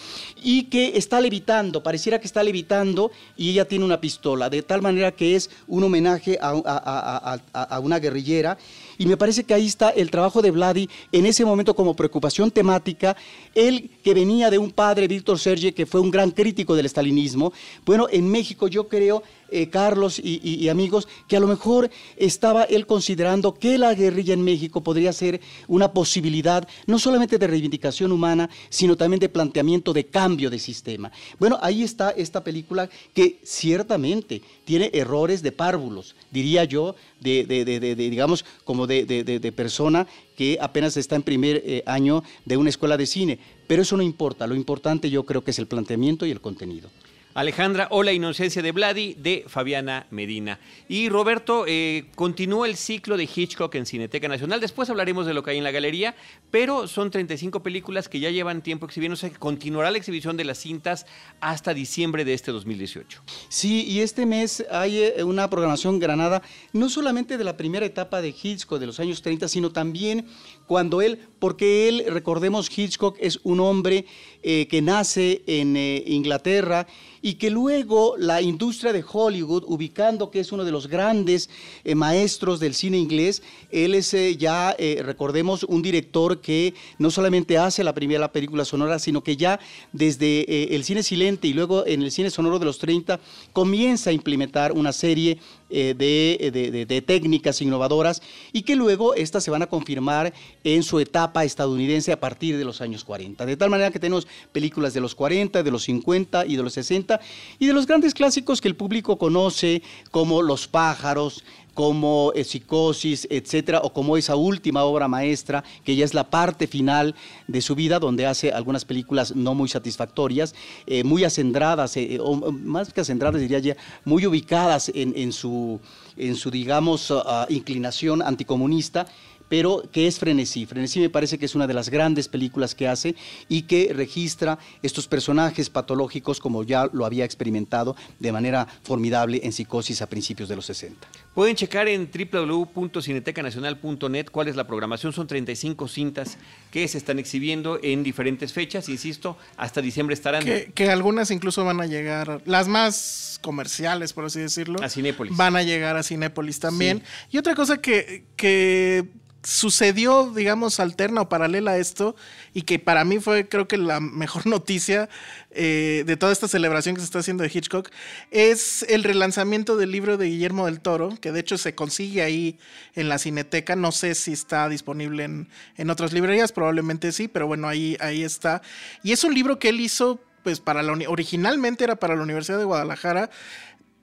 y 0.43 0.65
que 0.65 0.97
está 0.97 1.21
levitando, 1.21 1.83
pareciera 1.83 2.21
que 2.21 2.27
está 2.27 2.43
levitando 2.43 3.11
y 3.37 3.51
ella 3.51 3.67
tiene 3.67 3.85
una 3.85 4.01
pistola, 4.01 4.51
de 4.51 4.63
tal 4.63 4.83
manera 4.83 5.13
que 5.13 5.37
es 5.37 5.51
un 5.67 5.85
homenaje 5.85 6.39
a, 6.41 7.81
una 7.81 7.99
guerrillera. 7.99 8.59
Y 8.99 9.07
me 9.07 9.17
parece 9.17 9.45
que 9.45 9.55
ahí 9.55 9.67
está 9.67 9.91
el 9.91 10.11
trabajo 10.11 10.43
de 10.43 10.51
Vladi 10.51 10.89
en 11.11 11.27
ese 11.27 11.45
momento 11.45 11.75
como 11.75 11.97
preocupación 11.97 12.51
temática. 12.51 13.17
Él 13.55 13.91
que 14.05 14.15
venía 14.15 14.51
de 14.51 14.59
un 14.59 14.71
padre, 14.71 15.09
Víctor 15.09 15.39
Serge, 15.39 15.73
que 15.73 15.87
fue 15.87 16.01
un 16.01 16.11
gran 16.11 16.31
crítico 16.31 16.77
del 16.77 16.87
estalinismo. 16.87 17.53
Bueno, 17.85 18.07
en 18.11 18.29
México 18.29 18.69
yo 18.69 18.87
creo 18.87 19.23
eh, 19.53 19.69
Carlos 19.69 20.21
y, 20.23 20.69
amigos, 20.69 21.07
que 21.29 21.37
a 21.37 21.41
lo 21.41 21.47
mejor 21.47 21.91
estaba 22.17 22.65
él 22.65 22.87
considerando 22.87 23.55
que 23.55 23.79
la 23.79 23.95
guerrilla 23.95 24.35
en 24.35 24.43
México 24.43 24.83
podría 24.83 25.13
ser 25.13 25.41
una 25.69 25.93
posibilidad 25.93 26.67
no 26.87 26.99
solamente 26.99 27.39
de 27.39 27.47
reivindicación 27.47 28.13
humana, 28.13 28.49
sino 28.71 28.97
también 28.97 29.21
de 29.21 29.29
planteamiento 29.29 29.93
de 29.93 30.07
cambio 30.07 30.51
de 30.51 30.59
sistema. 30.59 31.13
Bueno, 31.39 31.59
ahí 31.63 31.83
está 31.83 32.11
esta 32.11 32.43
película 32.43 32.89
que 33.15 33.39
ciertamente 33.45 34.43
tiene 34.65 34.91
errores 34.93 35.43
de 35.43 35.53
párvulos, 35.53 36.15
diría 36.31 36.65
yo, 36.65 36.95
de, 37.21 37.95
digamos, 37.97 38.45
como 38.65 38.87
de, 38.87 39.53
persona 39.55 40.07
que 40.37 40.59
apenas 40.61 40.97
está 40.97 41.17
en 41.17 41.23
primer 41.23 41.63
eh, 41.65 41.83
año 41.87 42.25
de 42.45 42.57
una 42.57 42.71
escuela 42.71 42.97
de 42.97 43.07
cine. 43.07 43.39
Pero 43.67 43.83
eso 43.83 43.97
no 43.97 44.03
importa, 44.03 44.47
lo 44.47 44.55
importante 44.55 45.11
yo 45.11 45.25
creo 45.25 45.45
que 45.45 45.51
es 45.51 45.59
el 45.59 45.67
planteamiento 45.67 46.27
y 46.27 46.31
el 46.31 46.41
contenido. 46.41 46.91
Alejandra 47.35 47.89
o 47.91 48.03
La 48.03 48.13
inocencia 48.13 48.63
de 48.63 48.73
Vladi 48.73 49.15
de 49.15 49.45
Fabiana 49.47 50.07
Medina. 50.11 50.59
Y 50.89 51.09
Roberto, 51.09 51.65
eh, 51.67 52.07
continúa 52.15 52.67
el 52.67 52.77
ciclo 52.77 53.17
de 53.17 53.29
Hitchcock 53.35 53.75
en 53.75 53.87
Cineteca 53.87 54.29
Nacional. 54.29 54.61
Después 54.61 54.91
hablaremos 54.91 55.27
de 55.27 55.35
lo 55.35 55.43
que 55.43 55.53
hay 55.53 55.59
en 55.59 55.65
la 55.65 55.71
galería, 55.71 56.15
pero 56.51 56.87
son 56.87 57.11
35 57.11 57.63
películas 57.63 58.09
que 58.09 58.21
ya 58.21 58.31
llevan 58.31 58.63
tiempo 58.63 58.87
exhibiéndose. 58.87 59.31
Continuará 59.33 59.91
la 59.91 59.99
exhibición 59.99 60.37
de 60.37 60.45
las 60.45 60.59
cintas 60.59 61.07
hasta 61.41 61.73
diciembre 61.73 62.25
de 62.25 62.35
este 62.35 62.53
2018. 62.53 63.23
Sí, 63.49 63.85
y 63.89 64.01
este 64.01 64.27
mes 64.27 64.67
hay 64.71 64.99
eh, 64.99 65.25
una 65.25 65.49
programación 65.49 65.99
granada, 65.99 66.43
no 66.73 66.91
solamente 66.91 67.39
de 67.39 67.45
la 67.45 67.57
primera 67.57 67.87
etapa 67.87 68.21
de 68.21 68.29
Hitchcock 68.29 68.79
de 68.79 68.87
los 68.87 69.01
años 69.01 69.23
30, 69.23 69.49
sino 69.49 69.73
también 69.73 70.27
cuando 70.67 71.01
él, 71.01 71.19
porque 71.39 71.89
él, 71.89 72.05
recordemos, 72.09 72.71
Hitchcock 72.77 73.17
es 73.21 73.41
un 73.43 73.61
hombre 73.61 74.07
eh, 74.43 74.67
que 74.69 74.83
nace 74.83 75.43
en 75.47 75.77
Inglaterra, 75.77 76.87
y 77.23 77.35
que 77.35 77.51
luego 77.51 78.17
la 78.19 78.43
industria 78.43 78.93
de 78.93 79.05
Hollywood, 79.11 79.63
ubicando 79.67 80.31
que 80.31 80.41
es 80.41 80.51
uno 80.51 80.65
de 80.65 80.73
los 80.73 80.89
grandes 80.89 81.49
eh, 81.85 81.95
maestros 81.95 82.59
del 82.59 82.75
cine 82.75 82.99
inglés, 82.99 83.43
él 83.71 83.95
es 83.95 84.13
eh, 84.13 84.37
ya, 84.37 84.75
eh, 84.77 85.01
recordemos, 85.05 85.63
un 85.63 85.81
director 85.81 86.41
que 86.41 86.75
no 86.99 87.13
solamente 87.13 87.57
hace 87.57 87.85
la 87.85 87.95
primera 87.95 88.33
película 88.33 88.65
sonora, 88.65 88.99
sino 88.99 89.23
que 89.23 89.37
ya 89.37 89.61
desde 89.93 90.75
el 90.75 90.83
cine 90.83 91.05
silente 91.05 91.47
y 91.47 91.53
luego 91.53 91.87
en 91.87 92.03
el 92.03 92.11
cine 92.11 92.31
sonoro 92.31 92.59
de 92.59 92.65
los 92.65 92.79
30 92.79 93.21
comienza 93.53 94.11
a 94.11 94.13
implementar 94.13 94.73
una 94.73 94.93
serie 94.93 95.39
de, 95.73 96.87
de, 96.87 97.03
técnicas 97.03 97.63
innovadoras 97.63 98.23
y 98.53 98.63
que 98.63 98.77
luego 98.77 99.15
estas 99.15 99.43
se 99.43 99.51
van 99.51 99.63
a 99.63 99.67
confirmar 99.67 100.33
en 100.65 100.83
su 100.83 101.01
etapa 101.01 101.45
estadounidense 101.45 102.13
a 102.13 102.21
partir 102.21 102.59
de 102.59 102.65
los 102.65 102.81
años 102.81 103.05
40. 103.05 103.47
De 103.47 103.57
tal 103.57 103.71
manera 103.71 103.91
que 103.91 103.99
tenemos 103.99 104.27
películas 104.53 104.95
de 104.95 105.01
los 105.01 105.15
40, 105.15 105.63
de 105.63 105.71
los 105.71 105.85
50 105.85 106.47
y 106.47 106.57
de 106.57 106.63
los 106.63 106.75
60 106.75 107.21
y 107.59 107.67
de 107.67 107.73
los 107.73 107.87
grandes 107.87 108.15
clásicos 108.15 108.61
que 108.61 108.69
el 108.69 108.77
público 108.77 109.19
conoce, 109.19 109.83
como 110.11 110.43
Los 110.43 110.69
pájaros, 110.69 111.45
como 111.75 112.33
Psicosis, 112.45 113.27
etcétera, 113.31 113.81
o 113.83 113.93
como 113.93 114.17
esa 114.17 114.37
última 114.37 114.85
obra 114.85 115.09
maestra, 115.09 115.65
que 115.85 115.97
ya 115.97 116.05
es 116.05 116.15
la 116.15 116.29
parte 116.31 116.67
final 116.67 117.15
de 117.49 117.61
su 117.63 117.75
vida, 117.75 117.99
donde 117.99 118.27
hace 118.27 118.53
algunas 118.53 118.85
películas 118.85 119.35
no 119.35 119.55
muy 119.55 119.69
satisfactorias, 119.69 120.55
eh, 120.87 121.05
muy 121.05 121.25
acendradas, 121.25 121.97
eh, 121.97 122.19
más 122.63 122.93
que 122.93 123.01
acendradas, 123.01 123.41
diría 123.41 123.59
ya, 123.59 123.77
muy 124.05 124.27
ubicadas 124.27 124.91
en, 124.95 125.33
su, 125.33 125.81
en 126.17 126.35
su, 126.37 126.51
digamos, 126.51 127.11
ah, 127.11 127.23
ah, 127.27 127.47
inclinación 127.49 128.23
anticomunista 128.23 129.07
pero 129.53 129.83
que 129.93 130.07
es 130.07 130.19
Frenesí. 130.19 130.65
Frenesí 130.65 130.99
me 130.99 131.11
parece 131.11 131.37
que 131.37 131.45
es 131.45 131.55
una 131.55 131.67
de 131.67 131.75
las 131.75 131.91
grandes 131.91 132.27
películas 132.27 132.75
que 132.75 132.89
hace 132.89 133.15
y 133.51 133.65
que 133.65 133.93
registra 133.93 134.59
estos 134.83 135.07
personajes 135.07 135.69
patológicos 135.69 136.41
como 136.41 136.63
ya 136.63 136.89
lo 136.91 137.05
había 137.05 137.27
experimentado 137.27 137.95
de 138.19 138.33
manera 138.33 138.67
formidable 138.83 139.43
en 139.45 139.53
Psicosis 139.53 140.01
a 140.01 140.07
principios 140.07 140.49
de 140.49 140.57
los 140.57 140.65
60. 140.65 141.07
Pueden 141.35 141.57
checar 141.57 141.89
en 141.89 142.11
www.cinetecanacional.net 142.11 144.27
cuál 144.31 144.49
es 144.49 144.57
la 144.57 144.67
programación. 144.67 145.15
Son 145.15 145.27
35 145.27 145.89
cintas 145.89 146.37
que 146.71 146.87
se 146.89 146.99
están 146.99 147.19
exhibiendo 147.19 147.81
en 147.83 148.03
diferentes 148.03 148.53
fechas. 148.53 148.91
Insisto, 148.91 149.39
hasta 149.57 149.81
diciembre 149.81 150.13
estarán. 150.13 150.45
Que, 150.45 150.91
algunas 150.91 151.31
incluso 151.31 151.65
van 151.65 151.81
a 151.81 151.87
llegar, 151.87 152.43
las 152.45 152.69
más 152.69 153.41
comerciales, 153.43 154.13
por 154.13 154.27
así 154.27 154.41
decirlo. 154.41 154.83
A 154.83 154.91
Cinépolis. 154.91 155.35
Van 155.37 155.57
a 155.57 155.63
llegar 155.63 155.97
a 155.97 156.03
Cinépolis 156.03 156.61
también. 156.61 157.03
Y 157.31 157.39
otra 157.39 157.55
cosa 157.55 157.79
que, 157.79 158.25
que 158.37 159.09
sucedió, 159.43 160.33
digamos, 160.35 160.81
alterna 160.81 161.23
o 161.23 161.29
paralela 161.29 161.73
a 161.73 161.79
esto, 161.79 162.15
y 162.55 162.63
que 162.63 162.79
para 162.79 163.05
mí 163.05 163.19
fue, 163.19 163.49
creo 163.49 163.67
que 163.67 163.77
la 163.77 164.01
mejor 164.01 164.47
noticia 164.47 165.09
eh, 165.51 166.05
de 166.07 166.17
toda 166.17 166.33
esta 166.33 166.49
celebración 166.49 166.95
que 166.95 167.01
se 167.01 167.07
está 167.07 167.19
haciendo 167.19 167.43
de 167.43 167.51
Hitchcock, 167.53 167.91
es 168.31 168.85
el 168.89 169.05
relanzamiento 169.05 169.77
del 169.77 169.91
libro 169.91 170.17
de 170.17 170.27
Guillermo 170.27 170.67
del 170.67 170.81
Toro, 170.81 171.17
que 171.23 171.33
de 171.33 171.41
hecho 171.41 171.57
se 171.57 171.75
consigue 171.75 172.21
ahí 172.21 172.59
en 172.95 173.09
la 173.09 173.19
Cineteca. 173.19 173.75
No 173.77 173.93
sé 173.93 174.15
si 174.15 174.33
está 174.33 174.69
disponible 174.69 175.25
en, 175.25 175.49
en 175.79 175.89
otras 175.89 176.13
librerías, 176.13 176.53
probablemente 176.53 177.13
sí, 177.13 177.29
pero 177.29 177.47
bueno, 177.47 177.69
ahí, 177.69 177.97
ahí 178.01 178.23
está. 178.23 178.61
Y 179.03 179.13
es 179.13 179.25
un 179.25 179.33
libro 179.33 179.59
que 179.59 179.71
él 179.71 179.81
hizo, 179.81 180.21
pues, 180.43 180.61
para 180.61 180.83
la 180.83 180.93
originalmente 181.09 181.85
era 181.85 181.97
para 181.97 182.15
la 182.15 182.23
Universidad 182.23 182.59
de 182.59 182.65
Guadalajara. 182.65 183.31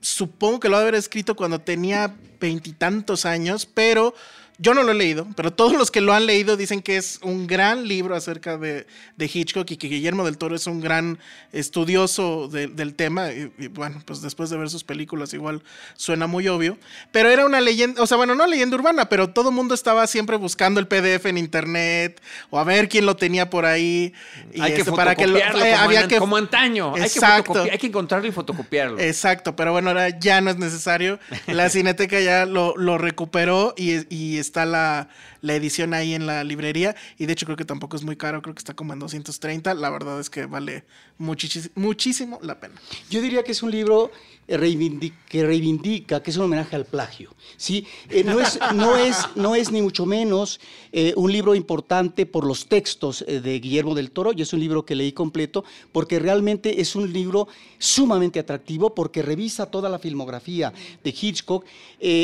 Supongo 0.00 0.58
que 0.58 0.68
lo 0.68 0.76
ha 0.76 0.80
de 0.80 0.88
haber 0.88 0.94
escrito 0.96 1.36
cuando 1.36 1.60
tenía 1.60 2.16
veintitantos 2.40 3.26
años, 3.26 3.66
pero 3.66 4.14
yo 4.60 4.74
no 4.74 4.82
lo 4.82 4.92
he 4.92 4.94
leído, 4.94 5.26
pero 5.36 5.54
todos 5.54 5.72
los 5.72 5.90
que 5.90 6.02
lo 6.02 6.12
han 6.12 6.26
leído 6.26 6.58
dicen 6.58 6.82
que 6.82 6.98
es 6.98 7.18
un 7.22 7.46
gran 7.46 7.88
libro 7.88 8.14
acerca 8.14 8.58
de, 8.58 8.86
Hitchcock 9.18 9.70
y 9.70 9.78
que 9.78 9.88
Guillermo 9.88 10.26
del 10.26 10.36
Toro 10.36 10.54
es 10.54 10.66
un 10.66 10.82
gran 10.82 11.18
estudioso 11.50 12.46
del 12.46 12.94
tema. 12.94 13.32
Y, 13.32 13.68
bueno, 13.68 14.02
pues 14.04 14.20
después 14.20 14.50
de 14.50 14.58
ver 14.58 14.68
sus 14.68 14.84
películas 14.84 15.32
igual 15.32 15.62
suena 15.94 16.26
muy 16.26 16.46
obvio. 16.48 16.76
Pero 17.10 17.30
era 17.30 17.46
una 17.46 17.62
leyenda, 17.62 18.02
o 18.02 18.06
sea, 18.06 18.18
bueno, 18.18 18.34
no 18.34 18.46
leyenda 18.46 18.76
urbana, 18.76 19.08
pero 19.08 19.30
todo 19.30 19.48
el 19.48 19.54
mundo 19.54 19.74
estaba 19.74 20.06
siempre 20.06 20.36
buscando 20.36 20.78
el 20.78 20.86
PDF 20.86 21.24
en 21.24 21.38
internet 21.38 22.20
o 22.50 22.58
a 22.58 22.64
ver 22.64 22.90
quién 22.90 23.06
lo 23.06 23.16
tenía 23.16 23.48
por 23.48 23.64
ahí. 23.64 24.12
Y 24.52 24.60
hay 24.60 24.74
que 24.74 24.80
este, 24.80 24.92
para 24.92 25.14
que 25.14 25.26
lo, 25.26 25.38
eh, 25.38 25.72
había 25.72 26.06
que 26.06 26.18
como 26.18 26.36
antaño. 26.36 26.98
Exacto. 26.98 27.60
Hay 27.60 27.64
que, 27.64 27.70
hay 27.72 27.78
que, 27.78 27.86
encontrarlo 27.86 28.28
y 28.28 28.32
fotocopiarlo. 28.32 29.00
Exacto, 29.00 29.56
pero 29.56 29.72
bueno, 29.72 29.88
ahora 29.88 30.18
ya 30.18 30.42
no 30.42 30.50
es 30.50 30.58
necesario. 30.58 31.18
La 31.46 31.70
Cineteca 31.70 32.20
ya 32.20 32.44
lo, 32.44 32.76
lo 32.76 32.98
recuperó 32.98 33.72
y, 33.74 34.04
y 34.14 34.36
está 34.50 34.66
la, 34.66 35.08
la 35.40 35.54
edición 35.54 35.94
ahí 35.94 36.14
en 36.14 36.26
la 36.26 36.42
librería. 36.44 36.96
Y 37.18 37.26
de 37.26 37.32
hecho 37.32 37.46
creo 37.46 37.56
que 37.56 37.64
tampoco 37.64 37.96
es 37.96 38.02
muy 38.02 38.16
caro, 38.16 38.42
creo 38.42 38.54
que 38.54 38.58
está 38.58 38.74
como 38.74 38.92
en 38.92 38.98
230. 38.98 39.74
La 39.74 39.90
verdad 39.90 40.18
es 40.18 40.28
que 40.28 40.46
vale 40.46 40.84
muchísimo 41.18 42.38
la 42.42 42.58
pena. 42.58 42.74
Yo 43.10 43.22
diría 43.22 43.42
que 43.44 43.52
es 43.52 43.62
un 43.62 43.70
libro 43.70 44.10
que 44.50 45.44
reivindica, 45.44 46.20
que 46.20 46.30
es 46.30 46.36
un 46.36 46.44
homenaje 46.44 46.74
al 46.74 46.84
plagio. 46.84 47.30
¿sí? 47.56 47.86
Eh, 48.08 48.24
no, 48.24 48.40
es, 48.40 48.58
no, 48.74 48.96
es, 48.96 49.16
no 49.36 49.54
es 49.54 49.70
ni 49.70 49.80
mucho 49.80 50.06
menos 50.06 50.58
eh, 50.90 51.12
un 51.16 51.30
libro 51.30 51.54
importante 51.54 52.26
por 52.26 52.44
los 52.44 52.66
textos 52.66 53.24
eh, 53.28 53.40
de 53.40 53.60
Guillermo 53.60 53.94
del 53.94 54.10
Toro, 54.10 54.32
y 54.34 54.42
es 54.42 54.52
un 54.52 54.58
libro 54.58 54.84
que 54.84 54.96
leí 54.96 55.12
completo, 55.12 55.64
porque 55.92 56.18
realmente 56.18 56.80
es 56.80 56.96
un 56.96 57.12
libro 57.12 57.46
sumamente 57.78 58.40
atractivo, 58.40 58.92
porque 58.92 59.22
revisa 59.22 59.66
toda 59.66 59.88
la 59.88 60.00
filmografía 60.00 60.72
de 61.04 61.10
Hitchcock. 61.10 61.64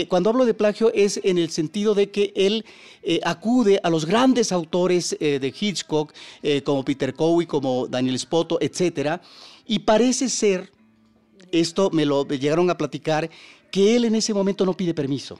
cuando 0.08 0.30
hablo 0.30 0.44
de 0.44 0.54
plagio 0.54 0.92
es 0.92 1.20
en 1.22 1.38
el 1.38 1.50
sentido 1.50 1.94
de 1.94 2.10
que 2.10 2.32
él 2.34 2.64
acude 3.24 3.78
a 3.82 3.90
los 3.90 4.04
grandes 4.04 4.50
autores 4.52 5.16
de 5.18 5.54
Hitchcock, 5.58 6.12
como 6.64 6.84
Peter 6.84 7.14
Cowie, 7.14 7.46
como 7.46 7.86
Daniel 7.86 8.18
Spoto, 8.18 8.58
etc., 8.60 9.20
y 9.66 9.80
parece 9.80 10.28
ser 10.28 10.75
esto 11.52 11.90
me 11.90 12.04
lo 12.04 12.26
llegaron 12.26 12.70
a 12.70 12.78
platicar, 12.78 13.30
que 13.70 13.96
él 13.96 14.04
en 14.04 14.14
ese 14.14 14.34
momento 14.34 14.64
no 14.64 14.74
pide 14.74 14.94
permiso. 14.94 15.38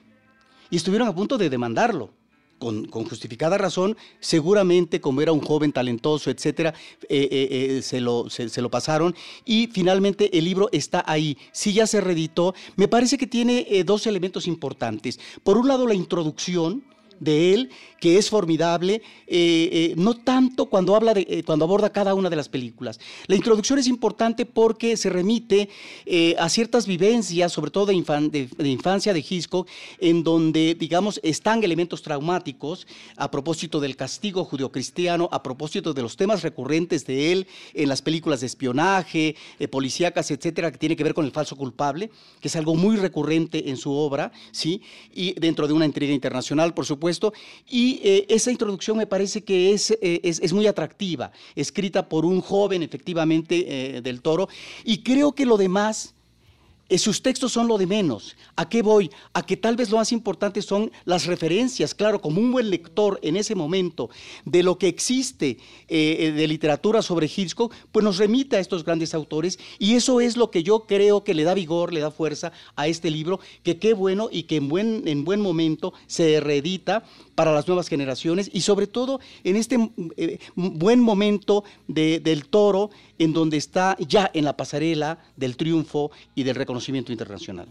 Y 0.71 0.77
estuvieron 0.77 1.09
a 1.09 1.15
punto 1.15 1.39
de 1.39 1.51
demandarlo. 1.51 2.11
Con, 2.59 2.87
justificada 2.91 3.59
razón, 3.59 3.99
seguramente 4.19 4.99
como 4.99 5.21
era 5.21 5.31
un 5.31 5.41
joven 5.41 5.73
talentoso, 5.73 6.31
etcétera, 6.31 6.73
eh, 7.03 7.29
eh, 7.31 7.49
eh, 7.51 7.83
se, 7.83 8.01
lo, 8.01 8.31
se, 8.31 8.63
lo, 8.63 8.71
pasaron 8.71 9.15
y 9.45 9.67
finalmente 9.67 10.39
el 10.39 10.47
libro 10.47 10.71
está 10.73 11.05
ahí. 11.07 11.37
Sí 11.53 11.75
ya 11.75 11.87
se 11.87 12.01
reeditó. 12.01 12.55
Me 12.77 12.89
parece 12.89 13.19
que 13.19 13.27
tiene 13.27 13.85
dos 13.85 14.07
elementos 14.07 14.47
importantes. 14.47 15.21
Por 15.45 15.59
un 15.59 15.69
lado, 15.69 15.87
la 15.87 15.93
introducción, 15.93 16.83
de 17.21 17.55
él, 17.55 17.71
que 18.01 18.19
es 18.19 18.31
formidable, 18.31 19.03
eh, 19.27 19.69
eh, 19.73 19.95
no 19.97 20.15
tanto 20.15 20.67
cuando, 20.67 20.95
habla 20.95 21.15
de, 21.15 21.27
eh, 21.29 21.43
cuando 21.45 21.65
aborda 21.65 21.91
cada 21.91 22.15
una 22.15 22.31
de 22.31 22.37
las 22.37 22.49
películas. 22.49 23.01
La 23.27 23.37
introducción 23.37 23.79
es 23.79 23.87
importante 23.87 24.45
porque 24.47 24.97
se 24.97 25.11
remite 25.11 25.69
a 26.39 26.49
ciertas 26.49 26.87
vivencias, 26.87 27.53
sobre 27.53 27.71
todo 27.71 27.87
de, 27.87 27.95
infancia 27.95 29.13
de 29.13 29.25
Hitchcock, 29.29 29.69
en 29.99 30.23
donde, 30.23 30.75
digamos, 30.75 31.21
están 31.23 31.63
elementos 31.65 32.03
traumáticos 32.03 32.87
a 33.17 33.31
propósito 33.31 33.81
del 33.81 33.97
castigo 33.97 34.45
judio-cristiano, 34.45 35.29
a 35.33 35.43
propósito 35.43 35.95
de 35.95 36.03
los 36.03 36.17
temas 36.17 36.43
recurrentes 36.43 37.07
de 37.07 37.33
él 37.33 37.47
en 37.75 37.89
las 37.89 38.03
películas 38.03 38.41
de 38.41 38.47
espionaje, 38.47 39.37
policíacas, 39.71 40.31
etcétera, 40.31 40.71
que 40.71 40.79
tiene 40.79 40.97
que 40.97 41.05
ver 41.05 41.15
con 41.15 41.25
el 41.25 41.33
falso 41.33 41.57
culpable, 41.57 42.11
que 42.41 42.49
es 42.49 42.57
algo 42.57 42.75
muy 42.75 42.97
recurrente 42.97 43.71
en 43.71 43.77
su 43.77 43.93
obra, 43.93 44.33
¿sí? 44.53 44.83
Y 45.15 45.33
dentro 45.35 45.67
de 45.67 45.73
una 45.73 45.87
intriga 45.87 46.13
internacional, 46.13 46.75
por 46.75 46.87
supuesto 46.87 47.06
y 47.69 48.01
eh, 48.03 48.27
esa 48.29 48.51
introducción 48.51 48.97
me 48.97 49.07
parece 49.07 49.45
que 49.45 49.73
es, 49.73 49.91
eh, 50.03 50.21
es, 50.23 50.53
muy 50.53 50.67
atractiva, 50.67 51.31
escrita 51.55 52.09
por 52.09 52.25
un 52.25 52.41
joven 52.41 52.83
efectivamente 52.83 53.97
eh, 53.97 54.01
del 54.03 54.21
toro, 54.23 54.49
y 54.85 55.03
creo 55.03 55.33
que 55.33 55.47
lo 55.47 55.57
demás 55.57 56.16
sus 56.97 57.21
textos 57.21 57.53
son 57.53 57.67
lo 57.67 57.79
de 57.79 57.87
menos. 57.87 58.37
¿A 58.55 58.69
qué 58.69 58.81
voy? 58.81 59.11
A 59.33 59.45
que 59.45 59.57
tal 59.57 59.75
vez 59.75 59.91
lo 59.91 59.97
más 59.97 60.13
importante 60.13 60.63
son 60.63 60.93
las 61.05 61.27
referencias, 61.27 61.95
claro, 61.95 62.21
como 62.21 62.41
un 62.41 62.53
buen 62.53 62.71
lector 62.71 63.19
en 63.23 63.37
ese 63.37 63.57
momento 63.57 64.09
de 64.45 64.63
lo 64.63 64.79
que 64.79 64.87
existe 64.87 65.59
eh, 65.89 66.17
eh, 66.21 66.33
de 66.33 66.47
literatura 66.47 67.03
sobre 67.03 67.27
Hitchcock, 67.27 67.75
pues 67.91 68.05
nos 68.05 68.19
remite 68.19 68.57
a 68.57 68.61
estos 68.61 68.85
grandes 68.85 69.15
autores 69.15 69.59
y 69.81 69.95
eso 69.95 70.21
es 70.21 70.37
lo 70.37 70.53
que 70.53 70.63
yo 70.63 70.87
creo 70.87 71.25
que 71.25 71.35
le 71.35 71.43
da 71.43 71.55
vigor, 71.55 71.93
le 71.93 72.01
da 72.01 72.13
fuerza 72.13 72.53
a 72.77 72.87
este 72.87 73.11
libro, 73.11 73.41
que 73.65 73.79
qué 73.79 73.93
bueno 73.93 74.29
y 74.31 74.45
que 74.45 74.57
en 74.57 74.69
buen, 74.69 75.09
en 75.09 75.25
buen 75.25 75.41
momento 75.41 75.93
se 76.07 76.39
reedita 76.41 77.05
para 77.35 77.53
las 77.53 77.67
nuevas 77.67 77.89
generaciones 77.89 78.49
y 78.53 78.61
sobre 78.61 78.87
todo 78.87 79.19
en 79.43 79.57
este 79.57 79.77
buen 80.55 81.01
momento 81.01 81.65
del 81.89 82.47
toro 82.47 82.91
en 83.19 83.33
donde 83.33 83.57
está 83.57 83.97
ya 83.99 84.31
en 84.33 84.45
la 84.45 84.57
pasarela 84.57 85.19
del 85.37 85.57
triunfo 85.57 86.11
y 86.35 86.45
del 86.45 86.55
reconocimiento 86.55 86.76
internacional. 87.13 87.69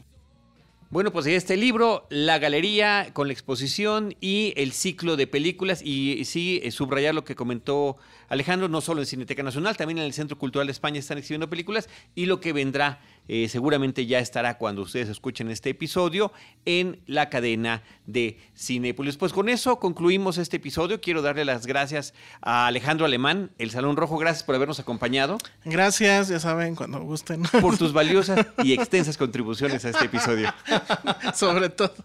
Bueno, 0.91 1.11
pues 1.11 1.25
este 1.25 1.57
libro, 1.57 2.05
la 2.09 2.37
galería 2.37 3.09
con 3.11 3.27
la 3.27 3.33
exposición 3.33 4.15
y 4.21 4.53
el 4.55 4.71
ciclo 4.71 5.17
de 5.17 5.25
películas 5.25 5.81
y 5.83 6.23
sí, 6.25 6.61
eh, 6.63 6.71
subrayar 6.71 7.15
lo 7.15 7.25
que 7.25 7.35
comentó 7.35 7.97
Alejandro, 8.29 8.67
no 8.67 8.81
solo 8.81 9.01
en 9.01 9.07
Cineteca 9.07 9.43
Nacional, 9.43 9.77
también 9.77 9.99
en 9.99 10.05
el 10.05 10.13
Centro 10.13 10.37
Cultural 10.37 10.67
de 10.67 10.71
España 10.71 10.99
están 10.99 11.17
exhibiendo 11.17 11.49
películas 11.49 11.89
y 12.15 12.25
lo 12.25 12.39
que 12.39 12.53
vendrá 12.53 12.99
eh, 13.27 13.49
seguramente 13.49 14.05
ya 14.05 14.19
estará 14.19 14.57
cuando 14.57 14.83
ustedes 14.83 15.09
escuchen 15.09 15.49
este 15.49 15.71
episodio 15.71 16.31
en 16.65 17.01
la 17.07 17.29
cadena 17.29 17.81
de 18.05 18.37
Cinepolis. 18.55 19.17
Pues 19.17 19.33
con 19.33 19.49
eso 19.49 19.79
concluimos 19.79 20.37
este 20.37 20.57
episodio. 20.57 21.01
Quiero 21.01 21.23
darle 21.23 21.43
las 21.43 21.65
gracias 21.65 22.13
a 22.41 22.67
Alejandro 22.67 23.05
Alemán, 23.05 23.51
el 23.57 23.71
Salón 23.71 23.97
Rojo. 23.97 24.17
Gracias 24.17 24.43
por 24.43 24.55
habernos 24.55 24.79
acompañado. 24.79 25.39
Gracias, 25.63 26.27
ya 26.27 26.39
saben, 26.39 26.75
cuando 26.75 26.99
gusten. 27.01 27.43
Por 27.61 27.77
tus 27.77 27.93
valiosas 27.93 28.45
y 28.63 28.73
extensas 28.73 29.17
contribuciones 29.17 29.83
a 29.85 29.89
este 29.89 30.05
episodio. 30.05 30.53
Sobre 31.33 31.69
todo. 31.69 31.95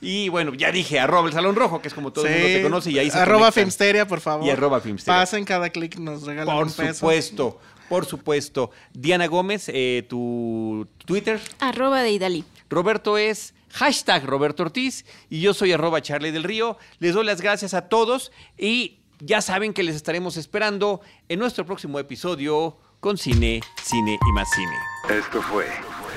Y 0.00 0.28
bueno, 0.28 0.54
ya 0.54 0.72
dije, 0.72 0.98
arroba 0.98 1.28
el 1.28 1.34
Salón 1.34 1.54
Rojo, 1.56 1.80
que 1.80 1.88
es 1.88 1.94
como 1.94 2.12
todo 2.12 2.26
el 2.26 2.32
mundo 2.32 2.46
te 2.46 2.62
conoce. 2.62 2.90
Y 2.90 2.98
ahí 2.98 3.10
se 3.10 3.18
Arroba 3.18 3.52
Filmsteria, 3.52 4.06
por 4.06 4.20
favor. 4.20 4.46
Y 4.46 4.50
arroba 4.50 4.80
Filmsteria. 4.80 5.20
Pasen 5.36 5.44
cada 5.44 5.68
clic, 5.68 5.98
nos 5.98 6.22
regalan 6.22 6.56
por 6.56 6.66
un 6.66 6.72
peso. 6.72 6.82
Por 6.82 6.94
supuesto. 6.94 7.60
Por 7.90 8.06
supuesto. 8.06 8.70
Diana 8.94 9.26
Gómez, 9.26 9.68
eh, 9.68 10.06
tu 10.08 10.88
Twitter. 11.04 11.38
Arroba 11.60 12.02
de 12.02 12.10
Idalí. 12.10 12.42
Roberto 12.70 13.18
es 13.18 13.52
hashtag 13.70 14.24
Roberto 14.24 14.62
Ortiz 14.62 15.04
y 15.28 15.42
yo 15.42 15.52
soy 15.52 15.72
arroba 15.72 16.00
Charlie 16.00 16.30
del 16.30 16.42
Río. 16.42 16.78
Les 17.00 17.12
doy 17.12 17.26
las 17.26 17.42
gracias 17.42 17.74
a 17.74 17.90
todos 17.90 18.32
y 18.56 19.00
ya 19.20 19.42
saben 19.42 19.74
que 19.74 19.82
les 19.82 19.94
estaremos 19.94 20.38
esperando 20.38 21.02
en 21.28 21.38
nuestro 21.38 21.66
próximo 21.66 21.98
episodio 21.98 22.78
con 23.00 23.18
Cine, 23.18 23.60
Cine 23.84 24.18
y 24.26 24.32
más 24.32 24.48
Cine. 24.54 25.18
Esto 25.20 25.42
fue 25.42 25.66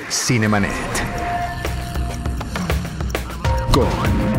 Cinemanet. 0.09 0.71
Con 3.73 4.38